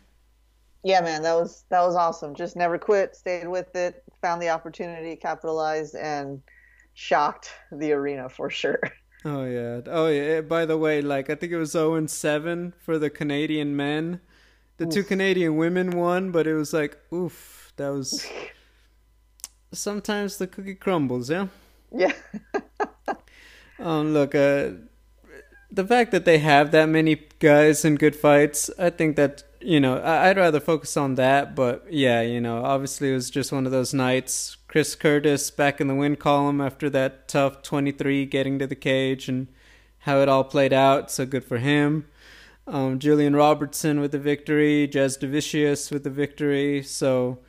Yeah, 0.83 1.01
man, 1.01 1.23
that 1.23 1.33
was 1.33 1.63
that 1.69 1.81
was 1.81 1.95
awesome. 1.95 2.35
Just 2.35 2.55
never 2.55 2.77
quit, 2.77 3.15
stayed 3.15 3.47
with 3.47 3.75
it, 3.75 4.03
found 4.21 4.41
the 4.41 4.49
opportunity, 4.49 5.15
capitalized, 5.15 5.95
and 5.95 6.41
shocked 6.93 7.51
the 7.71 7.93
arena 7.93 8.29
for 8.29 8.49
sure. 8.49 8.79
Oh 9.29 9.43
yeah. 9.45 9.81
Oh 9.87 10.07
yeah. 10.07 10.41
By 10.41 10.65
the 10.65 10.77
way, 10.77 11.01
like 11.01 11.29
I 11.29 11.35
think 11.35 11.51
it 11.51 11.57
was 11.57 11.71
0 11.71 11.95
and 11.95 12.09
7 12.09 12.73
for 12.79 12.97
the 12.97 13.09
Canadian 13.09 13.75
men. 13.75 14.21
The 14.77 14.85
two 14.85 15.03
Canadian 15.03 15.57
women 15.57 15.91
won, 15.91 16.31
but 16.31 16.45
it 16.47 16.53
was 16.53 16.71
like, 16.73 16.97
oof, 17.11 17.73
that 17.77 17.89
was 17.89 18.25
sometimes 19.71 20.37
the 20.37 20.47
cookie 20.47 20.75
crumbles, 20.75 21.29
yeah? 21.29 21.47
Yeah, 21.91 22.13
Um 23.79 24.13
look, 24.13 24.35
uh 24.35 24.71
the 25.71 25.85
fact 25.85 26.11
that 26.11 26.25
they 26.25 26.37
have 26.39 26.71
that 26.71 26.87
many 26.89 27.21
guys 27.39 27.83
in 27.85 27.95
good 27.95 28.15
fights, 28.15 28.69
I 28.79 28.89
think 28.89 29.15
that 29.17 29.43
you 29.61 29.79
know, 29.79 29.97
I- 29.97 30.29
I'd 30.29 30.37
rather 30.37 30.59
focus 30.59 30.97
on 30.97 31.15
that, 31.15 31.55
but 31.55 31.85
yeah, 31.91 32.21
you 32.21 32.41
know, 32.41 32.63
obviously 32.63 33.11
it 33.11 33.15
was 33.15 33.29
just 33.29 33.51
one 33.51 33.65
of 33.65 33.71
those 33.71 33.93
nights. 33.93 34.56
Chris 34.67 34.95
Curtis 34.95 35.49
back 35.49 35.79
in 35.79 35.87
the 35.87 35.95
win 35.95 36.15
column 36.15 36.59
after 36.59 36.89
that 36.89 37.27
tough 37.27 37.61
23 37.61 38.25
getting 38.25 38.59
to 38.59 38.67
the 38.67 38.75
cage 38.75 39.29
and 39.29 39.47
how 39.99 40.19
it 40.19 40.29
all 40.29 40.43
played 40.43 40.73
out, 40.73 41.09
so 41.09 41.25
good 41.25 41.43
for 41.43 41.57
him. 41.57 42.05
Um, 42.67 42.99
Gillian 42.99 43.35
Robertson 43.35 44.01
with 44.01 44.11
the 44.11 44.19
victory, 44.19 44.87
Jazz 44.87 45.17
Devicius 45.17 45.91
with 45.91 46.03
the 46.03 46.09
victory, 46.09 46.83
so 46.83 47.39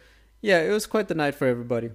yeah, 0.41 0.61
it 0.61 0.71
was 0.71 0.87
quite 0.87 1.09
the 1.09 1.15
night 1.15 1.35
for 1.35 1.47
everybody. 1.47 1.91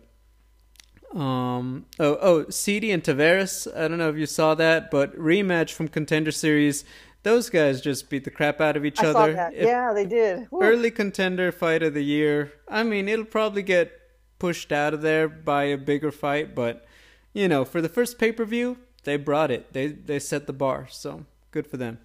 Um, 1.14 1.86
oh, 2.00 2.18
oh, 2.22 2.46
Sidey 2.46 2.92
and 2.92 3.04
Taveras. 3.04 3.68
I 3.78 3.88
don't 3.88 4.00
know 4.00 4.10
if 4.10 4.18
you 4.18 4.26
saw 4.26 4.56
that, 4.56 4.92
but 4.92 5.16
rematch 5.18 5.72
from 5.72 5.88
Contender 5.88 6.32
Series. 6.32 6.84
Those 7.22 7.50
guys 7.50 7.80
just 7.80 8.10
beat 8.10 8.26
the 8.26 8.32
crap 8.32 8.60
out 8.60 8.76
of 8.76 8.84
each 8.84 9.00
I 9.00 9.08
other. 9.08 9.52
Yeah, 9.56 9.94
they 9.94 10.06
did. 10.06 10.48
Woo. 10.52 10.62
early 10.62 10.92
contender 10.92 11.54
fight 11.54 11.82
of 11.82 11.94
the 11.94 12.04
year. 12.04 12.52
I 12.68 12.84
mean, 12.84 13.08
it'll 13.08 13.26
probably 13.26 13.62
get 13.62 14.03
pushed 14.44 14.74
out 14.74 14.94
of 14.94 15.02
there 15.02 15.30
by 15.30 15.64
a 15.64 15.78
bigger 15.78 16.12
fight, 16.12 16.54
but 16.54 16.86
you 17.32 17.48
know, 17.48 17.64
for 17.64 17.82
the 17.82 17.88
first 17.88 18.20
pay 18.20 18.30
per 18.30 18.44
view, 18.44 18.76
they 19.06 19.16
brought 19.16 19.50
it. 19.50 19.72
They 19.72 19.88
they 19.88 20.20
set 20.20 20.48
the 20.48 20.52
bar, 20.52 20.86
so 20.90 21.26
good 21.52 21.66
for 21.66 21.78
them. 21.78 22.00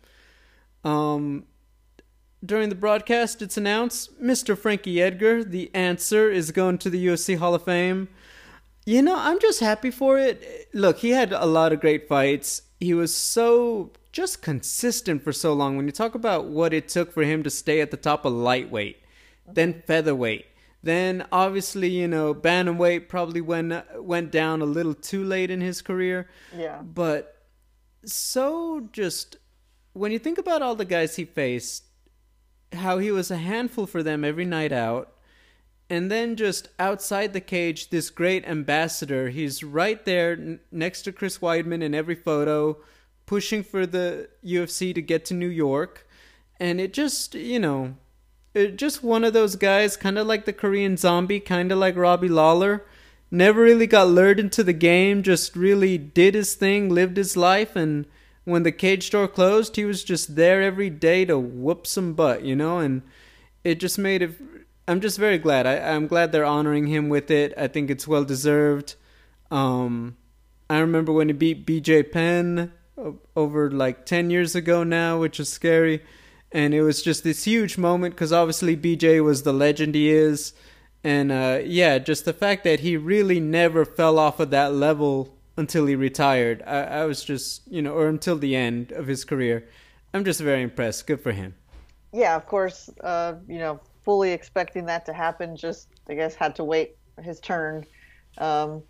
Um, 0.85 1.46
during 2.46 2.68
the 2.68 2.77
broadcast, 2.77 3.42
it's 3.42 3.57
announced 3.57 4.22
Mr. 4.22 4.57
Frankie 4.57 5.03
Edgar, 5.03 5.42
the 5.42 5.68
answer, 5.74 6.31
is 6.31 6.53
going 6.53 6.79
to 6.79 6.90
the 6.90 7.05
UFC 7.05 7.37
Hall 7.37 7.57
of 7.57 7.64
Fame. 7.64 8.07
You 8.87 9.03
know, 9.03 9.16
I'm 9.18 9.40
just 9.40 9.59
happy 9.59 9.90
for 9.90 10.16
it. 10.16 10.68
Look, 10.72 10.98
he 10.98 11.11
had 11.11 11.33
a 11.33 11.44
lot 11.44 11.72
of 11.72 11.81
great 11.81 12.07
fights. 12.07 12.62
He 12.79 12.94
was 12.94 13.12
so 13.12 13.90
just 14.12 14.42
consistent 14.42 15.24
for 15.24 15.33
so 15.33 15.55
long. 15.55 15.77
When 15.77 15.87
you 15.87 15.92
talk 15.92 16.14
about 16.14 16.44
what 16.44 16.72
it 16.72 16.88
took 16.88 17.12
for 17.12 17.24
him 17.24 17.42
to 17.42 17.51
stay 17.51 17.81
at 17.81 17.90
the 17.90 17.96
top 17.96 18.24
of 18.24 18.33
lightweight, 18.33 18.98
then 19.53 19.83
featherweight, 19.88 20.46
then 20.83 21.27
obviously, 21.33 21.88
you 21.88 22.07
know, 22.09 22.35
bantamweight 22.35 23.09
probably 23.09 23.41
went 23.41 23.73
went 24.03 24.31
down 24.31 24.62
a 24.62 24.67
little 24.67 24.95
too 24.95 25.25
late 25.25 25.51
in 25.51 25.61
his 25.61 25.83
career 25.83 26.29
Yeah, 26.57 26.83
but 26.83 27.35
so 28.05 28.88
just 28.93 29.37
when 29.93 30.12
you 30.12 30.19
think 30.19 30.38
about 30.38 30.62
all 30.62 30.75
the 30.75 30.85
guys 30.85 31.17
he 31.17 31.25
faced, 31.25 31.85
how 32.73 32.99
he 32.99 33.11
was 33.11 33.31
a 33.31 33.37
handful 33.37 33.87
for 33.87 34.03
them 34.03 34.25
every 34.25 34.45
night 34.45 34.73
out, 34.73 35.12
and 35.91 36.11
then 36.11 36.37
just 36.37 36.69
outside 36.79 37.33
the 37.33 37.41
cage, 37.41 37.91
this 37.91 38.11
great 38.11 38.47
ambassador. 38.47 39.31
He's 39.31 39.64
right 39.64 40.05
there 40.05 40.33
n- 40.33 40.61
next 40.71 41.03
to 41.03 41.12
Chris 41.12 41.38
Weidman 41.38 41.83
in 41.83 41.95
every 41.95 42.14
photo, 42.14 42.76
pushing 43.26 43.62
for 43.62 43.87
the 43.87 44.29
UFC 44.45 44.95
to 44.95 45.03
get 45.03 45.24
to 45.26 45.35
New 45.35 45.49
York, 45.49 46.07
and 46.61 46.81
it 46.81 46.93
just 46.93 47.35
you 47.35 47.59
know. 47.59 47.97
It, 48.55 48.76
just 48.76 49.03
one 49.03 49.24
of 49.24 49.32
those 49.32 49.57
guys, 49.57 49.96
kind 49.96 50.18
of 50.18 50.26
like 50.26 50.44
the 50.44 50.53
Korean 50.53 50.96
zombie, 50.96 51.40
kind 51.40 51.70
of 51.70 51.78
like 51.78 51.96
Robbie 51.96 52.28
Lawler 52.28 52.84
never 53.30 53.62
really 53.62 53.86
got 53.86 54.09
lured 54.09 54.40
into 54.40 54.64
the 54.64 54.72
game, 54.72 55.22
just 55.22 55.55
really 55.55 55.99
did 55.99 56.34
his 56.34 56.55
thing, 56.55 56.88
lived 56.88 57.16
his 57.16 57.36
life, 57.36 57.76
and 57.76 58.07
when 58.44 58.62
the 58.62 58.72
cage 58.72 59.11
door 59.11 59.28
closed, 59.28 59.76
he 59.76 59.84
was 59.84 60.03
just 60.03 60.34
there 60.34 60.62
every 60.62 60.88
day 60.88 61.24
to 61.26 61.38
whoop 61.38 61.86
some 61.86 62.14
butt, 62.14 62.42
you 62.42 62.57
know, 62.57 62.78
and 62.78 63.03
it 63.62 63.78
just 63.78 63.99
made 63.99 64.22
it. 64.22 64.30
I'm 64.86 65.03
just 65.03 65.18
very 65.18 65.36
glad. 65.36 65.66
I, 65.66 65.76
I'm 65.76 66.07
glad 66.07 66.32
they're 66.32 66.46
honoring 66.46 66.86
him 66.86 67.11
with 67.11 67.30
it. 67.30 67.53
I 67.59 67.68
think 67.68 67.90
it's 67.90 68.09
well 68.09 68.24
deserved. 68.24 68.94
Um, 69.51 70.16
I 70.70 70.78
remember 70.78 71.12
when 71.12 71.28
he 71.28 71.34
beat 71.34 71.66
BJ 71.66 72.11
Penn 72.11 72.72
over 73.36 73.70
like 73.70 74.07
10 74.07 74.30
years 74.30 74.55
ago 74.55 74.82
now, 74.82 75.20
which 75.20 75.38
is 75.38 75.51
scary. 75.51 76.03
And 76.53 76.72
it 76.72 76.82
was 76.82 77.03
just 77.03 77.24
this 77.24 77.44
huge 77.44 77.76
moment 77.76 78.14
because 78.14 78.32
obviously 78.32 78.76
BJ 78.76 79.22
was 79.22 79.42
the 79.42 79.53
legend 79.53 79.94
he 79.94 80.11
is. 80.11 80.55
And 81.05 81.30
uh, 81.30 81.61
yeah, 81.64 81.99
just 81.99 82.24
the 82.24 82.32
fact 82.32 82.64
that 82.64 82.80
he 82.80 82.96
really 82.96 83.40
never 83.40 83.84
fell 83.84 84.18
off 84.18 84.40
of 84.40 84.51
that 84.51 84.72
level 84.72 85.34
until 85.57 85.86
he 85.86 85.94
retired. 85.94 86.62
I, 86.66 86.82
I 86.82 87.05
was 87.05 87.24
just, 87.24 87.62
you 87.70 87.82
know, 87.82 87.92
or 87.92 88.09
until 88.09 88.38
the 88.38 88.57
end 88.57 88.92
of 88.92 89.07
his 89.07 89.24
career. 89.24 89.68
I'm 90.14 90.24
just 90.24 90.40
very 90.40 90.62
impressed. 90.62 91.07
Good 91.07 91.20
for 91.20 91.32
him. 91.32 91.55
Yeah, 92.12 92.34
of 92.34 92.46
course. 92.46 92.88
Uh, 93.03 93.34
you 93.46 93.59
know, 93.59 93.80
fully 94.05 94.32
expecting 94.32 94.86
that 94.86 95.05
to 95.07 95.12
happen. 95.12 95.57
Just, 95.57 95.88
I 96.09 96.14
guess, 96.14 96.34
had 96.34 96.57
to 96.57 96.64
wait 96.64 96.96
his 97.22 97.40
turn. 97.40 97.84
Um, 98.38 98.82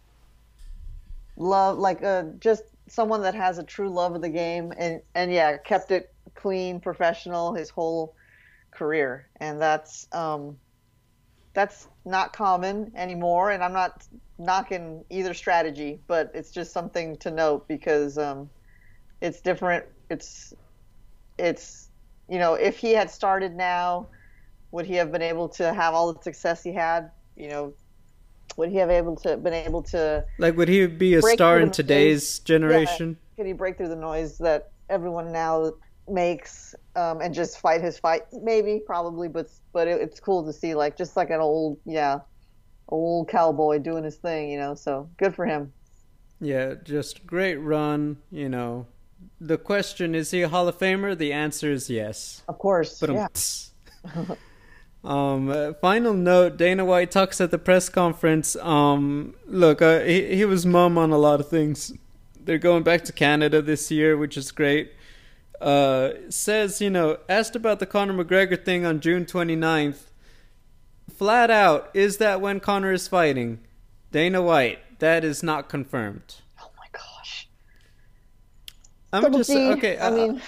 love, 1.37 1.79
like, 1.79 2.03
uh, 2.05 2.25
just 2.39 2.63
someone 2.87 3.23
that 3.23 3.35
has 3.35 3.59
a 3.59 3.63
true 3.63 3.89
love 3.91 4.15
of 4.15 4.23
the 4.23 4.29
game, 4.29 4.73
and 4.79 5.01
and 5.15 5.33
yeah, 5.33 5.57
kept 5.57 5.91
it 5.91 6.13
clean, 6.39 6.81
professional 6.81 7.53
his 7.55 7.69
whole 7.69 8.15
career, 8.71 9.29
and 9.41 9.61
that's 9.61 10.07
um, 10.13 10.57
that's 11.53 11.89
not 12.05 12.33
common 12.33 12.93
anymore. 12.95 13.51
And 13.51 13.63
I'm 13.63 13.73
not 13.73 14.07
knocking 14.39 15.05
either 15.11 15.35
strategy, 15.35 16.01
but 16.07 16.31
it's 16.33 16.51
just 16.51 16.73
something 16.73 17.17
to 17.19 17.31
note 17.31 17.67
because 17.67 18.17
um, 18.17 18.49
it's 19.21 19.41
different. 19.41 19.85
It's 20.09 20.55
it's 21.39 21.91
you 22.29 22.39
know 22.39 22.55
if 22.55 22.79
he 22.79 22.93
had 22.93 23.11
started 23.11 23.55
now, 23.57 24.09
would 24.71 24.87
he 24.87 24.95
have 24.95 25.11
been 25.11 25.23
able 25.23 25.49
to 25.51 25.75
have 25.75 25.93
all 25.93 26.13
the 26.13 26.23
success 26.23 26.63
he 26.63 26.73
had? 26.73 27.11
You 27.37 27.49
know, 27.49 27.75
would 28.57 28.71
he 28.71 28.77
have 28.77 28.91
able 28.91 29.17
to 29.17 29.37
been 29.37 29.55
able 29.55 29.83
to 29.83 30.25
like 30.39 30.57
would 30.57 30.69
he 30.69 30.87
be 30.87 31.15
a 31.15 31.23
star 31.23 31.59
in 31.59 31.73
today's 31.73 32.39
generation? 32.39 33.11
Yeah. 33.11 33.43
Could 33.43 33.47
he 33.47 33.53
break 33.53 33.77
through 33.77 33.89
the 33.89 33.97
noise 33.97 34.39
that 34.39 34.71
everyone 34.89 35.33
now 35.33 35.73
makes 36.11 36.75
um, 36.97 37.21
and 37.21 37.35
just 37.35 37.61
fight 37.61 37.81
his 37.81 37.99
fight? 37.99 38.23
Maybe, 38.33 38.81
probably, 38.85 39.29
but 39.29 39.51
but 39.73 39.89
it, 39.89 40.01
it's 40.01 40.21
cool 40.21 40.45
to 40.45 40.53
see 40.53 40.75
like 40.75 40.97
just 40.97 41.17
like 41.17 41.31
an 41.31 41.41
old 41.41 41.79
yeah 41.85 42.21
old 42.89 43.29
cowboy 43.29 43.79
doing 43.79 44.05
his 44.05 44.17
thing, 44.17 44.51
you 44.51 44.59
know. 44.59 44.75
So 44.75 45.09
good 45.17 45.35
for 45.35 45.47
him. 45.47 45.73
Yeah, 46.41 46.75
just 46.83 47.27
great 47.27 47.57
run. 47.57 48.19
You 48.31 48.49
know, 48.49 48.87
the 49.41 49.59
question 49.59 50.15
is 50.15 50.31
he 50.31 50.43
a 50.43 50.49
Hall 50.49 50.69
of 50.69 50.79
Famer? 50.79 51.17
The 51.17 51.33
answer 51.33 51.71
is 51.73 51.91
yes. 51.91 52.43
Of 52.49 52.59
course. 52.59 52.99
But 52.99 53.11
yeah. 53.11 53.29
um, 55.05 55.49
uh, 55.49 55.75
final 55.75 56.15
note: 56.15 56.57
Dana 56.57 56.85
White 56.85 57.11
talks 57.11 57.41
at 57.41 57.51
the 57.51 57.59
press 57.59 57.89
conference. 57.89 58.57
Um, 58.57 59.35
look, 59.47 59.83
uh, 59.83 60.01
he 60.01 60.37
he 60.37 60.45
was 60.45 60.65
mum 60.65 60.99
on 60.99 61.11
a 61.11 61.19
lot 61.19 61.41
of 61.41 61.49
things. 61.49 61.93
They're 62.41 62.59
going 62.59 62.83
back 62.83 63.05
to 63.05 63.13
Canada 63.13 63.61
this 63.61 63.91
year, 63.91 64.17
which 64.17 64.37
is 64.37 64.51
great. 64.53 64.93
Uh, 65.61 66.11
says, 66.29 66.81
you 66.81 66.91
know, 66.91 67.19
asked 67.29 67.57
about 67.57 67.81
the 67.81 67.87
Conor 67.87 68.13
McGregor 68.13 68.63
thing 68.65 68.87
on 68.87 69.01
June 69.01 69.25
29th 69.25 70.09
flat 71.19 71.51
out, 71.51 71.91
is 71.95 72.19
that 72.19 72.41
when 72.41 72.61
Conor 72.61 72.93
is 72.93 73.09
fighting? 73.09 73.59
Dana 74.13 74.41
White, 74.41 74.79
that 75.01 75.25
is 75.25 75.43
not 75.43 75.69
confirmed. 75.69 76.37
Oh 76.63 76.71
my 76.77 76.87
gosh. 76.93 77.49
I'm 79.13 79.23
Double 79.23 79.39
just 79.39 79.51
okay. 79.51 79.99
I 79.99 80.07
uh, 80.07 80.11
mean, 80.11 80.43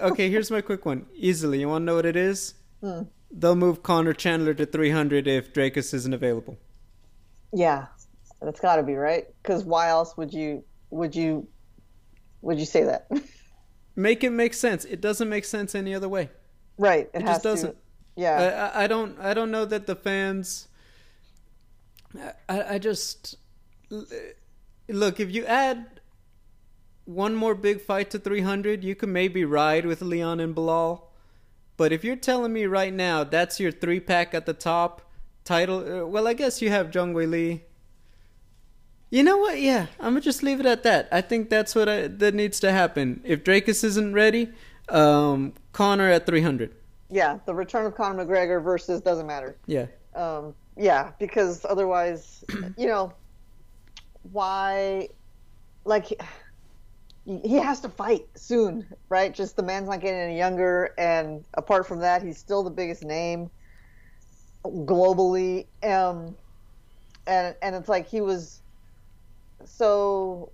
okay. 0.00 0.30
Here's 0.30 0.50
my 0.50 0.60
quick 0.60 0.86
one. 0.86 1.06
Easily, 1.14 1.60
you 1.60 1.68
want 1.68 1.82
to 1.82 1.86
know 1.86 1.94
what 1.96 2.06
it 2.06 2.16
is? 2.16 2.54
Hmm. 2.80 3.02
They'll 3.30 3.56
move 3.56 3.82
Conor 3.82 4.14
Chandler 4.14 4.54
to 4.54 4.64
300 4.64 5.26
if 5.26 5.52
Dricus 5.52 5.92
isn't 5.92 6.14
available. 6.14 6.56
Yeah, 7.52 7.86
that's 8.40 8.60
got 8.60 8.76
to 8.76 8.82
be 8.82 8.94
right. 8.94 9.26
Because 9.42 9.64
why 9.64 9.88
else 9.88 10.16
would 10.16 10.32
you 10.32 10.64
would 10.90 11.14
you 11.14 11.46
would 12.40 12.58
you 12.58 12.66
say 12.66 12.84
that? 12.84 13.08
make 13.96 14.24
it 14.24 14.30
make 14.30 14.54
sense. 14.54 14.84
It 14.84 15.00
doesn't 15.00 15.28
make 15.28 15.44
sense 15.44 15.74
any 15.74 15.94
other 15.94 16.08
way. 16.08 16.30
Right. 16.78 17.08
It, 17.14 17.22
it 17.22 17.26
just 17.26 17.42
doesn't. 17.42 17.72
To. 17.72 17.76
Yeah, 18.16 18.70
I, 18.74 18.84
I 18.84 18.86
don't. 18.86 19.18
I 19.20 19.34
don't 19.34 19.50
know 19.50 19.64
that 19.64 19.86
the 19.86 19.96
fans. 19.96 20.68
I, 22.48 22.74
I 22.74 22.78
just 22.78 23.36
look 24.88 25.20
if 25.20 25.30
you 25.30 25.44
add 25.46 26.00
one 27.04 27.34
more 27.34 27.54
big 27.54 27.80
fight 27.80 28.10
to 28.10 28.18
300, 28.18 28.82
you 28.82 28.94
can 28.94 29.12
maybe 29.12 29.44
ride 29.44 29.84
with 29.84 30.00
Leon 30.00 30.40
and 30.40 30.54
Belal. 30.54 31.02
But 31.76 31.92
if 31.92 32.04
you're 32.04 32.16
telling 32.16 32.52
me 32.52 32.66
right 32.66 32.92
now 32.92 33.24
that's 33.24 33.60
your 33.60 33.72
three 33.72 34.00
pack 34.00 34.32
at 34.32 34.46
the 34.46 34.54
top 34.54 35.10
title, 35.44 36.02
uh, 36.02 36.06
well, 36.06 36.26
I 36.26 36.34
guess 36.34 36.62
you 36.62 36.70
have 36.70 36.90
Zhang 36.90 37.12
Weili. 37.12 37.62
You 39.14 39.22
know 39.22 39.36
what? 39.36 39.60
Yeah, 39.60 39.86
I'm 40.00 40.14
gonna 40.14 40.20
just 40.20 40.42
leave 40.42 40.58
it 40.58 40.66
at 40.66 40.82
that. 40.82 41.08
I 41.12 41.20
think 41.20 41.48
that's 41.48 41.74
what 41.74 41.88
I, 41.88 42.08
that 42.08 42.34
needs 42.34 42.58
to 42.60 42.72
happen. 42.72 43.20
If 43.24 43.44
Dricus 43.44 43.84
isn't 43.84 44.12
ready, 44.12 44.50
um, 44.88 45.52
Conor 45.72 46.10
at 46.10 46.26
300 46.26 46.74
yeah, 47.14 47.38
the 47.46 47.54
return 47.54 47.86
of 47.86 47.94
Conor 47.94 48.24
McGregor 48.24 48.62
versus 48.62 49.00
doesn't 49.00 49.26
matter. 49.28 49.56
Yeah. 49.66 49.86
Um, 50.16 50.52
yeah, 50.76 51.12
because 51.20 51.64
otherwise, 51.64 52.44
you 52.76 52.88
know, 52.88 53.12
why, 54.32 55.10
like, 55.84 56.08
he 57.24 57.54
has 57.54 57.78
to 57.80 57.88
fight 57.88 58.26
soon, 58.34 58.84
right? 59.10 59.32
Just 59.32 59.54
the 59.54 59.62
man's 59.62 59.88
not 59.88 60.00
getting 60.00 60.18
any 60.18 60.36
younger, 60.36 60.92
and 60.98 61.44
apart 61.54 61.86
from 61.86 62.00
that, 62.00 62.20
he's 62.20 62.36
still 62.36 62.64
the 62.64 62.70
biggest 62.70 63.04
name 63.04 63.48
globally. 64.64 65.66
Um, 65.84 66.34
and 67.28 67.54
and 67.62 67.76
it's 67.76 67.88
like 67.88 68.08
he 68.08 68.20
was 68.20 68.60
so 69.64 70.50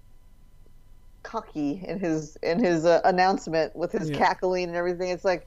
cocky 1.23 1.83
in 1.87 1.99
his 1.99 2.37
in 2.43 2.59
his 2.59 2.85
uh, 2.85 3.01
announcement 3.05 3.75
with 3.77 3.93
his 3.93 4.11
yeah. 4.11 4.17
cackling 4.17 4.65
and 4.65 4.77
everything. 4.77 5.11
It's 5.11 5.25
like 5.25 5.47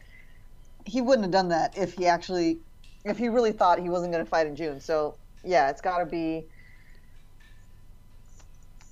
he 0.86 1.02
wouldn't 1.02 1.24
have 1.24 1.32
done 1.32 1.50
that 1.50 1.78
if 1.78 1.94
he 1.94 2.08
actually, 2.08 2.60
if 3.06 3.18
he 3.18 3.30
really 3.30 3.52
thought 3.52 3.80
he 3.80 3.90
wasn't 3.90 4.12
going 4.12 4.24
to 4.24 4.30
fight 4.30 4.48
in 4.48 4.56
June. 4.56 4.80
So 4.80 5.16
yeah, 5.44 5.70
it's 5.70 5.82
got 5.82 6.00
to 6.00 6.06
be. 6.06 6.46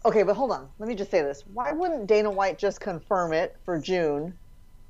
Okay, 0.03 0.23
but 0.23 0.35
hold 0.35 0.51
on. 0.51 0.67
Let 0.79 0.89
me 0.89 0.95
just 0.95 1.11
say 1.11 1.21
this. 1.21 1.43
Why 1.53 1.71
wouldn't 1.71 2.07
Dana 2.07 2.31
White 2.31 2.57
just 2.57 2.79
confirm 2.79 3.33
it 3.33 3.55
for 3.63 3.79
June 3.79 4.33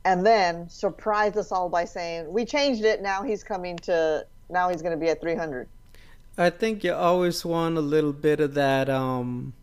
and 0.06 0.26
then 0.26 0.70
surprise 0.70 1.38
us 1.38 1.52
all 1.52 1.70
by 1.70 1.86
saying, 1.86 2.32
we 2.32 2.46
changed 2.46 2.84
it, 2.84 3.02
now 3.02 3.22
he's 3.22 3.44
coming 3.44 3.78
to, 3.80 4.26
now 4.50 4.70
he's 4.70 4.82
going 4.82 4.98
to 4.98 4.98
be 4.98 5.10
at 5.10 5.22
300? 5.22 5.68
I 6.38 6.50
think 6.50 6.84
you 6.84 6.94
always 6.94 7.46
want 7.46 7.78
a 7.78 7.82
little 7.82 8.14
bit 8.14 8.40
of 8.40 8.54
that, 8.56 8.90
um, 8.90 9.54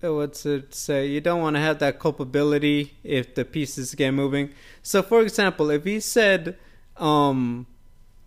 what's 0.00 0.46
it 0.46 0.74
say? 0.74 1.06
You 1.06 1.20
don't 1.20 1.42
want 1.42 1.56
to 1.56 1.60
have 1.60 1.78
that 1.80 1.98
culpability 1.98 2.94
if 3.04 3.34
the 3.34 3.44
pieces 3.44 3.94
get 3.94 4.12
moving. 4.12 4.50
So, 4.82 5.02
for 5.02 5.20
example, 5.20 5.70
if 5.70 5.84
he 5.84 6.00
said, 6.00 6.56
um, 6.96 7.66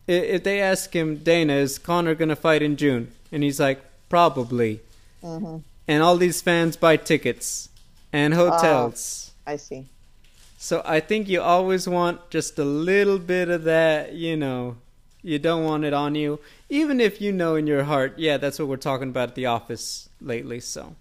if 0.08 0.44
they 0.44 0.62
ask 0.62 0.94
him, 0.96 1.18
Dana, 1.18 1.54
is 1.54 1.80
Conor 1.80 2.16
gonna 2.16 2.36
fight 2.36 2.62
in 2.62 2.76
June? 2.76 3.12
And 3.32 3.44
he's 3.44 3.60
like, 3.60 3.82
probably. 4.10 4.82
Mm-hmm. 5.24 5.58
And 5.88 6.04
all 6.04 6.18
these 6.18 6.42
fans 6.42 6.78
buy 6.78 6.98
tickets 6.98 7.70
and 8.12 8.34
hotels. 8.34 9.32
Uh, 9.48 9.52
I 9.52 9.56
see. 9.56 9.86
So 10.58 10.82
I 10.86 11.00
think 11.00 11.28
you 11.28 11.42
always 11.42 11.90
want 11.90 12.30
just 12.30 12.58
a 12.60 12.64
little 12.64 13.20
bit 13.20 13.50
of 13.50 13.64
that, 13.64 14.14
you 14.14 14.38
know. 14.38 14.78
You 15.22 15.40
don't 15.40 15.64
want 15.64 15.86
it 15.86 15.94
on 15.94 16.16
you, 16.16 16.40
even 16.70 17.00
if 17.00 17.22
you 17.22 17.32
know 17.32 17.56
in 17.56 17.66
your 17.66 17.86
heart, 17.86 18.16
yeah, 18.18 18.36
that's 18.36 18.60
what 18.60 18.68
we're 18.68 18.76
talking 18.76 19.08
about 19.10 19.30
at 19.30 19.36
the 19.36 19.46
office 19.46 20.10
lately. 20.20 20.60
So 20.60 20.96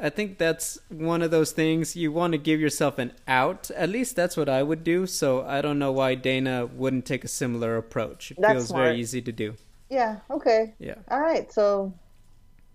I 0.00 0.10
think 0.10 0.38
that's 0.38 0.78
one 0.88 1.22
of 1.22 1.30
those 1.30 1.52
things 1.52 1.96
you 1.96 2.12
want 2.12 2.32
to 2.32 2.38
give 2.38 2.60
yourself 2.60 2.98
an 2.98 3.12
out. 3.26 3.70
At 3.72 3.88
least 3.88 4.14
that's 4.14 4.36
what 4.36 4.48
I 4.48 4.62
would 4.62 4.84
do. 4.84 5.06
So 5.06 5.44
I 5.44 5.60
don't 5.60 5.78
know 5.78 5.90
why 5.92 6.14
Dana 6.14 6.66
wouldn't 6.66 7.04
take 7.04 7.24
a 7.24 7.28
similar 7.28 7.76
approach. 7.76 8.30
It 8.30 8.38
that's 8.40 8.52
feels 8.52 8.68
smart. 8.68 8.84
very 8.84 9.00
easy 9.00 9.20
to 9.22 9.32
do. 9.32 9.54
Yeah. 9.90 10.18
Okay. 10.30 10.74
Yeah. 10.78 10.96
All 11.10 11.20
right. 11.20 11.52
So 11.52 11.92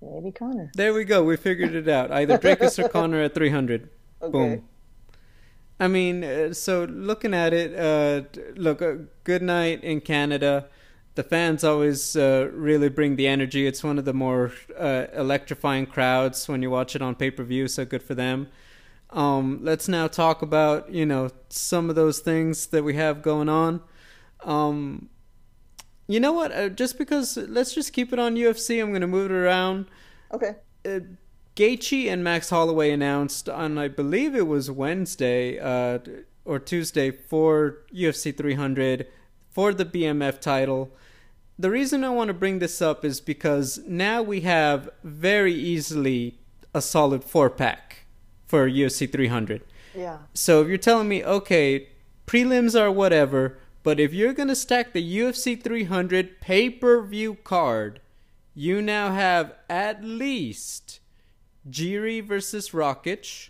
maybe 0.01 0.32
Conor. 0.32 0.71
There 0.76 0.93
we 0.93 1.05
go. 1.05 1.24
We 1.24 1.38
figured 1.38 1.76
it 1.76 1.88
out. 1.88 2.11
Either 2.11 2.38
Dricus 2.38 2.84
or 2.84 2.89
Conor 2.97 3.21
at 3.21 3.34
300. 3.34 3.89
Okay. 4.21 4.32
Boom. 4.32 4.63
I 5.80 5.88
mean, 5.88 6.24
uh, 6.24 6.53
so 6.53 6.86
looking 6.86 7.34
at 7.34 7.53
it, 7.53 7.78
uh, 7.78 8.28
look, 8.55 8.82
uh, 8.82 8.95
good 9.24 9.41
night 9.41 9.84
in 9.84 10.01
Canada 10.01 10.67
the 11.16 11.24
fans 11.24 11.64
always 11.64 12.16
uh, 12.16 12.49
really 12.53 12.89
bring 12.89 13.16
the 13.16 13.28
energy. 13.28 13.68
It's 13.68 13.84
one 13.84 13.99
of 13.99 14.05
the 14.05 14.14
more 14.14 14.51
uh, 14.78 15.05
electrifying 15.14 15.86
crowds 15.86 16.47
when 16.47 16.61
you 16.61 16.70
watch 16.70 16.95
it 16.95 17.01
on 17.01 17.16
pay 17.16 17.32
per 17.32 17.43
view. 17.43 17.68
So 17.68 17.86
good 17.86 18.03
for 18.03 18.16
them. 18.16 18.47
Um, 19.11 19.59
let's 19.61 19.88
now 19.88 20.07
talk 20.07 20.41
about 20.41 20.91
you 20.91 21.05
know 21.05 21.30
some 21.49 21.89
of 21.89 21.95
those 21.95 22.20
things 22.20 22.68
that 22.68 22.84
we 22.84 22.95
have 22.95 23.22
going 23.22 23.49
on. 23.49 23.82
Um, 24.43 25.09
you 26.07 26.20
know 26.20 26.34
what? 26.34 26.51
Uh, 26.51 26.70
just 26.70 26.97
because 26.97 27.38
let's 27.38 27.74
just 27.74 27.93
keep 27.93 28.11
it 28.11 28.20
on 28.20 28.36
UFC. 28.36 28.82
I'm 28.82 28.89
going 28.89 29.01
to 29.01 29.07
move 29.07 29.32
it 29.32 29.36
around. 29.36 29.86
Okay. 30.34 30.55
Uh, 30.86 30.99
Gaethje 31.55 32.11
and 32.11 32.24
Max 32.24 32.49
Holloway 32.49 32.89
announced 32.89 33.47
on 33.47 33.78
I 33.78 33.88
believe 33.88 34.34
it 34.34 34.47
was 34.47 34.72
Wednesday 34.72 35.59
uh, 35.59 35.99
or 36.45 36.57
Tuesday 36.57 37.11
for 37.11 37.84
UFC 37.93 38.36
300 38.36 39.07
for 39.51 39.72
the 39.72 39.86
BMF 39.86 40.41
title 40.41 40.91
the 41.58 41.70
reason 41.70 42.04
I 42.04 42.10
want 42.10 42.30
to 42.30 42.34
bring 42.34 42.60
this 42.60 42.82
up 42.82 43.06
is 43.06 43.22
because 43.22 43.80
now 43.88 44.22
we 44.22 44.41
have 44.41 44.89
very 45.04 45.54
easily 45.54 46.39
a 46.74 46.82
solid 46.82 47.24
four 47.24 47.49
pack 47.49 48.06
for 48.45 48.70
UFC 48.70 49.12
300. 49.12 49.64
Yeah. 49.95 50.18
So 50.34 50.62
if 50.62 50.68
you're 50.68 50.78
telling 50.78 51.08
me, 51.08 51.24
okay, 51.24 51.89
prelims 52.26 52.80
are 52.80 52.91
whatever, 52.91 53.58
but 53.84 53.99
if 53.99 54.14
you're 54.14 54.34
going 54.34 54.47
to 54.47 54.56
stack 54.56 54.93
the 54.93 55.18
UFC 55.18 55.62
300 55.62 56.41
pay 56.41 56.70
per 56.70 57.01
view 57.01 57.36
card, 57.36 57.99
you 58.56 58.82
now 58.82 59.12
have 59.12 59.54
at 59.70 60.04
least 60.04 60.99
Jiri 61.70 62.24
versus 62.24 62.70
Rakic. 62.70 63.49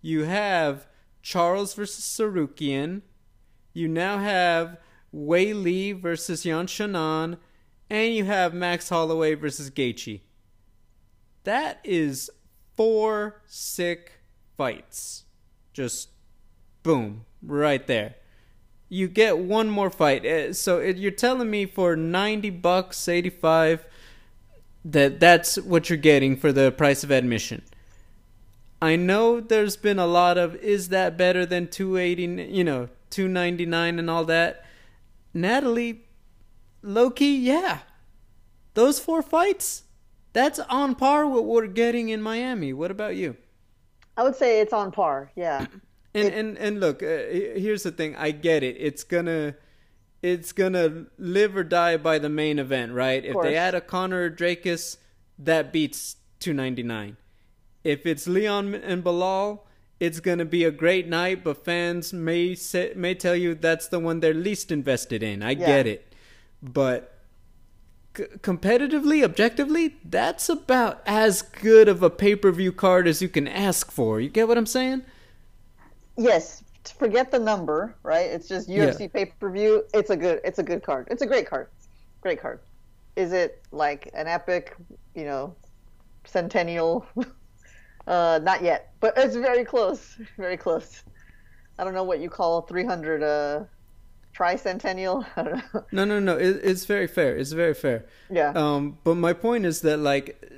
You 0.00 0.24
have 0.24 0.86
Charles 1.22 1.74
versus 1.74 2.04
Tsarukyan. 2.04 3.02
You 3.72 3.88
now 3.88 4.18
have 4.18 4.78
Weili 5.14 5.98
versus 5.98 6.44
Yan 6.44 6.66
Xiaonan. 6.66 7.38
And 7.90 8.14
you 8.14 8.24
have 8.24 8.54
Max 8.54 8.88
Holloway 8.88 9.34
versus 9.34 9.70
Gaethje. 9.70 10.20
That 11.44 11.80
is 11.84 12.30
four 12.76 13.42
sick 13.46 14.12
fights. 14.56 15.24
Just 15.72 16.10
boom, 16.82 17.24
right 17.42 17.86
there. 17.86 18.14
You 18.88 19.08
get 19.08 19.38
one 19.38 19.68
more 19.70 19.90
fight. 19.90 20.24
Uh, 20.24 20.52
so 20.52 20.80
you're 20.80 21.10
telling 21.10 21.50
me 21.50 21.66
for 21.66 21.96
90 21.96 22.50
bucks, 22.50 23.08
85 23.08 23.86
that 24.84 25.20
that's 25.20 25.56
what 25.56 25.88
you're 25.88 25.96
getting 25.96 26.36
for 26.36 26.52
the 26.52 26.72
price 26.72 27.04
of 27.04 27.10
admission. 27.10 27.62
I 28.80 28.96
know 28.96 29.40
there's 29.40 29.76
been 29.76 29.98
a 29.98 30.06
lot 30.06 30.36
of 30.36 30.56
is 30.56 30.88
that 30.88 31.16
better 31.16 31.46
than 31.46 31.68
280, 31.68 32.52
you 32.52 32.64
know, 32.64 32.88
299 33.10 33.98
and 33.98 34.10
all 34.10 34.24
that. 34.24 34.64
Natalie 35.34 36.04
Loki, 36.82 37.26
yeah. 37.26 37.80
Those 38.74 38.98
four 38.98 39.22
fights, 39.22 39.84
that's 40.32 40.58
on 40.58 40.94
par 40.94 41.26
with 41.26 41.44
what 41.44 41.62
we're 41.62 41.66
getting 41.66 42.08
in 42.08 42.22
Miami. 42.22 42.72
What 42.72 42.90
about 42.90 43.16
you? 43.16 43.36
I 44.16 44.22
would 44.22 44.36
say 44.36 44.60
it's 44.60 44.72
on 44.72 44.92
par. 44.92 45.30
Yeah. 45.36 45.66
And 46.14 46.28
it, 46.28 46.34
and 46.34 46.58
and 46.58 46.78
look, 46.78 47.02
uh, 47.02 47.06
here's 47.06 47.84
the 47.84 47.90
thing. 47.90 48.14
I 48.16 48.32
get 48.32 48.62
it. 48.62 48.76
It's 48.78 49.02
gonna 49.02 49.54
it's 50.20 50.52
gonna 50.52 51.06
live 51.16 51.56
or 51.56 51.64
die 51.64 51.96
by 51.96 52.18
the 52.18 52.28
main 52.28 52.58
event, 52.58 52.92
right? 52.92 53.24
If 53.24 53.34
they 53.40 53.56
add 53.56 53.74
a 53.74 53.80
Conor 53.80 54.30
Dricus, 54.30 54.98
that 55.38 55.72
beats 55.72 56.16
299. 56.40 57.16
If 57.82 58.04
it's 58.04 58.28
Leon 58.28 58.74
and 58.74 59.02
Belal, 59.02 59.60
it's 60.02 60.18
gonna 60.18 60.44
be 60.44 60.64
a 60.64 60.72
great 60.72 61.06
night, 61.06 61.44
but 61.44 61.64
fans 61.64 62.12
may 62.12 62.56
say, 62.56 62.92
may 62.96 63.14
tell 63.14 63.36
you 63.36 63.54
that's 63.54 63.86
the 63.86 64.00
one 64.00 64.18
they're 64.18 64.34
least 64.34 64.72
invested 64.72 65.22
in. 65.22 65.44
I 65.44 65.52
yeah. 65.52 65.64
get 65.64 65.86
it, 65.86 66.12
but 66.60 67.20
c- 68.16 68.24
competitively, 68.40 69.22
objectively, 69.22 69.94
that's 70.04 70.48
about 70.48 71.02
as 71.06 71.42
good 71.42 71.86
of 71.86 72.02
a 72.02 72.10
pay 72.10 72.34
per 72.34 72.50
view 72.50 72.72
card 72.72 73.06
as 73.06 73.22
you 73.22 73.28
can 73.28 73.46
ask 73.46 73.92
for. 73.92 74.20
You 74.20 74.28
get 74.28 74.48
what 74.48 74.58
I'm 74.58 74.66
saying? 74.66 75.02
Yes, 76.16 76.64
forget 76.98 77.30
the 77.30 77.38
number, 77.38 77.94
right? 78.02 78.26
It's 78.26 78.48
just 78.48 78.68
UFC 78.68 79.02
yeah. 79.02 79.06
pay 79.06 79.26
per 79.26 79.52
view. 79.52 79.84
It's 79.94 80.10
a 80.10 80.16
good. 80.16 80.40
It's 80.42 80.58
a 80.58 80.64
good 80.64 80.82
card. 80.82 81.06
It's 81.12 81.22
a 81.22 81.26
great 81.26 81.48
card. 81.48 81.68
Great 82.22 82.40
card. 82.40 82.58
Is 83.14 83.32
it 83.32 83.62
like 83.70 84.10
an 84.14 84.26
epic, 84.26 84.74
you 85.14 85.26
know, 85.26 85.54
centennial? 86.24 87.06
uh, 88.06 88.40
not 88.42 88.62
yet, 88.62 88.94
but 89.00 89.14
it's 89.16 89.36
very 89.36 89.64
close. 89.64 90.18
Very 90.36 90.56
close. 90.56 91.04
I 91.78 91.84
don't 91.84 91.94
know 91.94 92.04
what 92.04 92.20
you 92.20 92.28
call 92.28 92.62
300 92.62 93.22
uh, 93.22 93.64
tricentennial. 94.36 95.26
I 95.36 95.42
don't 95.42 95.74
know. 95.74 95.84
No, 95.92 96.04
no, 96.04 96.20
no. 96.20 96.36
It, 96.36 96.60
it's 96.62 96.84
very 96.84 97.06
fair. 97.06 97.36
It's 97.36 97.52
very 97.52 97.74
fair. 97.74 98.04
Yeah. 98.30 98.52
Um, 98.54 98.98
but 99.04 99.16
my 99.16 99.32
point 99.32 99.64
is 99.64 99.80
that 99.80 99.98
like, 99.98 100.52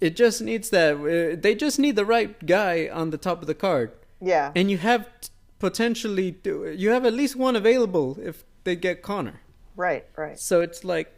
it 0.00 0.16
just 0.16 0.40
needs 0.40 0.70
that. 0.70 0.94
Uh, 0.96 1.40
they 1.40 1.54
just 1.54 1.78
need 1.78 1.96
the 1.96 2.04
right 2.04 2.44
guy 2.46 2.88
on 2.92 3.10
the 3.10 3.18
top 3.18 3.40
of 3.40 3.46
the 3.46 3.54
card. 3.54 3.92
Yeah. 4.20 4.52
And 4.54 4.70
you 4.70 4.78
have 4.78 5.08
potentially 5.58 6.36
you 6.44 6.90
have 6.90 7.04
at 7.04 7.12
least 7.12 7.36
one 7.36 7.56
available 7.56 8.18
if 8.20 8.44
they 8.64 8.76
get 8.76 9.02
Conor. 9.02 9.40
Right, 9.76 10.04
right. 10.16 10.38
So 10.38 10.60
it's 10.60 10.84
like 10.84 11.12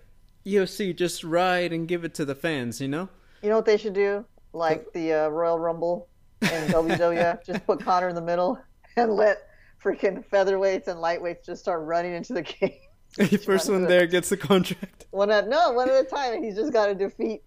UFC 0.45 0.95
just 0.95 1.25
ride 1.25 1.73
and 1.73 1.89
give 1.89 2.05
it 2.05 2.15
to 2.15 2.25
the 2.25 2.35
fans, 2.35 2.81
you 2.81 2.89
know? 2.89 3.09
You 3.43 3.49
know 3.51 3.57
what 3.57 3.67
they 3.67 3.77
should 3.77 3.95
do? 3.95 4.25
Like 4.55 4.93
the 4.93 5.13
uh, 5.13 5.29
Royal 5.29 5.59
Rumble 5.59 6.09
in 6.41 6.49
WWF, 6.49 7.45
just 7.47 7.67
put 7.67 7.81
Conor 7.81 8.09
in 8.09 8.15
the 8.15 8.23
middle 8.23 8.59
and 8.97 9.13
let 9.13 9.49
freaking 9.83 10.25
featherweights 10.25 10.89
and 10.89 10.99
lightweights 10.99 11.45
just 11.45 11.61
start 11.61 11.83
running 11.85 12.15
into 12.15 12.33
the 12.33 12.43
cage. 12.43 12.81
The 13.17 13.37
First 13.37 13.71
one 13.71 13.85
there 13.85 14.07
gets 14.07 14.29
the 14.29 14.37
contract. 14.37 15.07
One 15.11 15.31
at 15.31 15.49
no, 15.49 15.73
one 15.73 15.89
at 15.89 16.05
a 16.05 16.09
time. 16.09 16.43
He's 16.43 16.57
just 16.57 16.73
got 16.73 16.87
to 16.87 16.95
defeat. 16.95 17.43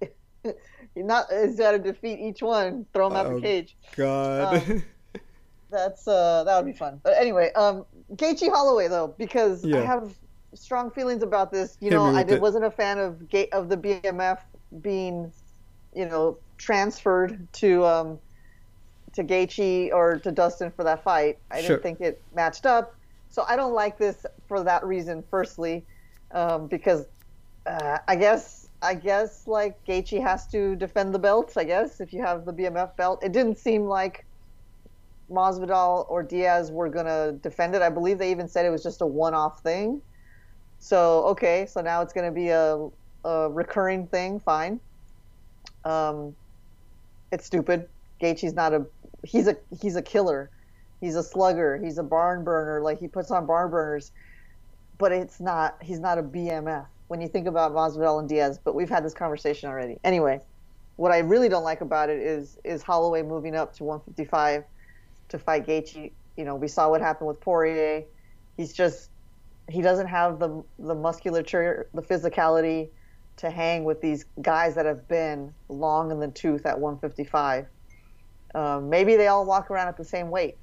Not. 0.95 1.25
He's 1.29 1.57
got 1.57 1.71
to 1.71 1.79
defeat 1.79 2.19
each 2.19 2.41
one. 2.41 2.85
Throw 2.93 3.09
them 3.09 3.17
out 3.17 3.25
of 3.25 3.33
the 3.33 3.37
oh, 3.39 3.41
cage. 3.41 3.75
God. 3.95 4.63
Um, 4.69 4.83
that's 5.69 6.07
uh 6.07 6.45
that 6.45 6.55
would 6.57 6.71
be 6.71 6.77
fun. 6.77 7.01
But 7.03 7.17
anyway, 7.17 7.51
um 7.53 7.85
Gaethje 8.15 8.49
Holloway 8.49 8.87
though 8.87 9.13
because 9.17 9.65
yeah. 9.65 9.79
I 9.79 9.81
have 9.81 10.13
strong 10.53 10.91
feelings 10.91 11.23
about 11.23 11.51
this. 11.51 11.77
You 11.79 11.89
Hit 11.89 11.95
know, 11.95 12.05
I 12.05 12.23
did, 12.23 12.41
wasn't 12.41 12.65
a 12.65 12.71
fan 12.71 12.99
of 12.99 13.29
Gate 13.29 13.51
of 13.53 13.69
the 13.69 13.77
BMF 13.77 14.39
being, 14.81 15.31
you 15.97 16.05
know, 16.05 16.37
transferred 16.57 17.47
to 17.53 17.85
um 17.85 18.19
to 19.13 19.23
Gaethje 19.23 19.91
or 19.91 20.19
to 20.19 20.31
Dustin 20.31 20.71
for 20.71 20.83
that 20.83 21.03
fight. 21.03 21.39
I 21.49 21.61
didn't 21.61 21.81
think 21.81 22.01
it 22.01 22.21
matched 22.35 22.65
up. 22.65 22.95
So 23.29 23.43
I 23.47 23.55
don't 23.55 23.73
like 23.73 23.97
this 23.97 24.25
for 24.47 24.63
that 24.63 24.85
reason. 24.85 25.23
Firstly, 25.29 25.83
um, 26.31 26.67
because 26.67 27.05
uh, 27.65 27.97
I 28.07 28.15
guess 28.15 28.69
I 28.81 28.93
guess 28.93 29.47
like 29.47 29.83
Gaethje 29.85 30.21
has 30.21 30.47
to 30.47 30.75
defend 30.75 31.13
the 31.13 31.19
belt. 31.19 31.53
I 31.57 31.63
guess 31.63 31.99
if 31.99 32.13
you 32.13 32.21
have 32.21 32.45
the 32.45 32.53
BMF 32.53 32.95
belt, 32.95 33.23
it 33.23 33.31
didn't 33.31 33.57
seem 33.57 33.85
like 33.85 34.25
Masvidal 35.31 36.05
or 36.09 36.23
Diaz 36.23 36.71
were 36.71 36.89
gonna 36.89 37.33
defend 37.33 37.75
it. 37.75 37.81
I 37.81 37.89
believe 37.89 38.19
they 38.19 38.31
even 38.31 38.47
said 38.47 38.65
it 38.65 38.69
was 38.69 38.83
just 38.83 39.01
a 39.01 39.05
one-off 39.05 39.61
thing. 39.61 40.01
So 40.79 41.23
okay, 41.25 41.65
so 41.65 41.81
now 41.81 42.01
it's 42.01 42.13
gonna 42.13 42.31
be 42.31 42.49
a, 42.49 42.87
a 43.25 43.49
recurring 43.49 44.07
thing. 44.07 44.39
Fine. 44.39 44.79
Um, 45.85 46.35
it's 47.31 47.45
stupid. 47.45 47.87
Gaethje's 48.21 48.53
not 48.53 48.73
a 48.73 48.85
he's 49.23 49.47
a 49.47 49.57
he's 49.81 49.95
a 49.95 50.01
killer. 50.01 50.49
He's 51.01 51.15
a 51.15 51.23
slugger. 51.23 51.77
He's 51.77 51.97
a 51.97 52.03
barn 52.03 52.43
burner. 52.43 52.81
Like 52.81 52.99
he 52.99 53.07
puts 53.07 53.29
on 53.29 53.45
barn 53.45 53.69
burners, 53.69 54.11
but 54.97 55.11
it's 55.11 55.39
not. 55.39 55.77
He's 55.81 55.99
not 55.99 56.17
a 56.17 56.23
BMF 56.23 56.85
when 57.07 57.21
you 57.21 57.27
think 57.27 57.47
about 57.47 57.73
Masvidal 57.73 58.19
and 58.19 58.27
Diaz. 58.27 58.59
But 58.63 58.75
we've 58.75 58.89
had 58.89 59.05
this 59.05 59.13
conversation 59.13 59.69
already. 59.69 59.99
Anyway, 60.03 60.41
what 60.95 61.11
I 61.11 61.19
really 61.19 61.49
don't 61.49 61.63
like 61.63 61.81
about 61.81 62.09
it 62.09 62.19
is 62.19 62.57
is 62.63 62.81
Holloway 62.81 63.21
moving 63.21 63.55
up 63.55 63.73
to 63.75 63.83
155 63.83 64.63
to 65.29 65.39
fight 65.39 65.67
Gaethje. 65.67 66.11
You 66.35 66.45
know, 66.45 66.55
we 66.55 66.67
saw 66.67 66.89
what 66.89 67.01
happened 67.01 67.27
with 67.27 67.39
Poirier. 67.41 68.03
He's 68.57 68.73
just 68.73 69.09
he 69.69 69.81
doesn't 69.81 70.07
have 70.07 70.39
the 70.39 70.63
the 70.79 70.95
musculature, 70.95 71.87
the 71.93 72.01
physicality 72.01 72.89
to 73.37 73.49
hang 73.49 73.83
with 73.83 74.01
these 74.01 74.25
guys 74.41 74.75
that 74.75 74.85
have 74.85 75.07
been 75.07 75.53
long 75.69 76.11
in 76.11 76.19
the 76.19 76.27
tooth 76.27 76.65
at 76.65 76.79
155. 76.79 77.67
Um, 78.55 78.89
maybe 78.89 79.15
they 79.15 79.27
all 79.27 79.45
walk 79.45 79.69
around 79.69 79.87
at 79.87 79.97
the 79.97 80.03
same 80.03 80.29
weight 80.29 80.57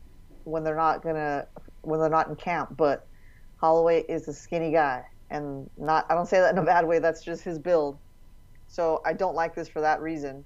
when 0.45 0.65
they're 0.65 0.77
not 0.77 1.03
gonna 1.03 1.47
when 1.83 2.01
they're 2.01 2.09
not 2.09 2.29
in 2.29 2.37
camp. 2.37 2.77
But 2.77 3.07
Holloway 3.57 4.03
is 4.09 4.27
a 4.29 4.33
skinny 4.33 4.73
guy, 4.73 5.05
and 5.31 5.71
not 5.79 6.07
I 6.11 6.15
don't 6.15 6.27
say 6.27 6.41
that 6.41 6.53
in 6.53 6.59
a 6.59 6.65
bad 6.65 6.87
way. 6.87 6.99
That's 6.99 7.23
just 7.23 7.43
his 7.45 7.59
build. 7.59 7.99
So 8.67 9.01
I 9.05 9.13
don't 9.13 9.37
like 9.37 9.55
this 9.55 9.69
for 9.69 9.81
that 9.81 10.01
reason. 10.01 10.45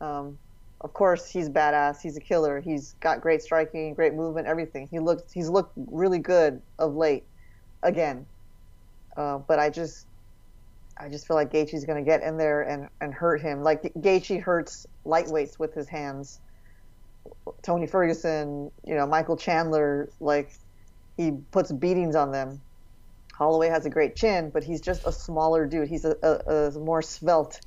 Um, 0.00 0.38
of 0.80 0.92
course 0.92 1.28
he's 1.28 1.48
badass. 1.48 2.00
He's 2.00 2.16
a 2.16 2.20
killer. 2.20 2.60
He's 2.60 2.94
got 3.00 3.20
great 3.20 3.42
striking, 3.42 3.94
great 3.94 4.14
movement, 4.14 4.48
everything. 4.48 4.88
He 4.90 4.98
looks 4.98 5.32
he's 5.32 5.48
looked 5.48 5.72
really 5.76 6.18
good 6.18 6.60
of 6.78 6.96
late, 6.96 7.24
again. 7.84 8.26
Uh, 9.16 9.38
but 9.38 9.58
I 9.58 9.70
just 9.70 10.07
I 11.00 11.08
just 11.08 11.26
feel 11.26 11.36
like 11.36 11.52
Gaethje's 11.52 11.84
going 11.84 12.02
to 12.02 12.08
get 12.08 12.22
in 12.22 12.36
there 12.36 12.62
and, 12.62 12.88
and 13.00 13.14
hurt 13.14 13.40
him. 13.40 13.62
Like 13.62 13.82
Gaethje 13.94 14.42
hurts 14.42 14.86
lightweights 15.06 15.58
with 15.58 15.74
his 15.74 15.88
hands. 15.88 16.40
Tony 17.62 17.86
Ferguson, 17.86 18.70
you 18.84 18.94
know, 18.94 19.06
Michael 19.06 19.36
Chandler, 19.36 20.08
like 20.20 20.52
he 21.16 21.32
puts 21.50 21.70
beatings 21.70 22.16
on 22.16 22.32
them. 22.32 22.60
Holloway 23.34 23.68
has 23.68 23.86
a 23.86 23.90
great 23.90 24.16
chin, 24.16 24.50
but 24.52 24.64
he's 24.64 24.80
just 24.80 25.06
a 25.06 25.12
smaller 25.12 25.66
dude. 25.66 25.88
He's 25.88 26.04
a, 26.04 26.16
a, 26.22 26.52
a 26.52 26.70
more 26.72 27.02
svelte 27.02 27.60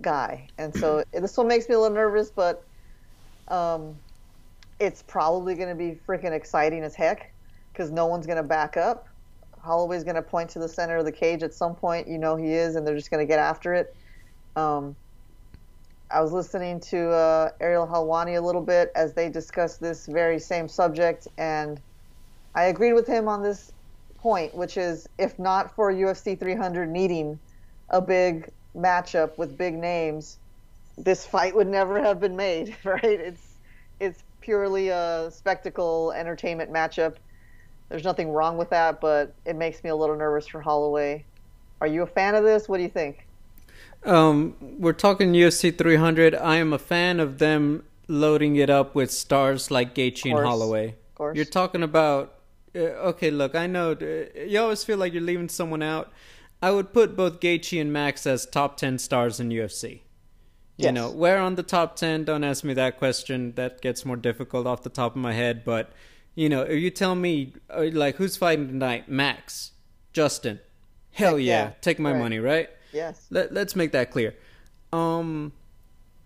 guy, 0.00 0.48
and 0.58 0.74
so 0.74 1.02
this 1.12 1.36
one 1.36 1.48
makes 1.48 1.68
me 1.68 1.74
a 1.74 1.78
little 1.80 1.94
nervous, 1.94 2.30
but 2.30 2.62
um, 3.48 3.96
it's 4.78 5.02
probably 5.02 5.54
going 5.54 5.70
to 5.70 5.74
be 5.74 5.98
freaking 6.06 6.32
exciting 6.32 6.82
as 6.82 6.94
heck 6.94 7.32
because 7.72 7.90
no 7.90 8.06
one's 8.06 8.26
going 8.26 8.36
to 8.36 8.42
back 8.42 8.76
up. 8.76 9.06
Holloway's 9.62 10.04
going 10.04 10.16
to 10.16 10.22
point 10.22 10.50
to 10.50 10.58
the 10.58 10.68
center 10.68 10.96
of 10.96 11.04
the 11.04 11.12
cage 11.12 11.42
at 11.42 11.54
some 11.54 11.74
point. 11.74 12.08
You 12.08 12.18
know 12.18 12.36
he 12.36 12.52
is, 12.52 12.76
and 12.76 12.86
they're 12.86 12.96
just 12.96 13.10
going 13.10 13.26
to 13.26 13.28
get 13.28 13.38
after 13.38 13.74
it. 13.74 13.94
Um, 14.56 14.96
I 16.10 16.20
was 16.20 16.32
listening 16.32 16.80
to 16.80 17.10
uh, 17.10 17.50
Ariel 17.60 17.86
Helwani 17.86 18.36
a 18.36 18.40
little 18.40 18.60
bit 18.60 18.92
as 18.94 19.14
they 19.14 19.30
discussed 19.30 19.80
this 19.80 20.06
very 20.06 20.38
same 20.38 20.68
subject, 20.68 21.28
and 21.38 21.80
I 22.54 22.64
agreed 22.64 22.92
with 22.92 23.06
him 23.06 23.28
on 23.28 23.42
this 23.42 23.72
point, 24.18 24.54
which 24.54 24.76
is 24.76 25.08
if 25.18 25.38
not 25.38 25.74
for 25.74 25.92
UFC 25.92 26.38
300 26.38 26.88
needing 26.88 27.38
a 27.88 28.00
big 28.00 28.50
matchup 28.76 29.38
with 29.38 29.56
big 29.56 29.74
names, 29.74 30.38
this 30.98 31.24
fight 31.24 31.54
would 31.54 31.66
never 31.66 32.02
have 32.02 32.20
been 32.20 32.36
made, 32.36 32.76
right? 32.84 33.02
It's 33.04 33.58
it's 34.00 34.22
purely 34.40 34.88
a 34.88 35.30
spectacle 35.32 36.12
entertainment 36.12 36.70
matchup. 36.72 37.16
There's 37.92 38.04
nothing 38.04 38.30
wrong 38.30 38.56
with 38.56 38.70
that, 38.70 39.02
but 39.02 39.34
it 39.44 39.54
makes 39.54 39.84
me 39.84 39.90
a 39.90 39.94
little 39.94 40.16
nervous 40.16 40.46
for 40.46 40.62
Holloway. 40.62 41.26
Are 41.82 41.86
you 41.86 42.00
a 42.00 42.06
fan 42.06 42.34
of 42.34 42.42
this? 42.42 42.66
What 42.66 42.78
do 42.78 42.84
you 42.84 42.88
think? 42.88 43.26
Um, 44.04 44.56
we're 44.78 44.94
talking 44.94 45.34
UFC 45.34 45.76
300. 45.76 46.34
I 46.34 46.56
am 46.56 46.72
a 46.72 46.78
fan 46.78 47.20
of 47.20 47.36
them 47.38 47.84
loading 48.08 48.56
it 48.56 48.70
up 48.70 48.94
with 48.94 49.10
stars 49.10 49.70
like 49.70 49.94
Gaethje 49.94 50.30
and 50.30 50.38
Holloway. 50.42 50.88
Of 50.88 51.14
course. 51.16 51.36
You're 51.36 51.44
talking 51.44 51.82
about. 51.82 52.36
Uh, 52.74 53.10
okay, 53.12 53.30
look, 53.30 53.54
I 53.54 53.66
know 53.66 53.92
uh, 53.92 54.40
you 54.40 54.58
always 54.58 54.82
feel 54.82 54.96
like 54.96 55.12
you're 55.12 55.20
leaving 55.20 55.50
someone 55.50 55.82
out. 55.82 56.10
I 56.62 56.70
would 56.70 56.94
put 56.94 57.14
both 57.14 57.40
Gaethje 57.40 57.78
and 57.78 57.92
Max 57.92 58.26
as 58.26 58.46
top 58.46 58.78
10 58.78 58.98
stars 59.00 59.38
in 59.38 59.50
UFC. 59.50 59.90
You 60.78 60.86
Yes. 60.86 60.94
know, 60.94 61.10
where 61.10 61.36
on 61.36 61.56
the 61.56 61.62
top 61.62 61.96
10? 61.96 62.24
Don't 62.24 62.42
ask 62.42 62.64
me 62.64 62.72
that 62.72 62.96
question. 62.96 63.52
That 63.56 63.82
gets 63.82 64.06
more 64.06 64.16
difficult 64.16 64.66
off 64.66 64.82
the 64.82 64.88
top 64.88 65.14
of 65.14 65.20
my 65.20 65.34
head. 65.34 65.62
But, 65.62 65.92
you 66.34 66.48
know, 66.48 66.62
if 66.62 66.80
you 66.80 66.90
tell 66.90 67.14
me, 67.14 67.52
uh, 67.70 67.86
like, 67.92 68.16
who's 68.16 68.36
fighting 68.36 68.68
tonight? 68.68 69.08
Max, 69.08 69.72
Justin. 70.12 70.60
Hell 71.12 71.38
yeah. 71.38 71.64
yeah. 71.64 71.70
Take 71.80 71.98
my 71.98 72.12
Right. 72.12 72.18
money, 72.18 72.38
right? 72.38 72.70
yes. 72.92 73.26
Let, 73.30 73.52
let's 73.52 73.74
make 73.76 73.92
that 73.92 74.10
clear. 74.10 74.34
Um, 74.92 75.52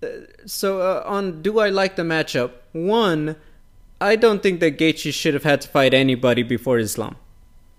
uh, 0.02 0.06
so 0.46 0.80
uh, 0.80 1.02
on 1.06 1.42
do 1.42 1.58
I 1.58 1.68
like 1.70 1.96
the 1.96 2.02
matchup? 2.02 2.50
One, 2.72 3.36
I 4.00 4.16
don't 4.16 4.42
think 4.42 4.60
that 4.60 4.78
Gaethje 4.78 5.12
should 5.12 5.34
have 5.34 5.44
had 5.44 5.60
to 5.62 5.68
fight 5.68 5.94
anybody 5.94 6.42
before 6.42 6.78
Islam. 6.78 7.16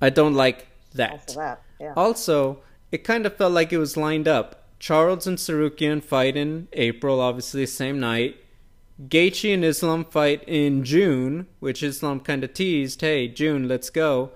I 0.01 0.09
don't 0.09 0.33
like 0.33 0.67
that. 0.95 1.11
Also 1.11 1.39
that. 1.39 1.61
Yeah. 1.79 1.93
Also, 1.95 2.59
it 2.91 3.03
kind 3.03 3.25
of 3.25 3.35
felt 3.35 3.51
like 3.53 3.71
it 3.73 3.77
was 3.77 3.97
lined 3.97 4.27
up. 4.27 4.63
Charles 4.79 5.27
and 5.27 5.37
Tsarukyan 5.37 6.03
fight 6.03 6.35
in 6.37 6.67
April, 6.73 7.19
obviously 7.19 7.65
same 7.65 7.99
night. 7.99 8.37
Gaethje 8.99 9.53
and 9.53 9.63
Islam 9.63 10.05
fight 10.05 10.43
in 10.47 10.83
June, 10.83 11.47
which 11.59 11.83
Islam 11.83 12.19
kind 12.19 12.43
of 12.43 12.53
teased, 12.53 13.01
"Hey, 13.01 13.27
June, 13.27 13.67
let's 13.67 13.89
go." 13.89 14.31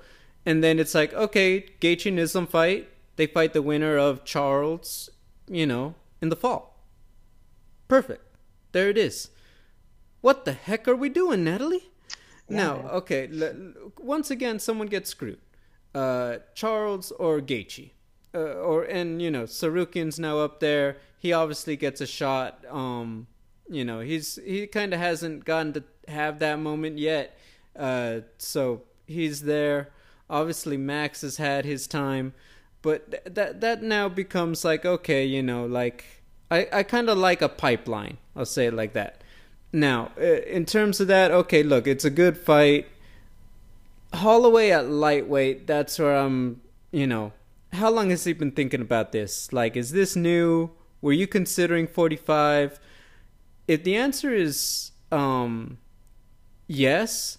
And 0.45 0.63
then 0.63 0.79
it's 0.79 0.95
like, 0.95 1.13
okay, 1.13 1.65
Gaethje 1.79 2.07
and 2.07 2.19
Islam 2.19 2.47
fight. 2.47 2.89
They 3.15 3.27
fight 3.27 3.53
the 3.53 3.61
winner 3.61 3.97
of 3.97 4.23
Charles, 4.25 5.09
you 5.47 5.65
know, 5.65 5.95
in 6.21 6.29
the 6.29 6.35
fall. 6.35 6.85
Perfect. 7.87 8.23
There 8.71 8.89
it 8.89 8.97
is. 8.97 9.29
What 10.21 10.45
the 10.45 10.53
heck 10.53 10.87
are 10.87 10.95
we 10.95 11.09
doing, 11.09 11.43
Natalie? 11.43 11.89
now, 12.49 12.77
man. 12.77 12.85
okay, 12.87 13.29
l- 13.31 13.43
l- 13.43 13.91
once 13.99 14.29
again, 14.29 14.59
someone 14.59 14.87
gets 14.87 15.09
screwed. 15.09 15.39
Uh, 15.95 16.37
Charles 16.53 17.11
or 17.11 17.39
Gaethje, 17.41 17.91
uh, 18.33 18.37
or 18.39 18.83
and 18.83 19.21
you 19.21 19.29
know, 19.31 19.43
Tsarukyan's 19.43 20.19
now 20.19 20.39
up 20.39 20.59
there. 20.59 20.97
He 21.19 21.33
obviously 21.33 21.75
gets 21.75 22.01
a 22.01 22.07
shot. 22.07 22.63
Um, 22.69 23.27
you 23.71 23.85
know, 23.85 24.01
he's 24.01 24.37
he 24.45 24.67
kind 24.67 24.93
of 24.93 24.99
hasn't 24.99 25.45
gotten 25.45 25.73
to 25.73 25.83
have 26.07 26.39
that 26.39 26.59
moment 26.59 26.97
yet. 26.97 27.39
Uh, 27.75 28.19
so 28.37 28.83
he's 29.07 29.43
there. 29.43 29.89
Obviously, 30.29 30.77
Max 30.77 31.21
has 31.21 31.37
had 31.37 31.65
his 31.65 31.87
time, 31.87 32.33
but 32.81 33.11
th- 33.11 33.23
that 33.25 33.61
that 33.61 33.81
now 33.81 34.09
becomes 34.09 34.65
like 34.65 34.85
okay, 34.85 35.25
you 35.25 35.41
know, 35.41 35.65
like 35.65 36.05
I 36.51 36.67
I 36.71 36.83
kind 36.83 37.09
of 37.09 37.17
like 37.17 37.41
a 37.41 37.49
pipeline. 37.49 38.17
I'll 38.35 38.45
say 38.45 38.67
it 38.67 38.73
like 38.73 38.93
that. 38.93 39.23
Now, 39.73 40.11
in 40.17 40.65
terms 40.65 40.99
of 40.99 41.07
that, 41.07 41.31
okay, 41.31 41.63
look, 41.63 41.87
it's 41.87 42.03
a 42.03 42.09
good 42.09 42.37
fight. 42.37 42.87
Holloway 44.13 44.71
at 44.71 44.89
lightweight, 44.89 45.65
that's 45.65 45.97
where 45.97 46.17
I'm, 46.17 46.59
you 46.91 47.07
know, 47.07 47.31
how 47.71 47.89
long 47.89 48.09
has 48.09 48.25
he 48.25 48.33
been 48.33 48.51
thinking 48.51 48.81
about 48.81 49.13
this? 49.13 49.53
Like, 49.53 49.77
is 49.77 49.91
this 49.91 50.13
new? 50.13 50.71
Were 51.01 51.13
you 51.13 51.25
considering 51.25 51.87
45? 51.87 52.81
If 53.71 53.85
the 53.85 53.95
answer 53.95 54.33
is 54.33 54.91
um, 55.13 55.77
yes, 56.67 57.37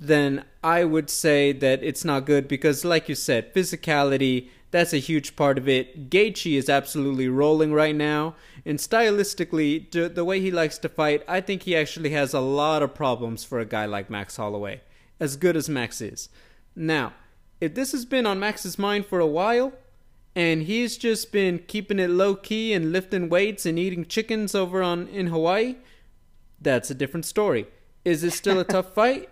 then 0.00 0.44
I 0.64 0.82
would 0.82 1.08
say 1.08 1.52
that 1.52 1.84
it's 1.84 2.04
not 2.04 2.26
good 2.26 2.48
because, 2.48 2.84
like 2.84 3.08
you 3.08 3.14
said, 3.14 3.54
physicality, 3.54 4.48
that's 4.72 4.92
a 4.92 4.98
huge 4.98 5.36
part 5.36 5.56
of 5.56 5.68
it. 5.68 6.10
Gaethje 6.10 6.58
is 6.58 6.68
absolutely 6.68 7.28
rolling 7.28 7.72
right 7.72 7.94
now. 7.94 8.34
And 8.66 8.80
stylistically, 8.80 9.88
the, 9.92 10.08
the 10.08 10.24
way 10.24 10.40
he 10.40 10.50
likes 10.50 10.78
to 10.78 10.88
fight, 10.88 11.22
I 11.28 11.40
think 11.40 11.62
he 11.62 11.76
actually 11.76 12.10
has 12.10 12.34
a 12.34 12.40
lot 12.40 12.82
of 12.82 12.92
problems 12.92 13.44
for 13.44 13.60
a 13.60 13.64
guy 13.64 13.86
like 13.86 14.10
Max 14.10 14.36
Holloway, 14.36 14.80
as 15.20 15.36
good 15.36 15.56
as 15.56 15.68
Max 15.68 16.00
is. 16.00 16.28
Now, 16.74 17.12
if 17.60 17.76
this 17.76 17.92
has 17.92 18.04
been 18.04 18.26
on 18.26 18.40
Max's 18.40 18.80
mind 18.80 19.06
for 19.06 19.20
a 19.20 19.28
while, 19.28 19.74
and 20.38 20.62
he's 20.62 20.96
just 20.96 21.32
been 21.32 21.58
keeping 21.66 21.98
it 21.98 22.08
low 22.08 22.36
key 22.36 22.72
and 22.72 22.92
lifting 22.92 23.28
weights 23.28 23.66
and 23.66 23.76
eating 23.76 24.06
chickens 24.06 24.54
over 24.54 24.80
on 24.80 25.08
in 25.08 25.26
Hawaii, 25.26 25.74
that's 26.60 26.92
a 26.92 26.94
different 26.94 27.26
story. 27.26 27.66
Is 28.04 28.22
it 28.22 28.30
still 28.30 28.60
a 28.60 28.64
tough 28.76 28.94
fight? 28.94 29.30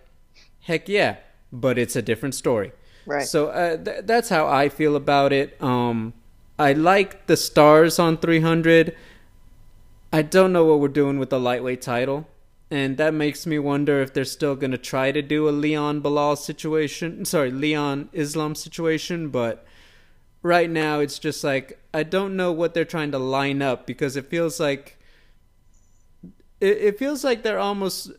Heck 0.63 0.89
yeah, 0.89 1.19
but 1.53 1.79
it's 1.79 1.95
a 1.95 2.03
different 2.03 2.35
story. 2.35 2.73
Right. 3.07 3.25
So 3.25 3.51
uh, 3.51 3.77
th- 3.77 3.99
that's 4.03 4.31
how 4.31 4.49
I 4.49 4.69
feel 4.69 4.97
about 4.97 5.33
it. 5.33 5.57
Um, 5.63 6.13
I 6.59 6.73
like 6.73 7.29
the 7.29 7.37
stars 7.37 8.01
on 8.01 8.17
300. 8.17 8.97
I 10.13 10.23
don't 10.23 10.53
know 10.53 10.65
what 10.65 10.81
we're 10.81 10.89
doing 10.89 11.21
with 11.21 11.31
the 11.31 11.39
lightweight 11.39 11.83
title, 11.83 12.27
and 12.69 12.97
that 12.97 13.15
makes 13.15 13.47
me 13.47 13.61
wonder 13.61 14.03
if 14.03 14.13
they're 14.13 14.25
still 14.25 14.57
going 14.57 14.73
to 14.73 14.79
try 14.79 15.13
to 15.13 15.23
do 15.23 15.49
a 15.49 15.51
Leon 15.51 16.03
Belal 16.03 16.37
situation. 16.37 17.25
Sorry, 17.25 17.53
Leon 17.53 18.09
Islam 18.13 18.57
situation, 18.57 19.29
but 19.29 19.65
right 20.47 20.71
now 20.71 21.01
it's 21.01 21.19
just 21.19 21.43
like 21.43 21.79
I 21.93 22.05
don't 22.05 22.37
know 22.37 22.53
what 22.53 22.73
they're 22.73 22.85
trying 22.85 23.11
to 23.13 23.19
line 23.19 23.61
up 23.63 23.87
because 23.87 24.17
it 24.17 24.27
feels 24.27 24.61
like 24.61 24.99
it, 26.61 26.79
it 26.79 26.99
feels 26.99 27.25
like 27.25 27.43
they're 27.43 27.59
almost 27.59 28.13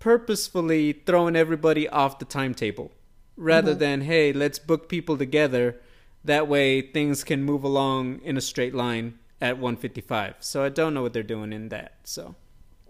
purposefully 0.00 0.92
throwing 0.92 1.36
everybody 1.36 1.88
off 1.88 2.18
the 2.18 2.24
timetable 2.24 2.92
rather 3.36 3.70
mm-hmm. 3.70 3.78
than 3.80 4.00
hey 4.02 4.32
let's 4.32 4.58
book 4.58 4.88
people 4.88 5.16
together. 5.16 5.80
That 6.24 6.48
way 6.48 6.82
things 6.82 7.22
can 7.22 7.44
move 7.44 7.62
along 7.62 8.20
in 8.22 8.36
a 8.36 8.40
straight 8.40 8.74
line 8.74 9.18
at 9.40 9.56
155 9.56 10.34
so 10.40 10.64
i 10.64 10.68
don't 10.68 10.92
know 10.92 11.00
what 11.00 11.12
they're 11.12 11.22
doing 11.22 11.52
in 11.52 11.68
that 11.68 11.92
so. 12.04 12.34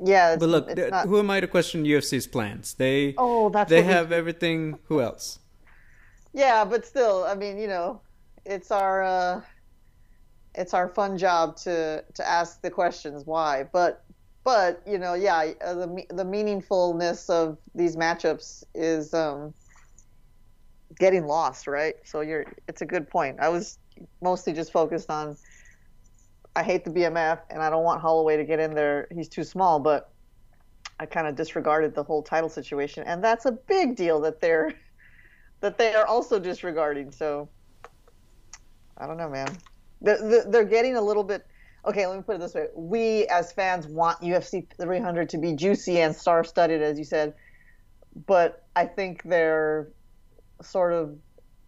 Yeah. 0.03 0.37
But 0.37 0.49
look 0.49 0.75
th- 0.75 0.91
not, 0.91 1.07
who 1.07 1.19
am 1.19 1.31
i 1.31 1.41
to 1.41 1.47
question 1.47 1.85
ufc's 1.85 2.27
plans? 2.27 2.75
They 2.75 3.15
Oh, 3.19 3.51
that's 3.51 3.69
they 3.69 3.83
what 3.83 3.87
we- 3.87 3.93
have 3.93 4.13
everything. 4.13 4.79
Who 4.85 5.03
else? 5.03 5.41
Yeah, 6.33 6.65
but 6.65 6.87
still, 6.87 7.25
I 7.25 7.35
mean, 7.35 7.59
you 7.59 7.67
know, 7.67 8.01
it's 8.49 8.71
our 8.71 9.03
uh, 9.03 9.41
it's 10.55 10.75
our 10.75 10.89
fun 10.89 11.19
job 11.19 11.57
to 11.59 12.03
to 12.15 12.29
ask 12.29 12.63
the 12.63 12.71
questions 12.71 13.27
why. 13.27 13.65
But 13.73 14.05
but 14.43 14.83
you 14.87 14.99
know, 14.99 15.15
yeah, 15.15 15.53
uh, 15.65 15.75
the 15.75 16.05
the 16.11 16.25
meaningfulness 16.25 17.29
of 17.29 17.59
these 17.75 17.97
matchups 17.97 18.65
is 18.75 19.13
um, 19.13 19.53
getting 20.99 21.27
lost, 21.27 21.67
right? 21.67 21.95
So 22.05 22.23
you're 22.23 22.47
it's 22.67 22.81
a 22.81 22.87
good 22.87 23.09
point. 23.09 23.39
I 23.41 23.51
was 23.51 23.79
mostly 24.23 24.53
just 24.53 24.73
focused 24.73 25.11
on. 25.11 25.37
I 26.57 26.63
hate 26.63 26.85
the 26.85 26.91
BMF, 26.91 27.41
and 27.51 27.63
I 27.63 27.71
don't 27.71 27.85
want 27.85 28.01
Holloway 28.01 28.37
to 28.37 28.45
get 28.45 28.59
in 28.59 28.75
there. 28.75 29.07
He's 29.15 29.29
too 29.29 29.45
small, 29.45 29.79
but 29.79 30.11
I 30.99 31.07
kind 31.07 31.29
of 31.29 31.37
disregarded 31.37 31.95
the 31.95 32.03
whole 32.03 32.23
title 32.23 32.49
situation, 32.49 33.05
and 33.07 33.23
that's 33.23 33.45
a 33.45 33.53
big 33.53 33.95
deal 33.95 34.21
that 34.23 34.41
they're 34.41 34.73
that 35.61 35.77
they 35.77 35.95
are 35.95 36.07
also 36.07 36.39
disregarding. 36.39 37.13
So 37.13 37.49
I 38.99 39.07
don't 39.07 39.17
know, 39.17 39.29
man. 39.29 39.57
They're, 40.01 40.45
they're- 40.47 40.65
getting 40.65 40.97
a 40.97 41.01
little 41.01 41.25
bit. 41.25 41.47
Okay, 41.87 42.07
let 42.07 42.17
me 42.17 42.23
put 42.23 42.37
it 42.37 42.41
this 42.41 42.55
way: 42.55 42.67
we 42.75 43.27
as 43.29 43.53
fans 43.53 43.87
want 43.87 44.21
UFC 44.21 44.67
300 44.79 45.29
to 45.31 45.39
be 45.39 45.55
juicy 45.55 46.01
and 46.01 46.15
star-studded, 46.15 46.83
as 46.83 46.99
you 46.99 47.05
said, 47.05 47.35
but 48.27 48.67
I 48.77 48.85
think 48.85 49.23
they're 49.23 49.89
sort 50.61 50.93
of 50.93 51.17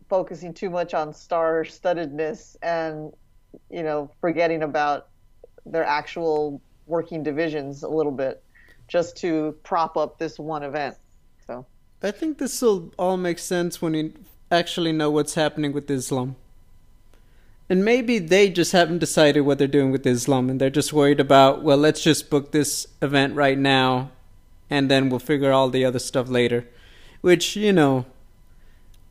focusing 0.09 0.53
too 0.53 0.69
much 0.69 0.93
on 0.95 1.15
star-studdedness 1.15 2.57
and 2.63 3.13
you 3.71 3.85
know 3.85 4.11
forgetting 4.21 4.63
about 4.65 5.09
their 5.65 5.85
actual 5.85 6.61
working 6.87 7.23
divisions 7.23 7.85
a 7.85 7.89
little 7.89 8.13
bit, 8.13 8.43
just 8.89 9.17
to 9.19 9.57
prop 9.63 9.97
up 9.97 10.19
this 10.19 10.39
one 10.39 10.65
event. 10.65 10.97
So. 11.47 11.67
i 12.03 12.11
think 12.11 12.39
this 12.39 12.61
will 12.63 12.93
all 12.99 13.17
make 13.17 13.39
sense 13.39 13.81
when 13.81 13.95
you 13.95 14.13
actually 14.51 14.93
know 14.93 15.11
what's 15.11 15.35
happening 15.35 15.73
with 15.73 15.91
islam 15.91 16.37
and 17.71 17.85
maybe 17.85 18.19
they 18.19 18.51
just 18.51 18.73
haven't 18.73 18.99
decided 18.99 19.43
what 19.43 19.59
they're 19.59 19.69
doing 19.69 19.93
with 19.93 20.05
Islam 20.05 20.51
and 20.51 20.61
they're 20.61 20.71
just 20.71 20.93
worried 20.93 21.21
about, 21.21 21.63
well, 21.63 21.77
let's 21.77 22.03
just 22.03 22.29
book 22.29 22.51
this 22.51 22.89
event 23.01 23.37
right 23.37 23.57
now 23.57 24.11
and 24.69 24.91
then 24.91 25.09
we'll 25.09 25.21
figure 25.21 25.53
all 25.53 25.71
the 25.71 25.85
other 25.85 26.01
stuff 26.01 26.29
later. 26.29 26.67
Which, 27.21 27.55
you 27.55 27.73
know, 27.73 28.07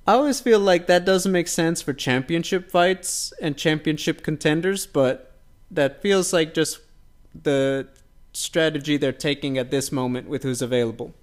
I 0.06 0.14
always 0.14 0.42
feel 0.42 0.60
like 0.60 0.88
that 0.88 1.06
doesn't 1.06 1.32
make 1.32 1.48
sense 1.48 1.82
for 1.82 1.94
championship 1.94 2.70
fights 2.70 3.32
and 3.42 3.56
championship 3.56 4.24
contenders, 4.24 4.86
but 4.86 5.38
that 5.72 6.02
feels 6.02 6.34
like 6.34 6.54
just 6.54 6.80
the 7.34 7.88
strategy 8.34 8.98
they're 8.98 9.14
taking 9.14 9.58
at 9.58 9.72
this 9.72 9.90
moment 9.90 10.28
with 10.28 10.44
who's 10.44 10.62
available. 10.62 11.14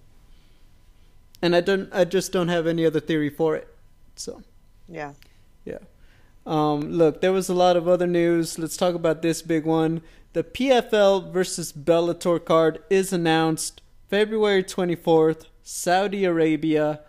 And 1.42 1.54
I 1.54 1.60
don't 1.60 1.92
I 1.92 2.04
just 2.04 2.32
don't 2.32 2.48
have 2.48 2.66
any 2.66 2.86
other 2.86 3.00
theory 3.00 3.28
for 3.28 3.56
it. 3.56 3.68
So 4.14 4.42
Yeah. 4.88 5.12
yeah. 5.66 5.78
Um, 6.46 6.92
look, 6.92 7.20
there 7.20 7.32
was 7.32 7.48
a 7.48 7.54
lot 7.54 7.76
of 7.76 7.88
other 7.88 8.06
news. 8.06 8.58
Let's 8.58 8.76
talk 8.76 8.94
about 8.94 9.20
this 9.20 9.42
big 9.42 9.66
one. 9.66 10.02
The 10.32 10.44
PFL 10.44 11.32
versus 11.32 11.72
Bellator 11.72 12.44
card 12.44 12.82
is 12.88 13.12
announced 13.12 13.82
February 14.08 14.62
24th, 14.62 15.46
Saudi 15.62 16.24
Arabia. 16.24 17.00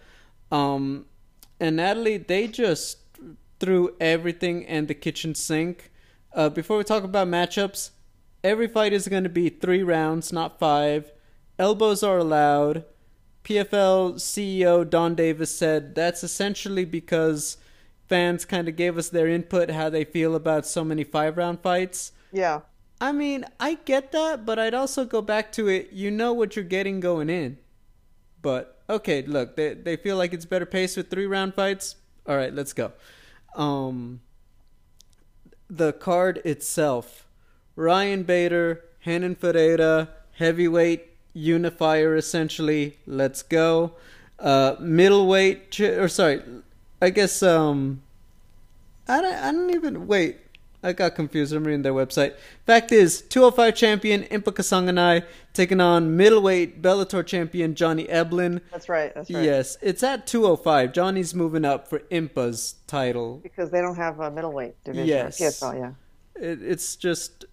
Um, 0.52 1.06
and 1.60 1.76
Natalie, 1.76 2.18
they 2.18 2.48
just 2.48 2.98
threw 3.60 3.96
everything 4.00 4.64
in 4.64 4.88
the 4.88 4.94
kitchen 4.94 5.36
sink. 5.36 5.92
Uh, 6.34 6.50
before 6.50 6.78
we 6.78 6.84
talk 6.84 7.04
about 7.04 7.28
matchups, 7.28 7.92
every 8.44 8.68
fight 8.68 8.94
is 8.94 9.08
going 9.08 9.24
to 9.24 9.30
be 9.30 9.50
three 9.50 9.84
rounds, 9.84 10.34
not 10.34 10.60
five. 10.60 11.12
Elbows 11.60 12.04
are 12.04 12.18
allowed. 12.18 12.86
PFL 13.44 14.16
CEO 14.16 14.88
Donn 14.88 15.16
Davis 15.16 15.56
said 15.56 15.96
that's 15.96 16.24
essentially 16.24 16.86
because 16.86 17.58
fans 18.08 18.46
kind 18.46 18.68
of 18.68 18.76
gave 18.76 18.98
us 18.98 19.10
their 19.10 19.28
input 19.28 19.70
how 19.72 19.90
they 19.90 20.04
feel 20.04 20.36
about 20.36 20.66
so 20.66 20.84
many 20.84 21.04
five 21.04 21.38
round 21.38 21.62
fights. 21.62 22.12
Yeah. 22.32 22.62
I 23.00 23.12
mean, 23.12 23.46
I 23.60 23.76
get 23.86 24.12
that, 24.12 24.46
but 24.46 24.58
I'd 24.58 24.74
also 24.74 25.06
go 25.06 25.22
back 25.22 25.52
to 25.54 25.68
it. 25.68 25.92
You 25.92 26.10
know 26.10 26.34
what 26.34 26.56
you're 26.56 26.66
getting 26.66 27.00
going 27.00 27.30
in. 27.30 27.58
But 28.42 28.82
okay, 28.90 29.22
look, 29.24 29.56
they 29.56 29.74
they 29.74 29.96
feel 29.96 30.18
like 30.18 30.34
it's 30.34 30.46
better 30.46 30.66
paced 30.66 30.98
with 30.98 31.10
three 31.10 31.26
round 31.26 31.54
fights. 31.54 31.96
All 32.26 32.36
right, 32.36 32.54
let's 32.54 32.74
go. 32.74 32.94
Um, 33.56 34.22
the 35.70 35.94
card 35.94 36.42
itself: 36.44 37.28
Ryan 37.76 38.24
Bader, 38.24 38.84
Renan 39.06 39.36
Ferreira, 39.36 40.10
heavyweight 40.34 41.08
unifier, 41.34 42.16
essentially. 42.16 42.98
Let's 43.06 43.44
go. 43.44 43.94
Uh, 44.40 44.76
middleweight, 44.80 45.80
or 45.80 46.08
sorry, 46.08 46.42
I 47.02 47.10
guess 47.10 47.44
um, 47.44 48.02
I 49.08 49.22
don't, 49.22 49.36
I 49.36 49.52
don't 49.52 49.70
even 49.76 50.08
wait. 50.08 50.38
I 50.84 50.94
got 50.94 51.16
confused. 51.16 51.54
I'm 51.54 51.64
reading 51.64 51.82
their 51.82 51.94
website. 51.94 52.36
Fact 52.66 52.92
is, 52.92 53.22
205 53.22 53.76
champion 53.76 54.24
Impa 54.24 54.54
Kasanganay 54.54 55.26
taking 55.54 55.82
on 55.82 56.16
middleweight 56.16 56.82
Bellator 56.82 57.26
champion 57.26 57.74
Johnny 57.74 58.06
Eblin. 58.06 58.62
That's 58.72 58.88
right. 58.88 59.14
That's 59.14 59.30
right. 59.32 59.44
Yes, 59.44 59.78
it's 59.82 60.04
at 60.04 60.28
205. 60.28 60.94
Johnny's 60.94 61.34
moving 61.34 61.66
up 61.66 61.88
for 61.88 62.04
Impa's 62.12 62.76
title. 62.86 63.40
Because 63.42 63.72
they 63.72 63.82
don't 63.82 63.96
have 63.96 64.20
a 64.20 64.30
middleweight 64.30 64.82
division. 64.84 65.08
Yes. 65.08 65.40
PFL, 65.40 65.80
yeah. 65.80 66.42
It, 66.42 66.62
it's 66.62 66.96
just 66.96 67.46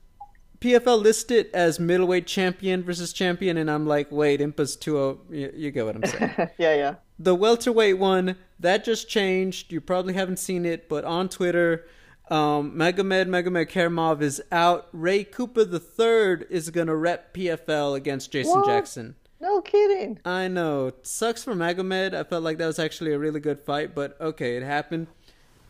PFL 0.60 1.02
listed 1.02 1.48
as 1.54 1.80
middleweight 1.80 2.26
champion 2.26 2.82
versus 2.82 3.12
champion, 3.12 3.56
and 3.56 3.70
I'm 3.70 3.86
like, 3.86 4.12
wait, 4.12 4.40
Impa's 4.40 4.76
20. 4.76 5.18
You, 5.30 5.52
you 5.54 5.70
get 5.70 5.86
what 5.86 5.96
I'm 5.96 6.04
saying. 6.04 6.34
yeah, 6.58 6.74
yeah. 6.74 6.94
the 7.18 7.34
welterweight 7.34 7.98
one 7.98 8.36
that 8.60 8.84
just 8.84 9.08
changed. 9.08 9.72
You 9.72 9.80
probably 9.80 10.14
haven't 10.14 10.38
seen 10.38 10.64
it, 10.64 10.88
but 10.88 11.04
on 11.04 11.28
Twitter, 11.28 11.86
um, 12.30 12.72
Magomed 12.72 13.28
Magomedkerimov 13.28 14.22
is 14.22 14.42
out. 14.50 14.88
Ray 14.92 15.24
Cooper 15.24 15.64
the 15.64 15.80
third 15.80 16.46
is 16.48 16.70
gonna 16.70 16.96
rep 16.96 17.34
PFL 17.34 17.94
against 17.96 18.30
Jason 18.30 18.60
What? 18.60 18.66
Jackson. 18.66 19.16
No 19.40 19.60
kidding. 19.60 20.18
I 20.24 20.48
know, 20.48 20.92
sucks 21.02 21.44
for 21.44 21.54
Magomed. 21.54 22.14
I 22.14 22.24
felt 22.24 22.42
like 22.42 22.56
that 22.58 22.66
was 22.66 22.78
actually 22.78 23.12
a 23.12 23.18
really 23.18 23.40
good 23.40 23.60
fight, 23.60 23.94
but 23.94 24.18
okay, 24.20 24.56
it 24.56 24.62
happened. 24.62 25.08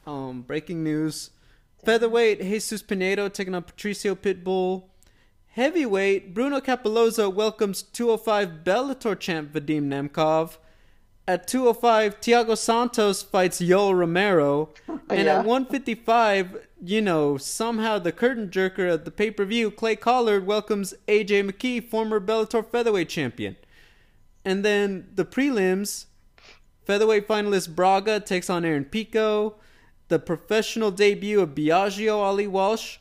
Um, 0.07 0.43
breaking 0.43 0.85
news: 0.85 1.31
featherweight 1.85 2.41
Jesus 2.41 2.83
Pinedo 2.83 3.29
taking 3.29 3.55
on 3.55 3.63
Patricio 3.63 4.15
Pitbull. 4.15 4.85
Heavyweight 5.55 6.35
Bruno 6.35 6.61
Cappelozza 6.61 7.33
welcomes 7.33 7.83
205 7.83 8.65
Bellator 8.65 9.19
champ 9.19 9.53
Vadim 9.53 9.85
Nemkov. 9.85 10.59
At 11.27 11.47
205, 11.49 12.21
Thiago 12.21 12.57
Santos 12.57 13.23
fights 13.23 13.61
Yoel 13.61 13.99
Romero. 13.99 14.71
And 15.09 15.27
Yeah. 15.27 15.41
at 15.41 15.47
155, 15.47 16.67
you 16.83 17.01
know, 17.01 17.37
somehow 17.39 17.99
the 17.99 18.13
curtain 18.13 18.49
jerker 18.49 18.93
at 18.93 19.05
the 19.05 19.11
pay 19.11 19.31
per 19.31 19.45
view, 19.45 19.71
Clay 19.71 19.97
Collard, 19.97 20.47
welcomes 20.47 20.93
AJ 21.09 21.49
McKee, 21.51 21.83
former 21.89 22.21
Bellator 22.21 22.65
featherweight 22.67 23.09
champion. 23.09 23.57
And 24.45 24.65
then 24.65 25.09
the 25.15 25.25
prelims, 25.25 26.07
featherweight 26.85 27.27
finalist 27.27 27.75
Braga 27.75 28.21
takes 28.21 28.51
on 28.51 28.65
Aaron 28.65 28.85
Pico. 28.85 29.57
The 30.09 30.19
professional 30.19 30.91
debut 30.91 31.41
of 31.41 31.51
Biagio 31.55 32.19
Ali 32.19 32.47
Walsh. 32.47 32.99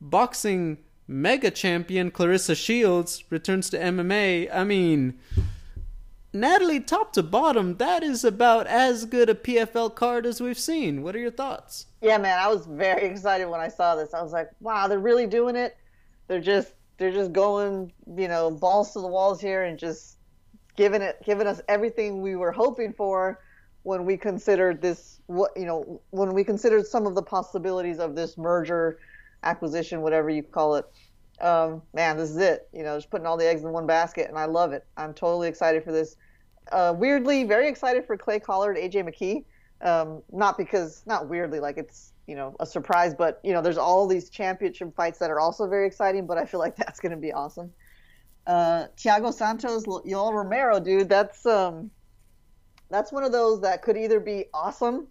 Boxing 0.00 0.78
mega 1.08 1.50
champion 1.50 2.10
Claressa 2.10 2.54
Shields 2.56 3.24
returns 3.30 3.70
to 3.70 3.78
MMA. 3.78 4.48
I 4.52 4.64
mean, 4.64 5.18
Natalie, 6.34 6.80
top 6.80 7.12
to 7.12 7.22
bottom, 7.22 7.76
that 7.76 8.02
is 8.02 8.24
about 8.24 8.66
as 8.66 9.04
good 9.04 9.28
a 9.28 9.34
PFL 9.34 9.94
card 9.94 10.24
as 10.24 10.40
we've 10.40 10.58
seen. 10.58 11.02
What 11.02 11.14
are 11.14 11.18
your 11.18 11.30
thoughts? 11.30 11.86
Yeah, 12.00 12.16
man, 12.16 12.38
I 12.38 12.48
was 12.48 12.64
very 12.64 13.02
excited 13.10 13.46
when 13.46 13.60
I 13.60 13.68
saw 13.68 13.94
this. 13.94 14.14
I 14.14 14.22
was 14.22 14.32
like, 14.32 14.48
wow, 14.60 14.88
they're 14.88 14.98
really 14.98 15.26
doing 15.26 15.56
it. 15.56 15.76
They're 16.28 16.40
just 16.40 16.72
they're 16.96 17.12
just 17.12 17.32
going, 17.32 17.92
you 18.16 18.28
know, 18.28 18.50
balls 18.50 18.92
to 18.92 19.00
the 19.00 19.08
walls 19.08 19.40
here 19.40 19.64
and 19.64 19.78
just 19.78 20.16
giving 20.76 21.02
it 21.02 21.20
giving 21.24 21.46
us 21.46 21.60
everything 21.68 22.22
we 22.22 22.36
were 22.36 22.52
hoping 22.52 22.94
for 22.94 23.40
when 23.82 24.06
we 24.06 24.16
considered 24.16 24.80
this 24.80 25.20
what 25.26 25.50
you 25.54 25.66
know, 25.66 26.00
when 26.10 26.32
we 26.32 26.44
considered 26.44 26.86
some 26.86 27.06
of 27.06 27.14
the 27.14 27.22
possibilities 27.22 27.98
of 27.98 28.14
this 28.14 28.38
merger, 28.38 28.98
acquisition, 29.42 30.00
whatever 30.00 30.30
you 30.30 30.42
call 30.42 30.76
it. 30.76 30.86
Um, 31.42 31.82
man, 31.92 32.16
this 32.16 32.30
is 32.30 32.36
it. 32.38 32.68
You 32.72 32.84
know, 32.84 32.96
just 32.96 33.10
putting 33.10 33.26
all 33.26 33.36
the 33.36 33.46
eggs 33.48 33.64
in 33.64 33.72
one 33.72 33.86
basket, 33.86 34.28
and 34.28 34.38
I 34.38 34.46
love 34.46 34.72
it. 34.72 34.86
I'm 34.96 35.14
totally 35.14 35.48
excited 35.48 35.84
for 35.84 35.92
this. 35.92 36.16
Uh, 36.70 36.94
weirdly, 36.96 37.44
very 37.44 37.68
excited 37.68 38.06
for 38.06 38.16
Clay 38.16 38.40
Collard, 38.40 38.76
AJ 38.76 39.04
McKee. 39.08 39.44
Um, 39.86 40.22
not 40.32 40.56
because, 40.56 41.02
not 41.06 41.28
weirdly, 41.28 41.60
like 41.60 41.76
it's 41.78 42.12
you 42.26 42.36
know 42.36 42.54
a 42.60 42.66
surprise, 42.66 43.14
but 43.14 43.40
you 43.42 43.52
know 43.52 43.60
there's 43.60 43.78
all 43.78 44.06
these 44.06 44.30
championship 44.30 44.94
fights 44.96 45.18
that 45.18 45.30
are 45.30 45.40
also 45.40 45.68
very 45.68 45.86
exciting. 45.86 46.26
But 46.26 46.38
I 46.38 46.46
feel 46.46 46.60
like 46.60 46.76
that's 46.78 47.00
going 47.00 47.12
to 47.12 47.18
be 47.18 47.32
awesome. 47.32 47.72
Uh, 48.46 48.86
Thiago 48.96 49.32
Santos, 49.32 49.84
Yoel 49.86 50.32
Romero, 50.32 50.80
dude, 50.80 51.08
that's 51.08 51.44
um, 51.46 51.90
that's 52.90 53.12
one 53.12 53.24
of 53.24 53.32
those 53.32 53.60
that 53.62 53.82
could 53.82 53.96
either 53.96 54.20
be 54.20 54.46
awesome 54.54 55.08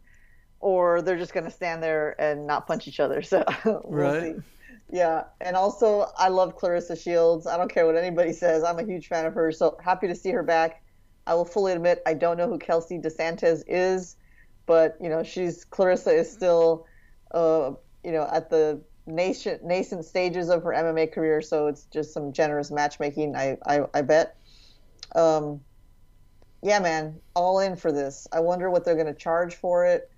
or 0.60 1.02
they're 1.02 1.18
just 1.18 1.34
going 1.34 1.44
to 1.44 1.50
stand 1.52 1.82
there 1.84 2.20
and 2.22 2.46
not 2.48 2.68
punch 2.68 2.88
each 2.88 3.00
other. 3.00 3.22
So 3.32 3.44
we'll 3.86 4.12
Right. 4.12 4.22
see. 4.22 4.36
Yeah, 4.92 5.24
and 5.40 5.56
also 5.56 6.08
I 6.18 6.28
love 6.28 6.58
Claressa 6.58 7.02
Shields. 7.02 7.48
I 7.48 7.58
don't 7.58 7.72
care 7.74 7.86
what 7.86 7.96
anybody 7.96 8.34
says. 8.34 8.64
I'm 8.64 8.78
a 8.80 8.84
huge 8.84 9.08
fan 9.08 9.26
of 9.26 9.34
her, 9.36 9.52
So 9.52 9.78
happy 9.84 10.08
to 10.08 10.16
see 10.16 10.32
her 10.32 10.44
back. 10.44 10.84
I 11.26 11.36
will 11.36 11.46
fully 11.46 11.72
admit 11.74 12.02
I 12.06 12.14
don't 12.14 12.38
know 12.38 12.50
who 12.50 12.60
Kelsey 12.60 13.00
DeSantis 13.00 13.64
is, 13.68 14.18
but 14.66 14.98
you 15.00 15.10
know 15.10 15.24
she's 15.24 15.66
Claressa 15.66 16.14
is 16.14 16.32
still, 16.32 16.88
uh, 17.34 17.72
you 18.04 18.12
know, 18.12 18.28
at 18.32 18.50
the 18.50 18.84
nascent 19.08 19.64
nascent 19.64 20.04
stages 20.06 20.50
of 20.50 20.64
her 20.64 20.74
MMA 20.74 21.08
career. 21.08 21.42
So 21.42 21.68
it's 21.68 21.86
just 21.86 22.14
some 22.14 22.34
generous 22.34 22.70
matchmaking. 22.72 23.36
I 23.36 23.58
I, 23.66 23.82
I 23.94 24.02
bet. 24.02 24.36
Um, 25.16 25.62
yeah, 26.64 26.80
man, 26.80 27.22
all 27.36 27.60
in 27.60 27.76
for 27.76 27.92
this. 27.92 28.28
I 28.32 28.40
wonder 28.42 28.70
what 28.70 28.86
they're 28.86 28.96
going 28.96 29.08
to 29.08 29.14
charge 29.16 29.56
for 29.56 29.86
it. 29.86 30.11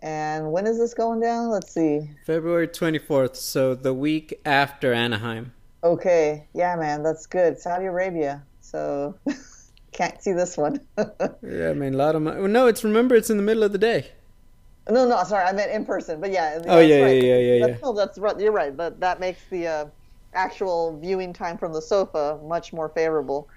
And 0.00 0.52
when 0.52 0.66
is 0.66 0.78
this 0.78 0.94
going 0.94 1.20
down? 1.20 1.48
Let's 1.48 1.72
see. 1.72 2.10
February 2.26 2.68
24th, 2.68 3.36
so 3.36 3.74
the 3.74 3.94
week 3.94 4.38
after 4.44 4.92
Anaheim. 4.92 5.52
Okay, 5.82 6.46
yeah, 6.52 6.76
man, 6.76 7.02
that's 7.02 7.26
good. 7.26 7.58
Saudi 7.58 7.86
Arabia. 7.86 8.42
So 8.60 9.14
can't 9.92 10.20
see 10.22 10.32
this 10.32 10.56
one. 10.56 10.80
Yeah, 11.42 11.70
I 11.70 11.74
mean, 11.74 11.94
a 11.94 11.96
lot 11.96 12.16
of 12.16 12.22
money. 12.22 12.46
No, 12.48 12.66
it's 12.66 12.82
remember, 12.82 13.14
it's 13.14 13.30
in 13.30 13.36
the 13.36 13.42
middle 13.42 13.62
of 13.62 13.72
the 13.72 13.78
day. 13.78 14.10
no, 14.90 15.08
no, 15.08 15.22
sorry, 15.24 15.44
I 15.44 15.52
meant 15.52 15.70
in 15.70 15.84
person. 15.84 16.20
But 16.20 16.32
yeah. 16.32 16.60
Oh, 16.66 16.80
yeah, 16.80 17.02
right. 17.02 17.22
yeah, 17.22 17.36
yeah, 17.36 17.54
yeah, 17.54 17.66
That's, 17.66 17.82
no, 17.82 17.92
that's 17.92 18.18
right. 18.18 18.38
You're 18.38 18.52
right. 18.52 18.76
That 18.76 19.00
that 19.00 19.20
makes 19.20 19.40
the 19.50 19.66
uh, 19.66 19.86
actual 20.34 20.98
viewing 20.98 21.32
time 21.32 21.56
from 21.56 21.72
the 21.72 21.80
sofa 21.80 22.38
much 22.44 22.72
more 22.72 22.88
favorable. 22.88 23.48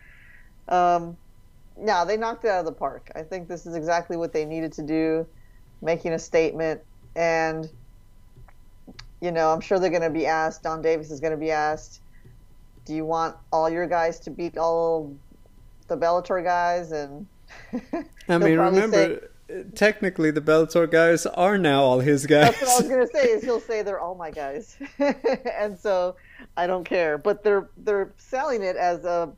Um, 0.68 1.18
they 1.78 2.18
knocked 2.18 2.46
it 2.46 2.50
out 2.50 2.60
of 2.60 2.66
the 2.66 2.72
park. 2.72 3.12
I 3.16 3.24
think 3.24 3.48
this 3.48 3.66
is 3.66 3.76
exactly 3.76 4.18
what 4.18 4.34
they 4.34 4.46
needed 4.46 4.72
to 4.74 4.84
do, 4.84 5.28
making 5.82 6.14
a 6.14 6.20
statement. 6.20 6.82
And, 7.16 7.70
you 9.22 9.32
know, 9.32 9.52
I'm 9.52 9.62
sure 9.62 9.80
they're 9.80 9.90
going 9.90 10.02
to 10.02 10.10
be 10.10 10.26
asked, 10.26 10.64
Donn 10.64 10.82
Davis 10.82 11.12
is 11.12 11.20
going 11.20 11.32
to 11.32 11.38
be 11.38 11.52
asked, 11.52 12.02
do 12.86 12.94
you 12.94 13.06
want 13.06 13.36
all 13.52 13.70
your 13.70 13.88
guys 13.88 14.20
to 14.22 14.32
beat 14.32 14.58
all 14.58 15.16
the 15.88 15.98
Bellator 15.98 16.44
guys? 16.44 16.92
And 16.92 17.28
I 18.30 18.38
mean, 18.38 18.58
remember, 18.58 19.22
uh 19.24 19.28
technically, 19.76 20.32
the 20.32 20.42
Bellator 20.42 20.90
guys 20.90 21.26
are 21.26 21.58
now 21.58 21.82
all 21.82 22.00
his 22.00 22.26
guys. 22.26 22.60
That's 22.60 22.62
what 22.62 22.70
I 22.70 22.78
was 22.80 22.90
gonna 22.90 23.08
say. 23.14 23.32
Is 23.32 23.44
he'll 23.44 23.60
say 23.60 23.82
they're 23.82 24.00
all 24.00 24.16
my 24.16 24.32
guys, 24.32 24.78
and 25.00 25.78
so 25.78 26.16
I 26.58 26.68
don't 26.68 26.84
care. 26.84 27.18
But 27.18 27.44
they're 27.44 27.70
they're 27.78 28.12
selling 28.18 28.64
it 28.64 28.76
as 28.76 29.06
a, 29.06 29.32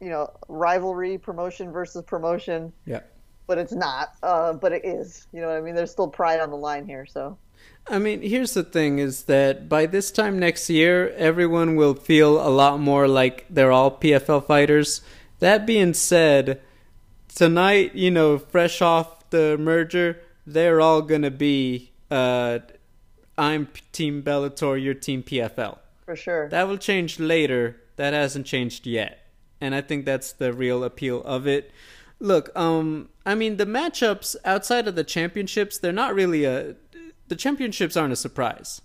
you 0.00 0.10
know, 0.10 0.30
rivalry 0.48 1.18
promotion 1.18 1.72
versus 1.72 2.02
promotion. 2.02 2.72
Yeah. 2.86 3.00
But 3.46 3.58
it's 3.58 3.72
not. 3.72 4.14
Uh, 4.22 4.54
but 4.54 4.72
it 4.72 4.84
is. 4.84 5.26
You 5.32 5.40
know 5.40 5.48
what 5.48 5.56
I 5.56 5.60
mean? 5.60 5.74
There's 5.74 5.90
still 5.90 6.08
pride 6.08 6.40
on 6.40 6.50
the 6.50 6.56
line 6.56 6.86
here. 6.86 7.06
So 7.06 7.36
I 7.86 7.98
mean, 7.98 8.22
here's 8.22 8.54
the 8.54 8.62
thing 8.62 8.98
is 8.98 9.24
that 9.24 9.68
by 9.68 9.86
this 9.86 10.10
time 10.10 10.38
next 10.38 10.70
year, 10.70 11.10
everyone 11.16 11.76
will 11.76 11.94
feel 11.94 12.40
a 12.46 12.48
lot 12.48 12.80
more 12.80 13.06
like 13.06 13.44
they're 13.50 13.72
all 13.72 13.90
PFL 13.90 14.46
fighters. 14.46 15.02
That 15.40 15.66
being 15.66 15.92
said, 15.92 16.62
tonight, 17.34 17.94
you 17.94 18.10
know, 18.10 18.38
fresh 18.38 18.80
off 18.80 19.28
the 19.28 19.58
merger, 19.58 20.20
they're 20.46 20.80
all 20.80 21.02
going 21.02 21.22
to 21.22 21.30
be 21.30 21.92
uh 22.10 22.60
I'm 23.36 23.68
team 23.92 24.22
Bellator, 24.22 24.80
you're 24.80 24.94
team 24.94 25.22
PFL. 25.22 25.78
for 26.04 26.16
sure. 26.16 26.48
That 26.50 26.68
will 26.68 26.78
change 26.78 27.18
later. 27.18 27.80
That 27.96 28.14
hasn't 28.14 28.46
changed 28.46 28.86
yet. 28.86 29.26
And 29.60 29.74
I 29.74 29.80
think 29.80 30.04
that's 30.04 30.32
the 30.32 30.52
real 30.52 30.84
appeal 30.84 31.22
of 31.24 31.46
it. 31.46 31.70
Look, 32.24 32.50
um 32.56 33.10
I 33.26 33.34
mean 33.34 33.58
the 33.58 33.66
matchups 33.66 34.36
outside 34.44 34.88
of 34.88 34.94
the 34.94 35.04
championships, 35.04 35.78
they're 35.78 35.92
not 35.92 36.14
really 36.14 36.44
a 36.44 36.76
the 37.28 37.36
championships 37.36 37.96
aren't 37.96 38.12
a 38.12 38.16
surprise. 38.16 38.80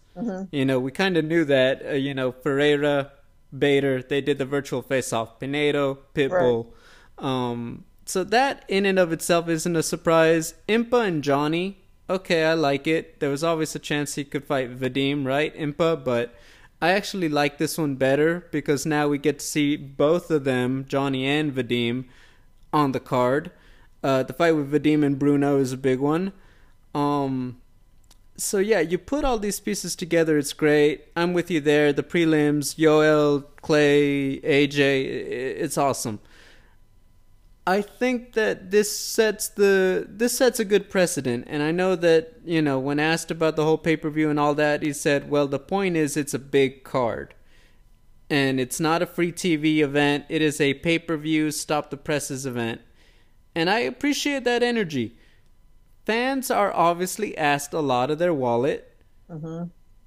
You 0.52 0.66
know, 0.66 0.80
we 0.80 0.92
kind 0.92 1.16
of 1.18 1.24
knew 1.26 1.46
that. 1.46 1.86
Uh, 1.86 1.92
you 1.94 2.14
know, 2.14 2.32
Ferreira, 2.32 3.12
Bader, 3.58 4.02
they 4.02 4.22
did 4.22 4.38
the 4.38 4.46
virtual 4.46 4.82
face-off. 4.82 5.40
Pinedo, 5.40 6.00
Pitbull. 6.14 6.74
Um, 7.18 7.86
so 8.06 8.24
that 8.26 8.66
in 8.68 8.86
and 8.86 9.00
of 9.00 9.14
itself 9.14 9.48
isn't 9.48 9.76
a 9.76 9.84
surprise. 9.84 10.56
Impa 10.68 11.08
and 11.08 11.24
Johnny, 11.24 11.84
okay, 12.10 12.44
I 12.44 12.54
like 12.54 12.88
it. 12.88 13.20
There 13.20 13.30
was 13.30 13.44
always 13.44 13.76
a 13.76 13.80
chance 13.80 14.16
he 14.16 14.26
could 14.26 14.44
fight 14.44 14.78
Vadim, 14.78 15.26
right, 15.26 15.56
Impa? 15.56 16.04
But 16.04 16.36
I 16.82 16.92
actually 16.92 17.30
like 17.30 17.58
this 17.58 17.78
one 17.78 17.96
better 17.96 18.48
because 18.52 18.86
now 18.86 19.08
we 19.08 19.18
get 19.20 19.40
to 19.40 19.46
see 19.46 19.78
both 19.78 20.32
of 20.32 20.44
them, 20.44 20.86
Johnny 20.88 21.26
and 21.26 21.54
Vadim, 21.54 22.06
on 22.74 22.92
the 22.92 23.00
card. 23.00 23.52
Uh, 24.04 24.24
the 24.24 24.34
fight 24.34 24.54
with 24.54 24.72
Vadim 24.72 25.04
and 25.04 25.20
Bruno 25.20 25.58
is 25.60 25.74
a 25.74 25.78
big 25.78 26.00
one. 26.00 26.32
Um, 26.96 27.62
so 28.38 28.58
yeah, 28.58 28.80
you 28.80 28.98
put 28.98 29.26
all 29.26 29.38
these 29.38 29.60
pieces 29.60 29.96
together, 29.96 30.38
it's 30.38 30.54
great. 30.54 31.06
I'm 31.16 31.34
with 31.34 31.52
you 31.52 31.60
there. 31.60 31.92
The 31.92 32.04
prelims, 32.04 32.76
Yoel, 32.76 33.46
Clay, 33.62 34.40
AJ, 34.40 35.06
it's 35.06 35.78
awesome. 35.78 36.20
I 37.68 37.84
think 37.84 38.34
that 38.34 38.72
this 38.72 38.98
sets 38.98 39.48
the 39.48 40.08
this 40.10 40.36
sets 40.36 40.60
a 40.60 40.66
good 40.66 40.90
precedent, 40.90 41.46
and 41.48 41.62
I 41.62 41.72
know 41.72 41.96
that 41.98 42.40
you 42.44 42.64
know 42.64 42.80
when 42.80 43.00
asked 43.00 43.30
about 43.30 43.56
the 43.56 43.64
whole 43.64 43.78
pay 43.78 43.96
per 43.96 44.10
view 44.10 44.30
and 44.32 44.40
all 44.40 44.56
that, 44.56 44.82
he 44.82 44.92
said, 44.92 45.30
"Well, 45.30 45.48
the 45.48 45.60
point 45.60 45.96
is 45.96 46.18
it's 46.18 46.34
a 46.34 46.40
big 46.40 46.84
card, 46.84 47.36
and 48.30 48.60
it's 48.60 48.80
not 48.80 49.02
a 49.02 49.08
free 49.08 49.32
TV 49.32 49.80
event. 49.80 50.26
It 50.30 50.42
is 50.42 50.62
a 50.62 50.76
pay 50.76 51.00
per 51.00 51.18
view 51.18 51.52
stop 51.52 51.90
the 51.90 51.98
presses 51.98 52.46
event." 52.46 52.82
And 53.56 53.70
I 53.70 53.80
appreciate 53.80 54.44
that 54.44 54.64
energy. 54.64 55.18
Fans 56.06 56.50
are 56.50 56.74
obviously 56.74 57.38
asked 57.38 57.74
a 57.74 57.82
lot 57.82 58.10
of 58.10 58.20
their 58.20 58.34
wallet. 58.34 58.98
Mm-hmm. 59.30 59.66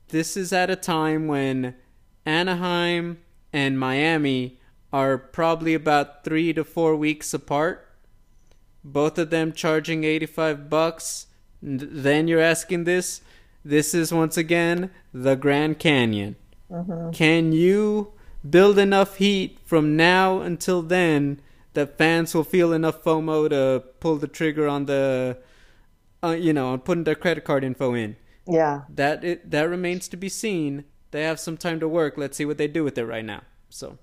This 0.09 0.37
is 0.37 0.53
at 0.53 0.71
a 0.71 0.77
time 0.77 1.27
when 1.27 1.75
Anaheim 2.27 3.19
and 3.53 3.79
Miami 3.79 4.61
are 4.93 5.17
probably 5.17 5.75
about 5.75 6.25
three 6.25 6.53
to 6.53 6.65
four 6.65 6.95
weeks 6.97 7.33
apart. 7.33 7.89
Both 8.85 9.19
of 9.19 9.31
them 9.31 9.53
charging 9.53 10.05
85 10.05 10.69
bucks. 10.69 11.27
Then 11.63 12.29
you're 12.29 12.41
asking 12.41 12.85
this. 12.85 13.21
This 13.65 13.95
is 13.95 14.13
once 14.13 14.37
again 14.37 14.91
the 15.15 15.37
Grand 15.37 15.79
Canyon. 15.79 16.37
Mm-hmm. 16.73 17.11
Can 17.11 17.53
you 17.53 18.13
build 18.49 18.79
enough 18.79 19.17
heat 19.17 19.59
from 19.65 19.97
now 19.97 20.41
until 20.41 20.83
then 20.83 21.41
that 21.75 21.99
fans 21.99 22.35
will 22.35 22.45
feel 22.45 22.73
enough 22.73 23.03
FOMO 23.03 23.49
to 23.51 23.85
pull 24.01 24.17
the 24.17 24.27
trigger 24.27 24.67
on 24.67 24.87
the, 24.87 25.39
uh, 26.23 26.31
you 26.31 26.53
know, 26.53 26.73
on 26.73 26.81
putting 26.81 27.05
their 27.05 27.15
credit 27.15 27.45
card 27.45 27.63
info 27.63 27.95
in? 27.95 28.17
Yeah. 28.47 28.83
That 28.89 29.23
it 29.23 29.51
that 29.51 29.69
remains 29.69 30.09
to 30.09 30.17
be 30.17 30.29
seen. 30.29 30.85
They 31.11 31.23
have 31.23 31.39
some 31.39 31.57
time 31.57 31.79
to 31.81 31.89
work. 31.89 32.15
Let's 32.17 32.37
see 32.37 32.47
what 32.47 32.59
they 32.59 32.69
do 32.69 32.83
with 32.83 32.97
it 32.99 33.05
right 33.05 33.25
now. 33.25 33.43
So 33.69 33.99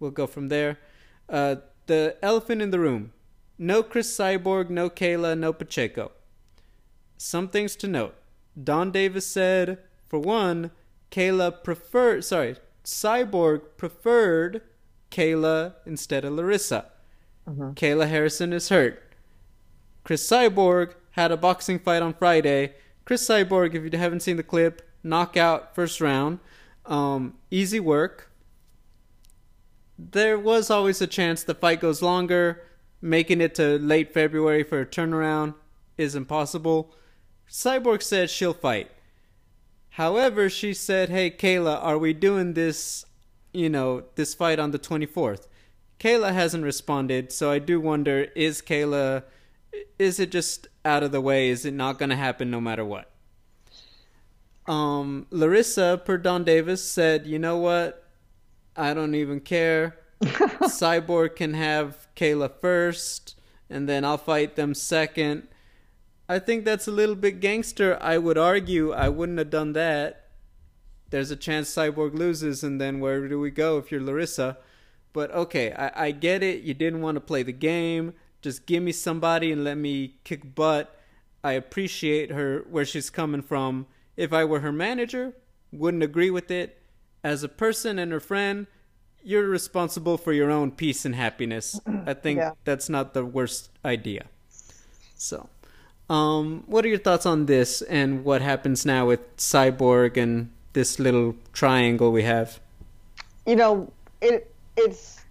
we'll 0.00 0.10
go 0.10 0.26
from 0.26 0.48
there. 0.48 0.78
Uh, 1.28 1.56
the 1.86 2.16
elephant 2.22 2.62
in 2.62 2.70
the 2.70 2.80
room. 2.80 3.12
No 3.58 3.82
Cris 3.82 4.16
Cyborg, 4.16 4.70
no 4.70 4.88
Kayla, 4.88 5.36
no 5.36 5.52
Pacheco. 5.52 6.12
Some 7.16 7.48
things 7.48 7.74
to 7.76 7.88
note. 7.88 8.14
Donn 8.62 8.92
Davis 8.92 9.26
said, 9.26 9.78
for 10.08 10.20
one, 10.20 10.70
Kayla 11.10 11.62
preferred, 11.64 12.24
sorry, 12.24 12.56
Cyborg 12.84 13.62
preferred 13.76 14.62
Kayla 15.10 15.74
instead 15.86 16.24
of 16.24 16.34
Larissa. 16.34 16.86
Kayla 17.74 18.08
Harrison 18.08 18.52
is 18.52 18.68
hurt. 18.68 19.02
Cris 20.04 20.26
Cyborg 20.26 20.94
had 21.12 21.32
a 21.32 21.36
boxing 21.36 21.78
fight 21.78 22.02
on 22.02 22.14
Friday. 22.14 22.74
Cris 23.04 23.26
Cyborg, 23.26 23.74
if 23.74 23.90
you 23.90 23.98
haven't 23.98 24.20
seen 24.20 24.36
the 24.36 24.42
clip, 24.42 24.88
knockout 25.02 25.74
first 25.74 26.00
round. 26.00 26.40
Um, 26.86 27.34
easy 27.50 27.80
work 27.80 28.28
there 29.98 30.38
was 30.38 30.70
always 30.70 31.02
a 31.02 31.06
chance 31.06 31.42
the 31.42 31.54
fight 31.54 31.80
goes 31.80 32.00
longer. 32.00 32.62
Making 33.00 33.40
it 33.40 33.54
to 33.56 33.78
late 33.78 34.14
February 34.14 34.62
for 34.62 34.80
a 34.80 34.86
turnaround 34.86 35.54
is 35.96 36.14
impossible. 36.14 36.94
Cyborg 37.48 38.02
said 38.02 38.30
she'll 38.30 38.54
fight. 38.54 38.90
However, 39.98 40.48
she 40.48 40.74
said, 40.74 41.08
"Hey 41.08 41.28
Kayla, 41.28 41.82
are 41.82 41.98
we 41.98 42.12
doing 42.12 42.54
this, 42.54 43.04
you 43.52 43.68
know, 43.68 44.04
this 44.14 44.32
fight 44.32 44.60
on 44.60 44.70
the 44.70 44.78
24th?" 44.78 45.48
Kayla 45.98 46.32
hasn't 46.32 46.62
responded, 46.62 47.32
so 47.32 47.50
I 47.50 47.58
do 47.58 47.80
wonder 47.80 48.28
is 48.36 48.62
Kayla 48.62 49.24
is 49.98 50.20
it 50.20 50.30
just 50.30 50.68
out 50.84 51.02
of 51.02 51.10
the 51.10 51.20
way? 51.20 51.48
Is 51.48 51.64
it 51.64 51.74
not 51.74 51.98
going 51.98 52.10
to 52.10 52.16
happen 52.16 52.48
no 52.48 52.60
matter 52.60 52.84
what? 52.84 53.10
Um, 54.68 55.26
Larissa, 55.30 56.00
per 56.04 56.16
Donn 56.16 56.44
Davis, 56.44 56.84
said, 56.84 57.26
"You 57.26 57.40
know 57.40 57.58
what? 57.58 58.04
I 58.76 58.94
don't 58.94 59.16
even 59.16 59.40
care. 59.40 59.98
Cyborg 60.22 61.34
can 61.34 61.54
have 61.54 62.06
Kayla 62.14 62.52
first, 62.60 63.34
and 63.68 63.88
then 63.88 64.04
I'll 64.04 64.16
fight 64.16 64.54
them 64.54 64.74
second. 64.74 65.48
I 66.28 66.38
think 66.38 66.64
that's 66.64 66.86
a 66.86 66.92
little 66.92 67.14
bit 67.14 67.40
gangster. 67.40 67.96
I 68.00 68.18
would 68.18 68.36
argue 68.38 68.92
I 68.92 69.08
wouldn't 69.08 69.38
have 69.38 69.50
done 69.50 69.72
that. 69.72 70.26
There's 71.10 71.30
a 71.30 71.36
chance 71.36 71.74
Cyborg 71.74 72.14
loses, 72.14 72.62
and 72.62 72.78
then 72.80 73.00
where 73.00 73.26
do 73.28 73.40
we 73.40 73.50
go 73.50 73.78
if 73.78 73.90
you're 73.90 74.02
Larissa? 74.02 74.58
But 75.14 75.30
okay, 75.32 75.72
I, 75.72 76.06
I 76.08 76.10
get 76.10 76.42
it. 76.42 76.62
You 76.62 76.74
didn't 76.74 77.00
want 77.00 77.16
to 77.16 77.20
play 77.20 77.42
the 77.42 77.52
game. 77.52 78.12
Just 78.42 78.66
give 78.66 78.82
me 78.82 78.92
somebody 78.92 79.50
and 79.50 79.64
let 79.64 79.78
me 79.78 80.16
kick 80.24 80.54
butt. 80.54 80.94
I 81.42 81.52
appreciate 81.52 82.30
her 82.30 82.64
where 82.68 82.84
she's 82.84 83.08
coming 83.08 83.42
from. 83.42 83.86
If 84.16 84.32
I 84.34 84.44
were 84.44 84.60
her 84.60 84.72
manager, 84.72 85.34
wouldn't 85.72 86.02
agree 86.02 86.30
with 86.30 86.50
it. 86.50 86.78
As 87.24 87.42
a 87.42 87.48
person 87.48 87.98
and 87.98 88.12
her 88.12 88.20
friend, 88.20 88.66
you're 89.22 89.48
responsible 89.48 90.18
for 90.18 90.32
your 90.32 90.50
own 90.50 90.72
peace 90.72 91.04
and 91.06 91.14
happiness. 91.14 91.80
I 92.06 92.12
think 92.14 92.38
Yeah. 92.38 92.52
that's 92.64 92.88
not 92.88 93.14
the 93.14 93.24
worst 93.24 93.70
idea. 93.84 94.26
So, 95.16 95.48
um, 96.08 96.64
what 96.66 96.84
are 96.84 96.88
your 96.88 96.98
thoughts 96.98 97.26
on 97.26 97.46
this 97.46 97.82
and 97.82 98.24
what 98.24 98.42
happens 98.42 98.86
now 98.86 99.06
with 99.06 99.36
Cyborg 99.36 100.16
and 100.16 100.50
this 100.72 100.98
little 100.98 101.36
triangle 101.52 102.12
we 102.12 102.22
have? 102.22 102.60
you 103.48 103.56
know, 103.56 103.90
it 104.20 104.52
it's 104.76 105.24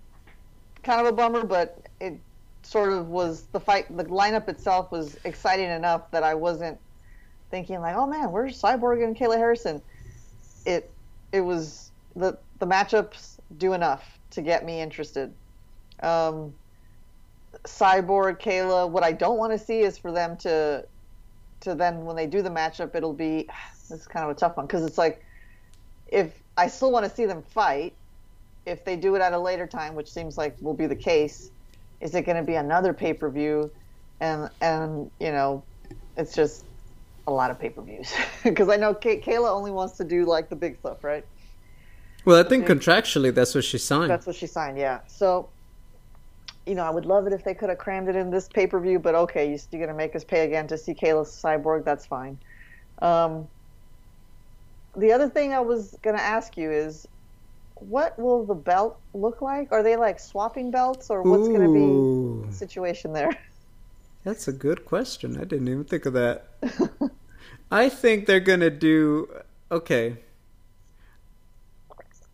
kind 0.82 0.99
of 0.99 1.05
a 1.05 1.11
bummer, 1.11 1.45
but 1.45 1.88
it 2.01 2.19
sort 2.63 2.91
of 2.91 3.09
was 3.09 3.43
the 3.51 3.59
fight. 3.59 3.95
The 3.95 4.05
lineup 4.05 4.49
itself 4.49 4.91
was 4.91 5.17
exciting 5.23 5.69
enough 5.69 6.09
that 6.09 6.23
I 6.23 6.34
wasn't 6.34 6.80
thinking 7.51 7.80
like, 7.80 7.95
oh 7.95 8.07
man, 8.07 8.32
where's 8.32 8.59
Cyborg 8.59 9.03
and 9.03 9.15
Kayla 9.15 9.38
Harrison? 9.38 9.84
It 10.65 10.89
it 11.32 11.41
was 11.41 11.91
the 12.15 12.36
the 12.57 12.65
matchups 12.65 13.38
do 13.59 13.73
enough 13.73 14.17
to 14.32 14.41
get 14.41 14.65
me 14.65 14.82
interested. 14.82 15.32
Um, 16.01 16.55
Cyborg, 17.63 18.39
Kayla. 18.41 18.89
What 18.89 19.03
I 19.03 19.11
don't 19.11 19.37
want 19.37 19.51
to 19.53 19.59
see 19.59 19.79
is 19.79 19.97
for 19.97 20.11
them 20.11 20.37
to 20.37 20.85
to 21.61 21.73
then 21.73 22.05
when 22.05 22.15
they 22.15 22.27
do 22.27 22.41
the 22.41 22.49
matchup, 22.49 22.95
it'll 22.95 23.13
be 23.13 23.47
this 23.89 24.01
is 24.01 24.07
kind 24.07 24.25
of 24.25 24.31
a 24.31 24.39
tough 24.39 24.57
one 24.57 24.65
because 24.65 24.83
it's 24.83 24.97
like 24.97 25.23
if 26.07 26.41
I 26.57 26.67
still 26.67 26.91
want 26.91 27.05
to 27.05 27.13
see 27.13 27.25
them 27.25 27.41
fight, 27.41 27.93
if 28.65 28.83
they 28.85 28.95
do 28.95 29.15
it 29.15 29.21
at 29.21 29.33
a 29.33 29.39
later 29.39 29.67
time, 29.67 29.95
which 29.95 30.11
seems 30.11 30.37
like 30.37 30.55
will 30.61 30.73
be 30.73 30.87
the 30.87 30.95
case, 30.95 31.51
is 32.01 32.15
it 32.15 32.23
going 32.23 32.37
to 32.37 32.43
be 32.43 32.55
another 32.55 32.93
pay 32.93 33.13
per 33.13 33.29
view? 33.29 33.71
And 34.19 34.49
and 34.61 35.11
you 35.19 35.31
know, 35.31 35.63
it's 36.15 36.33
just 36.33 36.65
a 37.27 37.31
lot 37.31 37.51
of 37.51 37.59
pay 37.59 37.69
per 37.69 37.81
views 37.81 38.11
because 38.43 38.69
I 38.75 38.77
know 38.77 38.93
Kay- 38.93 39.19
Kayla 39.19 39.49
only 39.49 39.71
wants 39.71 39.97
to 39.97 40.03
do 40.03 40.25
like 40.25 40.49
the 40.49 40.55
big 40.55 40.79
stuff, 40.79 41.03
right? 41.03 41.25
Well, 42.25 42.43
I 42.43 42.47
think 42.47 42.67
contractually 42.67 43.33
that's 43.33 43.55
what 43.55 43.63
she 43.63 43.77
signed. 43.77 44.09
That's 44.11 44.27
what 44.27 44.35
she 44.35 44.47
signed, 44.47 44.77
yeah. 44.77 44.99
So, 45.07 45.47
you 46.68 46.76
know, 46.76 46.84
I 46.84 46.89
would 46.89 47.05
love 47.05 47.28
it 47.28 47.34
if 47.34 47.43
they 47.43 47.53
could 47.53 47.70
have 47.70 47.78
crammed 47.78 48.09
it 48.09 48.15
in 48.15 48.30
this 48.30 48.47
pay 48.47 48.68
per 48.68 48.80
view, 48.80 48.99
but 48.99 49.15
okay, 49.15 49.47
you're 49.47 49.57
still 49.57 49.80
going 49.80 49.89
to 49.89 49.95
make 49.95 50.15
us 50.15 50.24
pay 50.24 50.45
again 50.45 50.68
to 50.68 50.78
see 50.78 50.93
Kayla 50.93 51.26
Cyborg. 51.26 51.86
That's 51.86 52.05
fine. 52.05 52.38
Um, 53.01 53.47
the 54.95 55.11
other 55.11 55.30
thing 55.30 55.53
I 55.53 55.59
was 55.59 55.97
going 56.01 56.15
to 56.15 56.22
ask 56.22 56.57
you 56.57 56.72
is 56.72 57.07
what 57.76 58.18
will 58.18 58.45
the 58.45 58.55
belt 58.55 58.99
look 59.13 59.41
like? 59.41 59.72
Are 59.72 59.84
they 59.84 59.95
like 59.95 60.20
swapping 60.20 60.72
belts 60.72 61.09
or 61.09 61.22
what's 61.22 61.47
going 61.47 61.61
to 61.61 62.41
be 62.41 62.47
the 62.47 62.53
situation 62.53 63.13
there? 63.13 63.32
That's 64.24 64.47
a 64.47 64.51
good 64.51 64.84
question. 64.84 65.39
I 65.39 65.45
didn't 65.45 65.68
even 65.68 65.86
think 65.86 66.05
of 66.05 66.13
that. 66.13 66.49
I 67.72 67.88
think 67.88 68.26
they're 68.26 68.39
going 68.39 68.59
to 68.59 68.70
do. 68.70 69.30
Okay. 69.72 70.18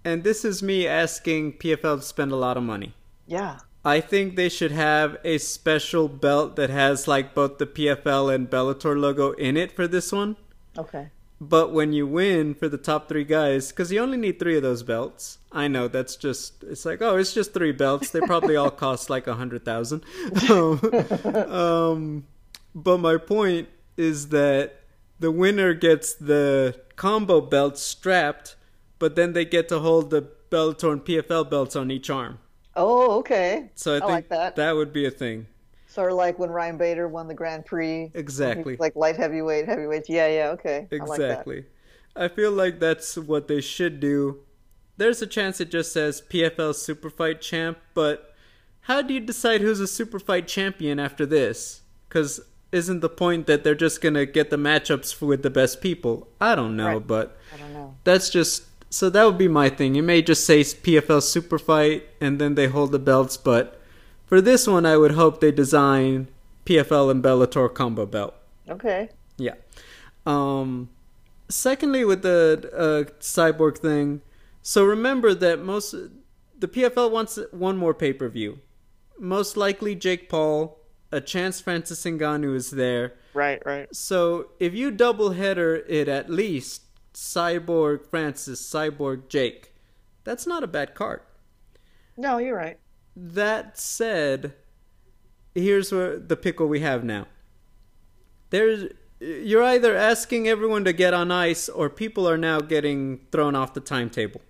And 0.06 0.24
this 0.24 0.44
is 0.44 0.64
me 0.64 0.88
asking 0.88 1.54
PFL 1.54 1.98
to 1.98 2.02
spend 2.02 2.32
a 2.32 2.36
lot 2.36 2.58
of 2.58 2.64
money. 2.64 2.94
yeah. 3.28 3.60
I 3.86 4.00
think 4.00 4.36
they 4.36 4.50
should 4.50 4.72
have 4.72 5.18
a 5.24 5.38
special 5.38 6.08
belt 6.08 6.56
that 6.56 6.70
has 6.70 7.08
like 7.08 7.34
both 7.34 7.58
the 7.58 7.66
PFL 7.66 8.34
and 8.34 8.50
Bellator 8.50 9.00
logo 9.00 9.32
in 9.34 9.58
it 9.58 9.74
for 9.74 9.88
this 9.88 10.12
one. 10.12 10.38
Okay. 10.78 11.10
But 11.42 11.74
when 11.74 11.92
you 11.92 12.08
win 12.08 12.54
for 12.54 12.70
the 12.70 12.78
top 12.78 13.10
three 13.10 13.26
guys, 13.26 13.70
because 13.70 13.92
you 13.92 14.00
only 14.00 14.18
need 14.18 14.40
three 14.40 14.56
of 14.56 14.64
those 14.64 14.84
belts. 14.84 15.40
I 15.52 15.68
know 15.68 15.90
that's 15.90 16.16
just 16.16 16.64
it's 16.64 16.86
like 16.86 17.02
oh 17.02 17.18
it's 17.18 17.34
just 17.34 17.54
three 17.54 17.74
belts. 17.74 18.12
They 18.12 18.22
probably 18.22 18.56
all 18.56 18.72
cost 18.72 19.10
like 19.10 19.28
a 19.28 19.36
hundred 19.36 19.66
thousand. 19.66 20.04
Um, 21.54 22.26
but 22.74 23.00
my 23.00 23.18
point 23.18 23.68
is 23.98 24.30
that 24.30 24.80
the 25.20 25.32
winner 25.32 25.74
gets 25.74 26.14
the 26.14 26.80
combo 26.96 27.42
belt 27.42 27.78
strapped, 27.78 28.56
but 28.98 29.16
then 29.16 29.34
they 29.34 29.46
get 29.46 29.70
to 29.70 29.80
hold 29.80 30.10
the 30.10 30.30
Bellator 30.50 30.92
and 30.92 31.04
PFL 31.04 31.50
belts 31.50 31.76
on 31.76 31.92
each 31.92 32.10
arm. 32.10 32.40
Oh, 32.76 33.20
okay. 33.20 33.70
So 33.76 33.94
I, 33.94 33.98
I 33.98 34.00
think 34.00 34.10
like 34.12 34.30
that. 34.30 34.56
that 34.56 34.72
would 34.76 34.92
be 34.94 35.06
a 35.06 35.12
thing. 35.12 35.48
Sort 35.88 36.12
of 36.12 36.18
like 36.18 36.40
when 36.40 36.50
Ryan 36.50 36.78
Bader 36.78 37.08
won 37.08 37.28
the 37.28 37.34
Grand 37.36 37.66
Prix. 37.66 38.12
Exactly. 38.16 38.78
Like 38.78 38.96
light 38.96 39.16
heavyweight, 39.16 39.68
heavyweight. 39.68 40.10
Yeah, 40.10 40.28
yeah, 40.28 40.48
okay. 40.50 40.88
I 40.92 40.96
like 40.96 41.20
that. 41.20 41.30
Exactly. 41.32 41.66
I 42.16 42.28
feel 42.28 42.52
like 42.52 42.80
that's 42.80 43.16
what 43.18 43.48
they 43.48 43.62
should 43.62 44.00
do. 44.00 44.40
There's 44.98 45.22
a 45.22 45.28
chance 45.28 45.60
it 45.62 45.70
just 45.72 45.92
says 45.94 46.22
PFL 46.30 46.74
Super 46.76 47.10
Fight 47.10 47.42
Champ, 47.42 47.78
but 47.94 48.34
how 48.82 49.02
do 49.02 49.14
you 49.14 49.20
decide 49.20 49.62
who's 49.62 49.80
a 49.80 49.88
Super 49.88 50.20
Fight 50.20 50.48
champion 50.48 51.00
after 51.00 51.26
this? 51.26 51.82
Because 52.10 52.42
isn't 52.72 53.00
the 53.02 53.10
point 53.10 53.46
that 53.48 53.64
they're 53.64 53.76
just 53.76 54.02
gonna 54.02 54.26
get 54.26 54.50
the 54.50 54.58
matchups 54.58 55.22
with 55.22 55.42
the 55.44 55.50
best 55.50 55.80
people? 55.82 56.28
I 56.42 56.56
don't 56.56 56.76
know, 56.76 56.94
Right. 56.98 57.08
but 57.08 57.38
I 57.54 57.58
don't 57.58 57.74
know. 57.74 57.96
that's 58.04 58.30
just 58.32 58.73
so 58.94 59.10
that 59.10 59.24
would 59.26 59.40
be 59.40 59.48
my 59.48 59.70
thing. 59.70 59.96
It 59.96 60.04
may 60.04 60.22
just 60.22 60.46
say 60.46 60.62
PFL 60.62 61.24
Super 61.24 61.58
Fight 61.58 62.08
and 62.22 62.40
then 62.40 62.54
they 62.54 62.68
hold 62.68 62.92
the 62.92 63.00
belts, 63.00 63.38
but 63.38 63.82
for 64.28 64.40
this 64.40 64.68
one, 64.68 64.86
I 64.86 64.98
would 64.98 65.14
hope 65.14 65.42
they 65.42 65.52
design 65.52 66.28
PFL 66.68 67.10
and 67.10 67.24
Bellator 67.24 67.74
combo 67.74 68.06
belt. 68.06 68.36
Okay. 68.70 69.10
Yeah. 69.38 69.56
Um, 70.28 70.90
secondly, 71.50 72.06
with 72.06 72.22
the 72.22 72.70
uh, 72.72 73.12
cyborg 73.20 73.80
thing, 73.80 74.22
so 74.62 74.86
remember 74.86 75.34
that 75.34 75.60
most 75.60 75.96
the 76.60 76.68
PFL 76.68 77.10
wants 77.10 77.40
one 77.50 77.78
more 77.78 77.96
pay 77.96 78.14
per 78.14 78.30
view. 78.30 78.60
Most 79.18 79.58
likely, 79.58 79.96
Jake 79.96 80.30
Paul, 80.30 80.78
a 81.12 81.20
chance 81.20 81.60
Francis 81.60 82.06
Ngannou 82.06 82.56
is 82.56 82.70
there. 82.70 83.14
Right, 83.34 83.60
right. 83.66 83.94
So 83.94 84.52
if 84.60 84.76
you 84.76 84.92
double 84.92 85.32
header 85.32 85.84
it 85.88 86.08
at 86.08 86.30
least 86.30 86.83
Cyborg 87.14 88.08
Francis, 88.08 88.62
Cyborg 88.62 89.28
Jake, 89.30 89.74
that's 90.24 90.48
not 90.48 90.64
a 90.64 90.68
bad 90.68 90.96
card. 90.96 91.22
No, 92.18 92.38
you're 92.38 92.56
right. 92.56 92.80
That 93.16 93.78
said, 93.78 94.54
here's 95.54 95.92
where 95.92 96.18
the 96.18 96.36
pickle 96.36 96.68
we 96.68 96.80
have 96.80 97.04
now. 97.04 97.28
There's 98.50 98.92
you're 99.20 99.64
either 99.64 99.96
asking 99.96 100.48
everyone 100.48 100.84
to 100.84 100.94
get 100.94 101.14
on 101.14 101.32
ice 101.32 101.70
or 101.70 101.90
people 101.90 102.28
are 102.28 102.38
now 102.38 102.60
getting 102.60 103.22
thrown 103.32 103.56
off 103.56 103.74
the 103.74 103.80
timetable. 103.80 104.42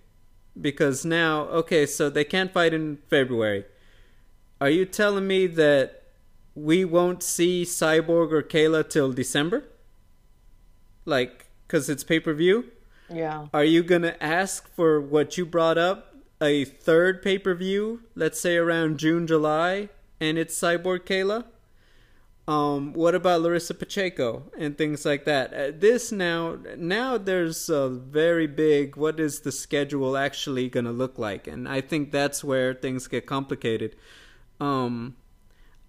Because 0.60 1.04
now, 1.04 1.42
okay, 1.42 1.86
so 1.86 2.10
they 2.10 2.24
can't 2.24 2.52
fight 2.52 2.74
in 2.74 2.98
February. 3.08 3.64
Are 4.60 4.70
you 4.70 4.84
telling 4.84 5.26
me 5.26 5.46
that 5.46 6.02
we 6.54 6.84
won't 6.84 7.22
see 7.22 7.64
Cyborg 7.64 8.32
or 8.32 8.42
Kayla 8.42 8.88
till 8.88 9.12
December? 9.12 9.64
Like, 11.04 11.43
because 11.74 11.88
it's 11.88 12.04
pay 12.04 12.20
per 12.20 12.32
view? 12.32 12.70
Yeah. 13.12 13.48
Are 13.52 13.64
you 13.64 13.82
gonna 13.82 14.14
ask 14.20 14.72
for 14.76 15.00
what 15.00 15.36
you 15.36 15.44
brought 15.44 15.76
up, 15.76 16.14
a 16.40 16.64
third 16.64 17.20
pay 17.20 17.36
per 17.36 17.52
view, 17.52 18.02
let's 18.14 18.38
say 18.38 18.56
around 18.56 18.98
June, 19.00 19.26
July, 19.26 19.88
and 20.20 20.38
it's 20.38 20.56
Cyborg 20.56 21.00
Kayla? 21.00 21.46
Um, 22.46 22.92
what 22.92 23.16
about 23.16 23.40
Larissa 23.40 23.74
Pacheco 23.74 24.44
and 24.56 24.78
things 24.78 25.04
like 25.04 25.24
that? 25.24 25.52
Uh, 25.52 25.72
this 25.76 26.12
now, 26.12 26.58
now 26.76 27.18
there's 27.18 27.68
a 27.68 27.88
very 27.88 28.46
big. 28.46 28.94
What 28.96 29.18
is 29.18 29.40
the 29.40 29.50
schedule 29.50 30.16
actually 30.16 30.68
gonna 30.68 30.92
look 30.92 31.18
like? 31.18 31.48
And 31.48 31.68
I 31.68 31.80
think 31.80 32.12
that's 32.12 32.44
where 32.44 32.72
things 32.72 33.08
get 33.08 33.26
complicated. 33.26 33.96
Um, 34.60 35.16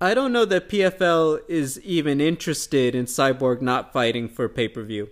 I 0.02 0.16
don't 0.16 0.34
know 0.34 0.46
that 0.46 0.68
PFL 0.68 1.42
is 1.48 1.80
even 1.82 2.20
interested 2.20 2.96
in 2.96 3.06
Cyborg 3.06 3.62
not 3.62 3.94
fighting 3.94 4.28
for 4.28 4.50
pay 4.50 4.68
per 4.68 4.82
view. 4.82 5.10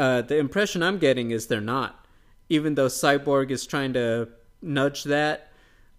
Uh, 0.00 0.22
the 0.22 0.38
impression 0.38 0.82
I'm 0.82 0.96
getting 0.96 1.30
is 1.30 1.46
they're 1.48 1.60
not, 1.60 2.06
even 2.48 2.74
though 2.74 2.86
Cyborg 2.86 3.50
is 3.50 3.66
trying 3.66 3.92
to 3.92 4.30
nudge 4.62 5.04
that. 5.04 5.52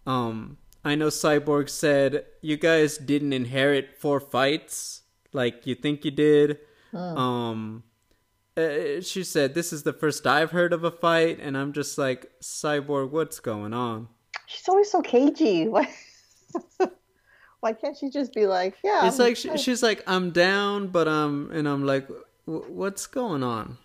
Um, 0.07 0.57
I 0.83 0.95
know 0.95 1.09
Cyborg 1.09 1.69
said 1.69 2.25
you 2.41 2.57
guys 2.57 2.97
didn't 2.97 3.31
inherit 3.31 3.95
four 3.99 4.19
fights 4.19 5.03
like 5.33 5.67
you 5.67 5.75
think 5.75 6.03
you 6.03 6.09
did. 6.09 6.57
Um, 6.95 7.83
uh, 8.57 9.01
she 9.01 9.23
said 9.23 9.53
this 9.53 9.71
is 9.71 9.83
the 9.83 9.93
first 9.93 10.25
I've 10.25 10.49
heard 10.49 10.73
of 10.73 10.83
a 10.83 10.89
fight, 10.89 11.37
and 11.39 11.55
I'm 11.55 11.71
just 11.71 11.99
like 11.99 12.31
Cyborg, 12.41 13.11
what's 13.11 13.39
going 13.39 13.71
on? 13.75 14.07
She's 14.47 14.67
always 14.67 14.89
so 14.89 15.03
cagey. 15.03 15.67
Why? 15.69 15.87
Why 17.59 17.73
can't 17.73 17.95
she 17.95 18.09
just 18.09 18.33
be 18.33 18.47
like, 18.47 18.77
yeah? 18.83 19.05
It's 19.05 19.19
I'm- 19.19 19.27
like 19.29 19.37
she, 19.37 19.55
she's 19.59 19.83
like 19.83 20.03
I'm 20.07 20.31
down, 20.31 20.87
but 20.87 21.07
um, 21.07 21.51
and 21.53 21.67
I'm 21.69 21.85
like, 21.85 22.07
"Wh- 22.45 22.67
what's 22.67 23.05
going 23.05 23.43
on? 23.43 23.77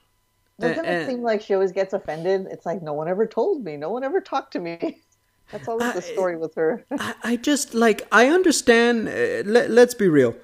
Doesn't 0.58 0.84
and- 0.84 1.02
it 1.02 1.06
seem 1.06 1.22
like 1.22 1.42
she 1.42 1.54
always 1.54 1.72
gets 1.72 1.92
offended? 1.92 2.46
It's 2.50 2.64
like 2.66 2.82
no 2.82 2.92
one 2.94 3.08
ever 3.08 3.26
told 3.26 3.64
me. 3.64 3.76
No 3.76 3.90
one 3.90 4.04
ever 4.04 4.20
talked 4.20 4.52
to 4.54 4.58
me. 4.60 5.02
That's 5.52 5.68
always 5.68 5.92
the 5.92 6.02
story 6.02 6.36
with 6.36 6.54
her. 6.56 6.84
I, 6.98 7.14
I 7.22 7.36
just 7.36 7.72
like 7.74 8.06
I 8.10 8.26
understand. 8.28 9.08
Uh, 9.08 9.48
let, 9.48 9.70
let's 9.70 9.94
be 9.94 10.08
real. 10.08 10.34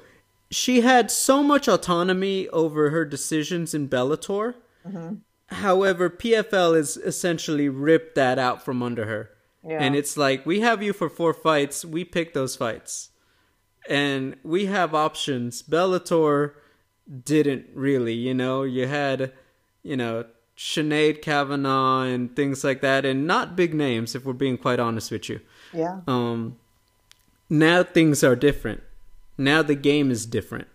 She 0.50 0.82
had 0.82 1.10
so 1.10 1.42
much 1.42 1.66
autonomy 1.66 2.46
over 2.50 2.90
her 2.90 3.04
decisions 3.04 3.74
in 3.74 3.88
Bellator. 3.88 4.54
However, 5.46 6.08
PFL 6.08 6.76
has 6.76 6.96
essentially 6.96 7.68
ripped 7.68 8.14
that 8.14 8.38
out 8.38 8.64
from 8.64 8.82
under 8.82 9.06
her, 9.06 9.30
Yeah. 9.66 9.78
and 9.82 9.94
it's 9.96 10.16
like 10.16 10.46
we 10.46 10.60
have 10.60 10.82
you 10.82 10.92
for 10.92 11.08
four 11.10 11.34
fights. 11.34 11.84
We 11.84 12.04
pick 12.04 12.32
those 12.32 12.54
fights, 12.56 13.10
and 13.88 14.36
we 14.42 14.66
have 14.66 14.94
options. 14.94 15.62
Bellator 15.62 16.52
didn't 17.24 17.66
really. 17.74 18.14
You 18.14 18.34
know, 18.34 18.62
you 18.62 18.86
had, 18.86 19.32
you 19.82 19.96
know. 19.96 20.24
Sinead 20.54 21.22
Kavanagh 21.22 22.04
and 22.12 22.36
things 22.36 22.62
like 22.62 22.82
that, 22.82 23.06
and 23.06 23.26
not 23.26 23.56
big 23.56 23.72
names, 23.74 24.14
if 24.14 24.24
we're 24.24 24.34
being 24.34 24.58
quite 24.58 24.78
honest 24.78 25.10
with 25.10 25.28
you. 25.30 25.40
Yeah. 25.72 26.00
um 26.06 26.58
now 27.48 27.82
things 27.82 28.22
are 28.22 28.36
different. 28.36 28.82
Now 29.38 29.62
the 29.62 29.74
game 29.74 30.10
is 30.10 30.26
different. 30.26 30.68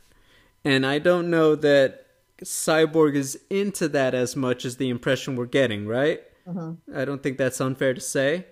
And 0.66 0.86
i 0.86 0.97
don't 0.99 1.30
know 1.30 1.55
that 1.55 2.05
cyborg 2.43 3.16
is 3.16 3.39
into 3.49 3.88
that 3.89 4.14
as 4.16 4.36
much 4.36 4.66
as 4.66 4.78
the 4.78 4.89
impression 4.89 5.36
we're 5.36 5.45
getting 5.45 5.88
right? 5.88 6.24
I 6.93 7.05
don't 7.05 7.22
think 7.22 7.38
that's 7.38 7.62
unfair 7.62 7.93
to 7.93 8.01
say. 8.01 8.47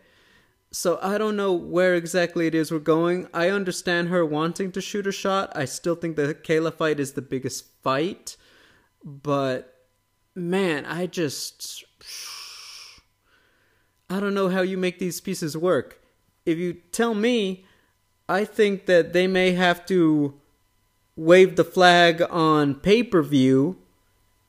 So 0.72 0.99
i 1.01 1.18
don't 1.18 1.36
know 1.36 1.53
where 1.53 1.95
exactly 1.95 2.45
it 2.47 2.56
is 2.56 2.72
we're 2.72 2.80
going. 2.80 3.28
I 3.34 3.49
understand 3.49 4.10
her 4.10 4.24
wanting 4.24 4.72
to 4.74 4.80
shoot 4.80 5.08
a 5.08 5.12
shot. 5.12 5.51
I 5.56 5.66
still 5.66 5.95
think 5.95 6.16
the 6.16 6.36
kayla 6.36 6.74
fight 6.74 6.99
is 6.99 7.14
the 7.14 7.22
biggest 7.24 7.66
fight. 7.84 8.38
But 9.03 9.74
man 10.36 10.86
i 10.86 11.06
just 11.06 11.86
I 14.10 14.20
don't 14.20 14.34
know 14.34 14.50
how 14.50 14.62
you 14.62 14.78
make 14.78 15.00
these 15.00 15.20
pieces 15.20 15.58
work. 15.58 16.02
If 16.46 16.58
you 16.58 16.74
tell 16.92 17.14
me, 17.16 17.66
I 18.30 18.46
think 18.46 18.86
that 18.86 19.14
they 19.14 19.28
may 19.28 19.54
have 19.54 19.86
to 19.88 20.40
wave 21.16 21.56
the 21.56 21.64
flag 21.64 22.22
on 22.30 22.76
pay 22.76 23.04
per 23.04 23.22
view. 23.22 23.78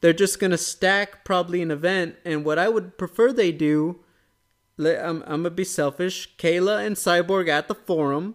They're 0.00 0.12
just 0.12 0.38
going 0.38 0.50
to 0.50 0.58
stack 0.58 1.24
probably 1.24 1.62
an 1.62 1.70
event. 1.70 2.16
And 2.24 2.44
what 2.44 2.58
I 2.58 2.68
would 2.68 2.98
prefer 2.98 3.32
they 3.32 3.50
do, 3.50 4.00
I'm, 4.78 5.22
I'm 5.22 5.42
going 5.42 5.44
to 5.44 5.50
be 5.50 5.64
selfish 5.64 6.36
Kayla 6.36 6.84
and 6.84 6.96
Cyborg 6.96 7.48
at 7.48 7.66
the 7.66 7.74
forum, 7.74 8.34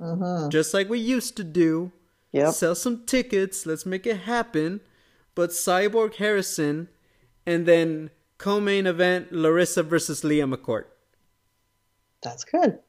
mm-hmm. 0.00 0.48
just 0.50 0.74
like 0.74 0.88
we 0.88 0.98
used 0.98 1.36
to 1.36 1.44
do. 1.44 1.92
Yep. 2.32 2.54
Sell 2.54 2.74
some 2.74 3.06
tickets. 3.06 3.66
Let's 3.66 3.86
make 3.86 4.04
it 4.06 4.22
happen. 4.22 4.80
But 5.36 5.50
Cyborg 5.50 6.16
Harrison, 6.16 6.88
and 7.46 7.64
then 7.66 8.10
co-main 8.38 8.86
event 8.88 9.30
Larissa 9.30 9.84
versus 9.84 10.24
Leah 10.24 10.46
McCourt. 10.46 10.86
That's 12.22 12.42
good. 12.42 12.80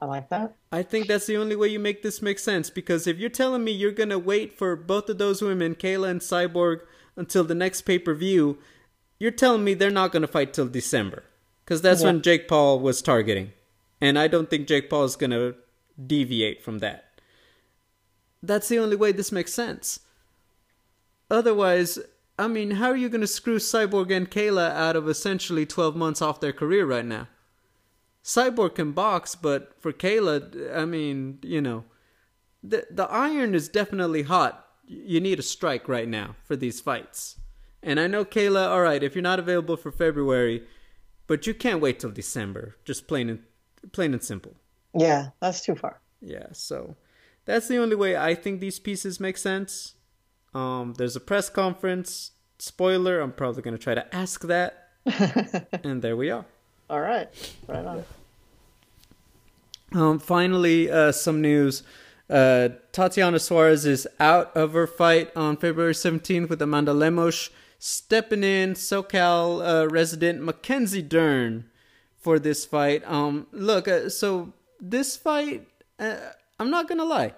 I 0.00 0.06
like 0.06 0.28
that. 0.28 0.54
I 0.70 0.82
think 0.82 1.06
that's 1.06 1.26
the 1.26 1.36
only 1.36 1.56
way 1.56 1.68
you 1.68 1.78
make 1.78 2.02
this 2.02 2.20
make 2.20 2.38
sense 2.38 2.68
because 2.68 3.06
if 3.06 3.18
you're 3.18 3.30
telling 3.30 3.64
me 3.64 3.72
you're 3.72 3.92
gonna 3.92 4.18
wait 4.18 4.56
for 4.56 4.76
both 4.76 5.08
of 5.08 5.18
those 5.18 5.40
women, 5.40 5.74
Kayla 5.74 6.10
and 6.10 6.20
Cyborg, 6.20 6.80
until 7.16 7.42
the 7.44 7.54
next 7.54 7.82
pay 7.82 7.98
per 7.98 8.12
view, 8.12 8.58
you're 9.18 9.30
telling 9.30 9.64
me 9.64 9.74
they're 9.74 9.90
not 9.90 10.12
gonna 10.12 10.26
fight 10.26 10.52
till 10.52 10.66
December 10.68 11.24
because 11.64 11.80
that's 11.80 12.02
Yeah. 12.02 12.08
when 12.08 12.22
Jake 12.22 12.48
Paul 12.48 12.80
was 12.80 13.00
targeting, 13.02 13.52
and 14.00 14.18
I 14.18 14.28
don't 14.28 14.50
think 14.50 14.68
Jake 14.68 14.90
Paul 14.90 15.04
is 15.04 15.16
gonna 15.16 15.54
deviate 16.06 16.62
from 16.62 16.80
that. 16.80 17.20
That's 18.42 18.68
the 18.68 18.78
only 18.78 18.96
way 18.96 19.12
this 19.12 19.32
makes 19.32 19.54
sense. 19.54 20.00
Otherwise, 21.34 21.98
I 22.38 22.48
mean, 22.48 22.72
how 22.72 22.90
are 22.90 22.96
you 22.96 23.08
gonna 23.08 23.26
screw 23.26 23.58
Cyborg 23.58 24.14
and 24.14 24.30
Kayla 24.30 24.70
out 24.70 24.96
of 24.96 25.08
essentially 25.08 25.66
12 25.66 25.96
months 25.96 26.22
off 26.22 26.40
their 26.40 26.52
career 26.52 26.86
right 26.86 27.04
now? 27.04 27.28
Cyborg 28.22 28.76
can 28.76 28.92
box, 28.92 29.34
but 29.34 29.74
for 29.80 29.92
Kayla, 29.92 30.74
I 30.74 30.84
mean, 30.84 31.38
you 31.42 31.60
know, 31.60 31.84
the 32.62 32.86
the 32.90 33.10
iron 33.10 33.54
is 33.54 33.68
definitely 33.68 34.22
hot. 34.22 34.66
You 34.86 35.20
need 35.20 35.38
a 35.38 35.42
strike 35.42 35.88
right 35.88 36.08
now 36.08 36.36
for 36.44 36.56
these 36.56 36.80
fights. 36.80 37.36
And 37.82 38.00
I 38.00 38.06
know 38.06 38.24
Kayla, 38.24 38.68
all 38.68 38.80
right, 38.80 39.02
if 39.02 39.14
you're 39.14 39.22
not 39.22 39.38
available 39.38 39.76
for 39.76 39.92
February, 39.92 40.66
but 41.26 41.46
you 41.46 41.52
can't 41.52 41.80
wait 41.80 41.98
till 42.00 42.10
December. 42.10 42.76
Just 42.84 43.08
plain 43.08 43.28
and 43.28 43.42
plain 43.92 44.14
and 44.14 44.22
simple. 44.22 44.54
Yeah, 44.94 45.30
that's 45.40 45.60
too 45.60 45.74
far. 45.74 46.00
Yeah, 46.20 46.46
so 46.52 46.96
that's 47.44 47.68
the 47.68 47.78
only 47.78 47.96
way 47.96 48.16
I 48.16 48.34
think 48.34 48.60
these 48.60 48.78
pieces 48.78 49.20
make 49.20 49.36
sense. 49.36 49.94
Um, 50.54 50.94
there's 50.96 51.16
a 51.16 51.20
press 51.20 51.50
conference. 51.50 52.30
spoiler. 52.58 53.20
I'm 53.20 53.32
probably 53.32 53.62
gonna 53.62 53.78
try 53.78 53.94
to 53.94 54.14
ask 54.14 54.42
that, 54.42 54.88
and 55.84 56.00
there 56.02 56.16
we 56.16 56.30
are. 56.30 56.46
All 56.88 57.00
right, 57.00 57.28
right 57.66 57.84
on. 57.84 58.04
Um, 59.92 60.18
finally, 60.18 60.90
uh, 60.90 61.12
some 61.12 61.40
news. 61.40 61.82
Uh, 62.30 62.70
Tatiana 62.92 63.38
Suarez 63.38 63.84
is 63.84 64.08
out 64.18 64.56
of 64.56 64.72
her 64.72 64.86
fight 64.86 65.30
on 65.36 65.56
February 65.56 65.92
17th 65.92 66.48
with 66.48 66.62
Amanda 66.62 66.94
Lemos, 66.94 67.50
stepping 67.78 68.42
in 68.42 68.74
SoCal 68.74 69.82
uh, 69.82 69.88
resident 69.88 70.42
Mackenzie 70.42 71.02
Dern 71.02 71.68
for 72.16 72.38
this 72.38 72.64
fight. 72.64 73.02
Um, 73.06 73.46
look, 73.52 73.86
uh, 73.86 74.08
so 74.08 74.54
this 74.80 75.16
fight, 75.16 75.66
uh, 75.98 76.16
I'm 76.58 76.70
not 76.70 76.88
gonna 76.88 77.04
lie, 77.04 77.34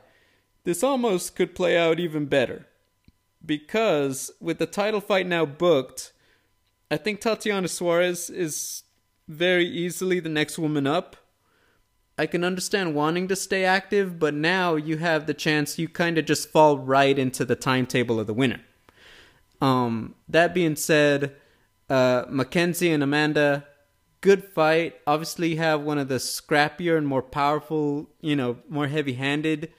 this 0.64 0.82
almost 0.82 1.34
could 1.34 1.54
play 1.54 1.76
out 1.76 1.98
even 1.98 2.26
better 2.26 2.66
because 3.44 4.30
with 4.40 4.58
the 4.58 4.66
title 4.66 5.00
fight 5.00 5.26
now 5.26 5.44
booked, 5.44 6.12
I 6.90 6.96
think 6.96 7.20
Tatiana 7.20 7.68
Suarez 7.68 8.30
is 8.30 8.84
very 9.28 9.66
easily 9.66 10.20
the 10.20 10.28
next 10.28 10.58
woman 10.58 10.86
up. 10.86 11.16
I 12.18 12.26
can 12.26 12.44
understand 12.44 12.94
wanting 12.94 13.28
to 13.28 13.36
stay 13.36 13.64
active, 13.64 14.18
but 14.18 14.32
now 14.32 14.76
you 14.76 14.96
have 14.98 15.26
the 15.26 15.34
chance 15.34 15.78
you 15.78 15.88
kind 15.88 16.16
of 16.16 16.24
just 16.24 16.50
fall 16.50 16.78
right 16.78 17.18
into 17.18 17.44
the 17.44 17.56
timetable 17.56 18.18
of 18.18 18.26
the 18.26 18.34
winner. 18.34 18.60
Um, 19.60 20.14
that 20.28 20.54
being 20.54 20.76
said, 20.76 21.36
uh, 21.90 22.24
Mackenzie 22.28 22.90
and 22.90 23.02
Amanda, 23.02 23.66
good 24.20 24.44
fight. 24.44 24.96
Obviously, 25.06 25.56
have 25.56 25.82
one 25.82 25.98
of 25.98 26.08
the 26.08 26.16
scrappier 26.16 26.96
and 26.96 27.06
more 27.06 27.22
powerful, 27.22 28.08
you 28.20 28.34
know, 28.34 28.58
more 28.68 28.86
heavy-handed 28.86 29.72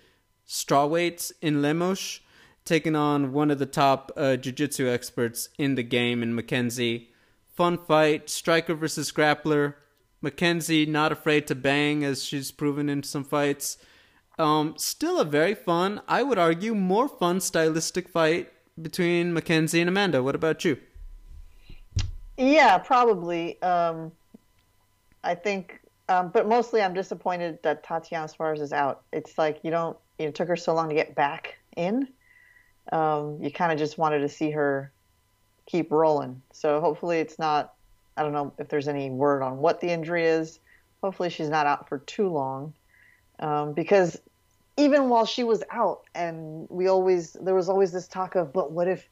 strawweights 0.47 1.31
in 1.41 1.61
Lemos, 1.61 2.19
taking 2.67 2.95
on 2.95 3.33
one 3.33 3.49
of 3.49 3.57
the 3.57 3.65
top 3.65 4.11
uh, 4.15 4.35
jiu-jitsu 4.35 4.87
experts 4.87 5.49
in 5.57 5.75
the 5.75 5.83
game 5.83 6.21
in 6.21 6.35
Mackenzie. 6.35 7.09
Fun 7.55 7.77
fight, 7.77 8.29
striker 8.29 8.75
versus 8.75 9.11
grappler. 9.11 9.75
Mackenzie 10.21 10.85
not 10.85 11.11
afraid 11.11 11.47
to 11.47 11.55
bang 11.55 12.03
as 12.03 12.23
she's 12.23 12.51
proven 12.51 12.89
in 12.89 13.01
some 13.03 13.23
fights. 13.23 13.77
Um, 14.37 14.75
still 14.77 15.19
a 15.19 15.25
very 15.25 15.55
fun, 15.55 16.01
I 16.07 16.21
would 16.21 16.37
argue, 16.37 16.75
more 16.75 17.07
fun 17.07 17.39
stylistic 17.39 18.07
fight 18.07 18.51
between 18.79 19.33
Mackenzie 19.33 19.79
and 19.79 19.89
Amanda. 19.89 20.21
What 20.21 20.35
about 20.35 20.63
you? 20.63 20.77
Yeah, 22.37 22.77
probably. 22.77 23.59
Um, 23.63 24.11
I 25.23 25.33
think, 25.33 25.79
um, 26.09 26.29
but 26.29 26.47
mostly 26.47 26.83
I'm 26.83 26.93
disappointed 26.93 27.57
that 27.63 27.83
Tatiana 27.83 28.27
Suarez 28.27 28.61
is 28.61 28.73
out. 28.73 29.01
It's 29.11 29.37
like 29.39 29.59
you 29.63 29.71
don't, 29.71 29.97
it 30.19 30.35
took 30.35 30.47
her 30.47 30.55
so 30.55 30.75
long 30.75 30.89
to 30.89 30.95
get 30.95 31.15
back 31.15 31.57
in. 31.75 32.07
Um, 32.91 33.39
you 33.41 33.51
kind 33.51 33.71
of 33.71 33.77
just 33.77 33.97
wanted 33.97 34.19
to 34.19 34.29
see 34.29 34.51
her 34.51 34.91
keep 35.65 35.91
rolling. 35.91 36.41
So 36.51 36.79
hopefully 36.81 37.19
it's 37.19 37.37
not. 37.37 37.73
I 38.15 38.23
don't 38.23 38.33
know 38.33 38.53
if 38.57 38.69
there's 38.69 38.87
any 38.87 39.11
word 39.11 39.43
on 39.43 39.57
what 39.57 39.79
the 39.79 39.89
injury 39.89 40.25
is. 40.25 40.59
Hopefully 41.03 41.29
she's 41.29 41.49
not 41.49 41.67
out 41.67 41.87
for 41.87 41.99
too 41.99 42.29
long, 42.29 42.73
um, 43.39 43.73
because 43.73 44.19
even 44.77 45.09
while 45.09 45.25
she 45.25 45.43
was 45.43 45.63
out, 45.69 46.01
and 46.15 46.67
we 46.69 46.87
always 46.87 47.33
there 47.33 47.53
was 47.53 47.69
always 47.69 47.91
this 47.91 48.07
talk 48.07 48.35
of, 48.35 48.51
but 48.51 48.71
what 48.71 48.87
if 48.87 49.07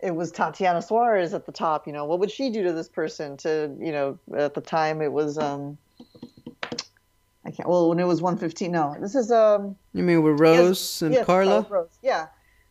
it 0.00 0.14
was 0.14 0.30
Tatiana 0.30 0.82
Suarez 0.82 1.32
at 1.32 1.46
the 1.46 1.52
top? 1.52 1.86
You 1.86 1.94
know, 1.94 2.04
what 2.04 2.18
would 2.20 2.30
she 2.30 2.50
do 2.50 2.62
to 2.64 2.72
this 2.72 2.88
person? 2.88 3.38
To 3.38 3.74
you 3.78 3.92
know, 3.92 4.18
at 4.36 4.52
the 4.52 4.60
time 4.60 5.00
it 5.00 5.12
was 5.12 5.38
um, 5.38 5.78
I 7.44 7.50
can't. 7.50 7.68
Well, 7.68 7.88
when 7.88 7.98
it 7.98 8.06
was 8.06 8.20
115, 8.20 8.70
no, 8.70 8.96
this 9.00 9.14
is 9.14 9.30
um. 9.30 9.76
You 9.94 10.02
mean 10.02 10.22
with 10.22 10.38
Rose 10.38 11.02
and 11.02 11.14
yes, 11.14 11.26
Carla? 11.26 11.66
Rose, 11.68 11.88
yeah. 12.02 12.26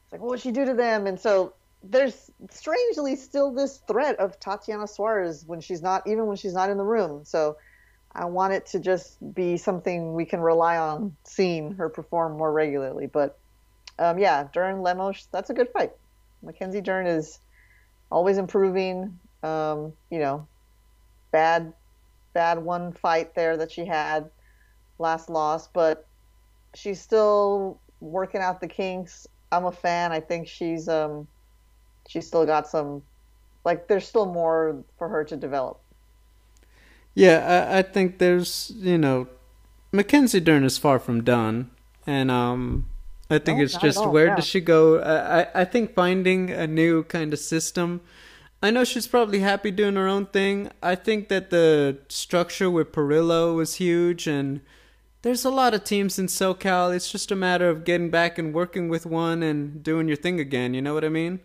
It's 0.09 0.13
like, 0.13 0.21
what 0.21 0.31
would 0.31 0.39
she 0.39 0.49
do 0.49 0.65
to 0.65 0.73
them? 0.73 1.05
And 1.05 1.19
so 1.19 1.53
there's 1.83 2.31
strangely 2.49 3.15
still 3.15 3.53
this 3.53 3.77
threat 3.87 4.15
of 4.15 4.39
Tatiana 4.39 4.87
Suarez 4.87 5.43
when 5.45 5.61
she's 5.61 5.83
not, 5.83 6.07
even 6.07 6.25
when 6.25 6.35
she's 6.35 6.55
not 6.55 6.71
in 6.71 6.77
the 6.77 6.83
room. 6.83 7.25
So 7.25 7.57
I 8.11 8.25
want 8.25 8.53
it 8.53 8.65
to 8.67 8.79
just 8.79 9.17
be 9.35 9.55
something 9.57 10.15
we 10.15 10.25
can 10.25 10.39
rely 10.39 10.77
on 10.77 11.15
seeing 11.25 11.73
her 11.73 11.89
perform 11.89 12.37
more 12.37 12.51
regularly. 12.51 13.05
But 13.05 13.37
um, 13.99 14.17
yeah, 14.17 14.47
Dern 14.51 14.81
Lemos, 14.81 15.27
that's 15.31 15.51
a 15.51 15.53
good 15.53 15.69
fight. 15.69 15.91
Mackenzie 16.41 16.81
Dern 16.81 17.05
is 17.05 17.39
always 18.11 18.39
improving. 18.39 19.19
Um, 19.43 19.93
you 20.09 20.17
know, 20.17 20.47
bad, 21.31 21.71
bad 22.33 22.57
one 22.57 22.93
fight 22.93 23.35
there 23.35 23.57
that 23.57 23.71
she 23.71 23.85
had 23.85 24.31
last 24.97 25.29
loss, 25.29 25.67
but 25.67 26.07
she's 26.73 26.99
still 26.99 27.79
working 27.99 28.41
out 28.41 28.59
the 28.59 28.67
kinks. 28.67 29.27
I'm 29.51 29.65
a 29.65 29.71
fan. 29.71 30.11
I 30.11 30.19
think 30.19 30.47
she's 30.47 30.87
um, 30.87 31.27
she's 32.07 32.27
still 32.27 32.45
got 32.45 32.67
some, 32.67 33.03
like 33.65 33.87
there's 33.87 34.07
still 34.07 34.25
more 34.25 34.83
for 34.97 35.09
her 35.09 35.23
to 35.25 35.37
develop. 35.37 35.81
Yeah, 37.13 37.67
I, 37.71 37.79
I 37.79 37.81
think 37.81 38.17
there's 38.19 38.71
you 38.77 38.97
know, 38.97 39.27
Mackenzie 39.91 40.39
Dern 40.39 40.63
is 40.63 40.77
far 40.77 40.99
from 40.99 41.23
done, 41.23 41.71
and 42.07 42.31
um, 42.31 42.87
I 43.29 43.39
think 43.39 43.59
No, 43.59 43.63
it's 43.63 43.77
just 43.77 44.05
all, 44.05 44.07
where 44.07 44.27
yeah. 44.27 44.35
does 44.35 44.45
she 44.45 44.61
go? 44.61 44.99
I, 44.99 45.41
I 45.41 45.47
I 45.61 45.65
think 45.65 45.93
finding 45.93 46.49
a 46.51 46.67
new 46.67 47.03
kind 47.03 47.33
of 47.33 47.39
system. 47.39 48.01
I 48.61 48.71
know 48.71 48.83
she's 48.83 49.07
probably 49.07 49.39
happy 49.39 49.71
doing 49.71 49.95
her 49.95 50.07
own 50.07 50.25
thing. 50.27 50.69
I 50.83 50.95
think 50.95 51.29
that 51.29 51.49
the 51.49 51.99
structure 52.09 52.69
with 52.69 52.91
Parillo 52.91 53.55
was 53.55 53.75
huge, 53.75 54.27
and 54.27 54.61
there's 55.21 55.43
a 55.43 55.49
lot 55.49 55.73
of 55.73 55.83
teams 55.83 56.17
in 56.17 56.27
SoCal. 56.27 56.95
It's 56.95 57.11
just 57.11 57.31
a 57.31 57.35
matter 57.35 57.69
of 57.69 57.83
getting 57.83 58.09
back 58.09 58.37
and 58.37 58.53
working 58.53 58.89
with 58.89 59.05
one 59.05 59.43
and 59.43 59.83
doing 59.83 60.07
your 60.07 60.17
thing 60.17 60.39
again. 60.39 60.73
You 60.73 60.81
know 60.81 60.93
what 60.93 61.03
I 61.03 61.09
mean? 61.09 61.41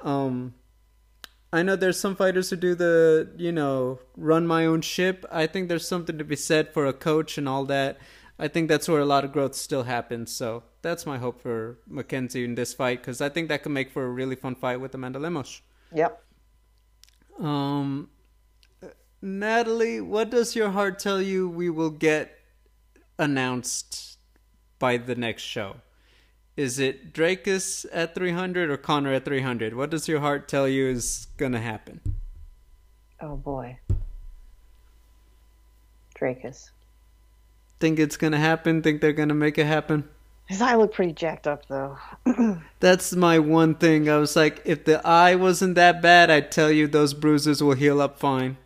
Um, 0.00 0.54
I 1.52 1.62
know 1.62 1.76
there's 1.76 2.00
some 2.00 2.16
fighters 2.16 2.50
who 2.50 2.56
do 2.56 2.74
the, 2.74 3.30
you 3.36 3.52
know, 3.52 4.00
run 4.16 4.46
my 4.46 4.66
own 4.66 4.80
ship. 4.80 5.24
I 5.30 5.46
think 5.46 5.68
there's 5.68 5.86
something 5.86 6.18
to 6.18 6.24
be 6.24 6.36
said 6.36 6.72
for 6.74 6.86
a 6.86 6.92
coach 6.92 7.38
and 7.38 7.48
all 7.48 7.64
that. 7.66 7.98
I 8.38 8.48
think 8.48 8.68
that's 8.68 8.88
where 8.88 9.00
a 9.00 9.06
lot 9.06 9.24
of 9.24 9.30
growth 9.30 9.54
still 9.54 9.84
happens. 9.84 10.32
So 10.32 10.64
that's 10.82 11.06
my 11.06 11.18
hope 11.18 11.40
for 11.40 11.78
Mackenzie 11.86 12.44
in 12.44 12.56
this 12.56 12.74
fight 12.74 13.00
because 13.00 13.20
I 13.20 13.28
think 13.28 13.48
that 13.48 13.62
could 13.62 13.70
make 13.70 13.92
for 13.92 14.04
a 14.04 14.10
really 14.10 14.34
fun 14.34 14.56
fight 14.56 14.80
with 14.80 14.94
Amanda 14.94 15.20
Lemos. 15.20 15.62
Yep. 15.92 16.20
Um, 17.38 18.10
Natalie, 19.22 20.00
what 20.00 20.30
does 20.30 20.56
your 20.56 20.70
heart 20.70 20.98
tell 20.98 21.22
you 21.22 21.48
we 21.48 21.70
will 21.70 21.90
get 21.90 22.36
announced 23.18 24.18
by 24.78 24.96
the 24.96 25.14
next 25.14 25.42
show? 25.42 25.76
Is 26.56 26.78
it 26.78 27.12
Dricus 27.12 27.84
at 27.92 28.14
300 28.14 28.70
or 28.70 28.76
Conor 28.76 29.12
at 29.12 29.24
300? 29.24 29.74
What 29.74 29.90
does 29.90 30.06
your 30.06 30.20
heart 30.20 30.48
tell 30.48 30.68
you 30.68 30.86
is 30.86 31.26
going 31.36 31.52
to 31.52 31.60
happen? 31.60 32.00
Oh 33.20 33.36
boy. 33.36 33.78
Dricus. 36.14 36.70
Think 37.80 37.98
it's 37.98 38.16
going 38.16 38.32
to 38.32 38.38
happen? 38.38 38.82
Think 38.82 39.00
they're 39.00 39.12
going 39.12 39.30
to 39.30 39.34
make 39.34 39.58
it 39.58 39.66
happen? 39.66 40.08
His 40.46 40.60
eye 40.60 40.74
looked 40.74 40.94
pretty 40.94 41.12
jacked 41.12 41.46
up 41.46 41.66
though. 41.66 41.98
That's 42.80 43.14
my 43.14 43.38
one 43.38 43.74
thing. 43.74 44.08
I 44.08 44.18
was 44.18 44.36
like, 44.36 44.62
if 44.64 44.84
the 44.84 45.04
eye 45.06 45.34
wasn't 45.34 45.74
that 45.74 46.02
bad, 46.02 46.30
I'd 46.30 46.52
tell 46.52 46.70
you 46.70 46.86
those 46.86 47.14
bruises 47.14 47.62
will 47.62 47.74
heal 47.74 48.00
up 48.00 48.18
fine. 48.18 48.58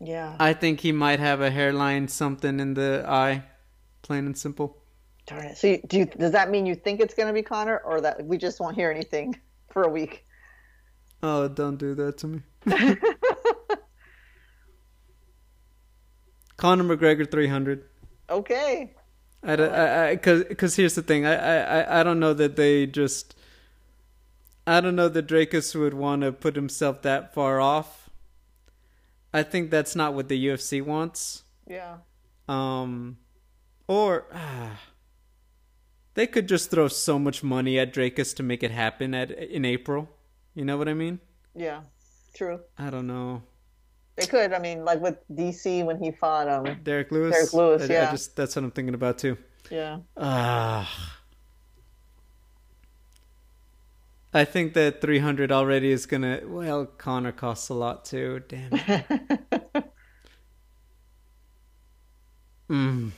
Yeah. 0.00 0.34
I 0.40 0.54
think 0.54 0.80
he 0.80 0.92
might 0.92 1.20
have 1.20 1.40
a 1.40 1.50
hairline, 1.50 2.08
something 2.08 2.58
in 2.58 2.74
the 2.74 3.04
eye, 3.06 3.44
plain 4.04 4.26
and 4.26 4.38
simple. 4.38 4.78
Darn 5.26 5.46
it. 5.46 5.56
So 5.58 5.66
you, 5.68 5.80
do 5.88 5.98
you, 5.98 6.04
does 6.06 6.32
that 6.32 6.50
mean 6.50 6.66
you 6.66 6.74
think 6.76 7.00
it's 7.00 7.14
going 7.14 7.26
to 7.26 7.32
be 7.32 7.42
Conor 7.42 7.78
or 7.84 8.00
that 8.02 8.24
we 8.24 8.36
just 8.38 8.60
won't 8.60 8.76
hear 8.76 8.90
anything 8.90 9.34
for 9.72 9.82
a 9.82 9.88
week? 9.88 10.24
Oh, 11.22 11.48
don't 11.48 11.76
do 11.78 11.94
that 11.94 12.18
to 12.18 12.26
me. 12.28 12.40
Conor 16.56 16.84
McGregor 16.96 17.28
300. 17.30 17.84
Okay. 18.30 18.94
I, 19.42 19.52
I, 19.54 20.08
I, 20.10 20.16
cause, 20.16 20.44
cause 20.56 20.76
here's 20.76 20.94
the 20.94 21.02
thing. 21.02 21.26
I, 21.26 21.34
I, 21.34 21.80
I- 21.80 22.00
I 22.00 22.02
don't 22.02 22.20
know 22.20 22.32
that 22.34 22.56
they 22.56 22.86
just. 22.86 23.34
I 24.66 24.80
don't 24.80 24.96
know 24.96 25.08
that 25.10 25.26
Dricus 25.26 25.74
would 25.78 25.92
want 25.92 26.22
to 26.22 26.32
put 26.32 26.56
himself 26.56 27.02
that 27.02 27.34
far 27.34 27.60
off. 27.60 28.08
I 29.32 29.42
think 29.42 29.70
that's 29.70 29.94
not 29.94 30.14
what 30.14 30.28
the 30.28 30.46
UFC 30.46 30.80
wants. 30.82 31.42
Yeah. 31.66 31.96
Um, 32.48 33.18
or 33.86 34.26
ah, 34.32 34.80
they 36.14 36.26
could 36.26 36.48
just 36.48 36.70
throw 36.70 36.88
so 36.88 37.18
much 37.18 37.42
money 37.42 37.78
at 37.78 37.92
Dricus 37.92 38.34
to 38.36 38.42
make 38.42 38.62
it 38.62 38.70
happen 38.70 39.14
at 39.14 39.30
in 39.30 39.64
April. 39.64 40.08
You 40.54 40.64
know 40.64 40.76
what 40.76 40.88
I 40.88 40.94
mean? 40.94 41.20
Yeah. 41.54 41.80
True. 42.34 42.60
I 42.78 42.90
don't 42.90 43.06
know. 43.06 43.42
They 44.16 44.26
could. 44.26 44.52
I 44.52 44.58
mean, 44.58 44.84
like 44.84 45.00
with 45.00 45.16
DC 45.32 45.84
when 45.84 45.98
he 45.98 46.12
fought 46.12 46.48
um. 46.48 46.80
Derrick 46.82 47.10
Lewis. 47.10 47.34
Derrick 47.34 47.52
Lewis, 47.52 47.82
I- 47.82 47.86
I 47.86 47.96
yeah. 47.96 48.10
just 48.10 48.36
that's 48.36 48.56
what 48.56 48.64
I'm 48.64 48.70
thinking 48.70 48.94
about 48.94 49.18
too. 49.18 49.36
Yeah. 49.70 49.98
Ah. 50.16 51.20
I 54.36 54.44
think 54.44 54.74
that 54.74 55.00
300 55.00 55.52
already 55.52 55.92
is 55.92 56.06
gonna. 56.06 56.40
Well, 56.44 56.86
Conor 56.86 57.32
costs 57.32 57.68
a 57.68 57.74
lot 57.74 58.04
too. 58.04 58.42
Damn 58.48 58.70
it. 58.72 59.04
mm. 62.70 63.12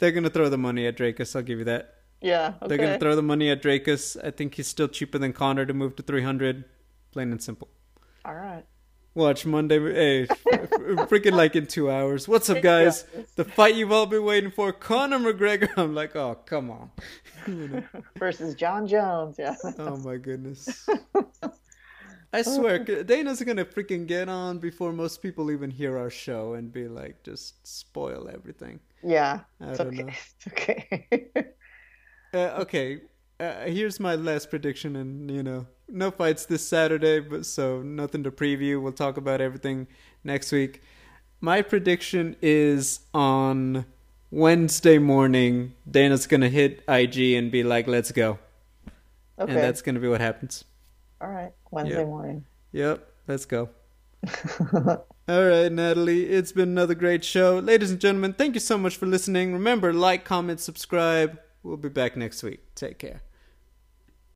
They're 0.00 0.12
gonna 0.12 0.30
throw 0.30 0.48
the 0.48 0.58
money 0.58 0.86
at 0.86 0.96
Dricus. 0.96 1.36
I'll 1.36 1.42
give 1.42 1.58
you 1.58 1.66
that. 1.66 1.94
Yeah. 2.20 2.54
Okay. 2.56 2.68
They're 2.68 2.78
gonna 2.78 2.98
throw 2.98 3.14
the 3.14 3.22
money 3.22 3.50
at 3.50 3.62
Dricus. 3.62 4.16
I 4.24 4.30
think 4.30 4.54
he's 4.54 4.66
still 4.66 4.88
cheaper 4.88 5.18
than 5.18 5.32
Conor 5.32 5.66
to 5.66 5.74
move 5.74 5.94
to 5.96 6.02
300. 6.02 6.64
Plain 7.12 7.30
and 7.32 7.42
simple. 7.42 7.68
All 8.24 8.34
right. 8.34 8.64
Watch 9.14 9.44
Monday. 9.44 9.78
Hey, 9.78 10.22
eh, 10.22 10.26
freaking 11.06 11.32
like 11.32 11.54
in 11.54 11.66
two 11.66 11.90
hours. 11.90 12.28
What's 12.28 12.48
up, 12.48 12.62
guys? 12.62 13.04
The 13.36 13.44
fight 13.44 13.74
you've 13.74 13.92
all 13.92 14.06
been 14.06 14.24
waiting 14.24 14.50
for, 14.50 14.72
Conor 14.72 15.18
McGregor. 15.18 15.68
I'm 15.76 15.94
like, 15.94 16.16
oh, 16.16 16.38
come 16.46 16.70
on. 16.70 16.90
Versus 18.18 18.54
Jon 18.54 18.86
Jones. 18.86 19.36
Yeah. 19.38 19.56
Oh 19.78 19.96
my 19.98 20.16
goodness. 20.16 20.88
I 22.32 22.42
swear, 22.42 22.78
Dana's 22.78 23.42
gonna 23.42 23.64
freaking 23.64 24.06
get 24.06 24.28
on 24.28 24.58
before 24.60 24.92
most 24.92 25.20
people 25.20 25.50
even 25.50 25.70
hear 25.70 25.98
our 25.98 26.10
show 26.10 26.54
and 26.54 26.72
be 26.72 26.86
like, 26.86 27.24
just 27.24 27.66
spoil 27.66 28.30
everything. 28.32 28.78
Yeah. 29.02 29.40
It's 29.60 29.80
okay. 29.80 30.02
know. 30.02 30.08
It's 30.12 30.46
okay. 30.48 31.08
Uh, 32.32 32.60
okay, 32.60 33.00
uh, 33.40 33.64
here's 33.64 33.98
my 33.98 34.14
last 34.14 34.50
prediction, 34.50 34.94
and 34.94 35.28
you 35.30 35.42
know, 35.42 35.66
no 35.88 36.12
fights 36.12 36.46
this 36.46 36.66
Saturday, 36.66 37.18
but 37.18 37.44
so 37.44 37.82
nothing 37.82 38.22
to 38.22 38.30
preview. 38.30 38.80
We'll 38.80 38.92
talk 38.92 39.16
about 39.16 39.40
everything 39.40 39.88
next 40.22 40.52
week. 40.52 40.80
My 41.40 41.60
prediction 41.62 42.36
is 42.40 43.00
on 43.12 43.84
Wednesday 44.30 44.98
morning. 44.98 45.74
Dana's 45.90 46.28
gonna 46.28 46.48
hit 46.50 46.84
IG 46.86 47.34
and 47.34 47.50
be 47.50 47.64
like, 47.64 47.88
"Let's 47.88 48.12
go," 48.12 48.38
okay. 49.40 49.50
and 49.52 49.60
that's 49.60 49.82
gonna 49.82 49.98
be 49.98 50.06
what 50.06 50.20
happens. 50.20 50.64
All 51.20 51.28
right. 51.28 51.52
Wednesday 51.72 51.98
Yeah. 51.98 52.04
morning. 52.04 52.44
Yep, 52.72 53.12
let's 53.26 53.44
go. 53.44 53.70
All 55.30 55.46
right, 55.46 55.70
Natalie, 55.70 56.24
it's 56.24 56.50
been 56.50 56.70
another 56.70 56.96
great 56.96 57.24
show. 57.24 57.60
Ladies 57.60 57.92
and 57.92 58.00
gentlemen, 58.00 58.32
thank 58.32 58.54
you 58.54 58.60
so 58.60 58.76
much 58.76 58.96
for 58.96 59.06
listening. 59.06 59.52
Remember, 59.52 59.92
like, 59.92 60.24
comment, 60.24 60.58
subscribe. 60.58 61.38
We'll 61.62 61.76
be 61.76 61.88
back 61.88 62.16
next 62.16 62.42
week. 62.42 62.74
Take 62.74 62.98
care. 62.98 63.22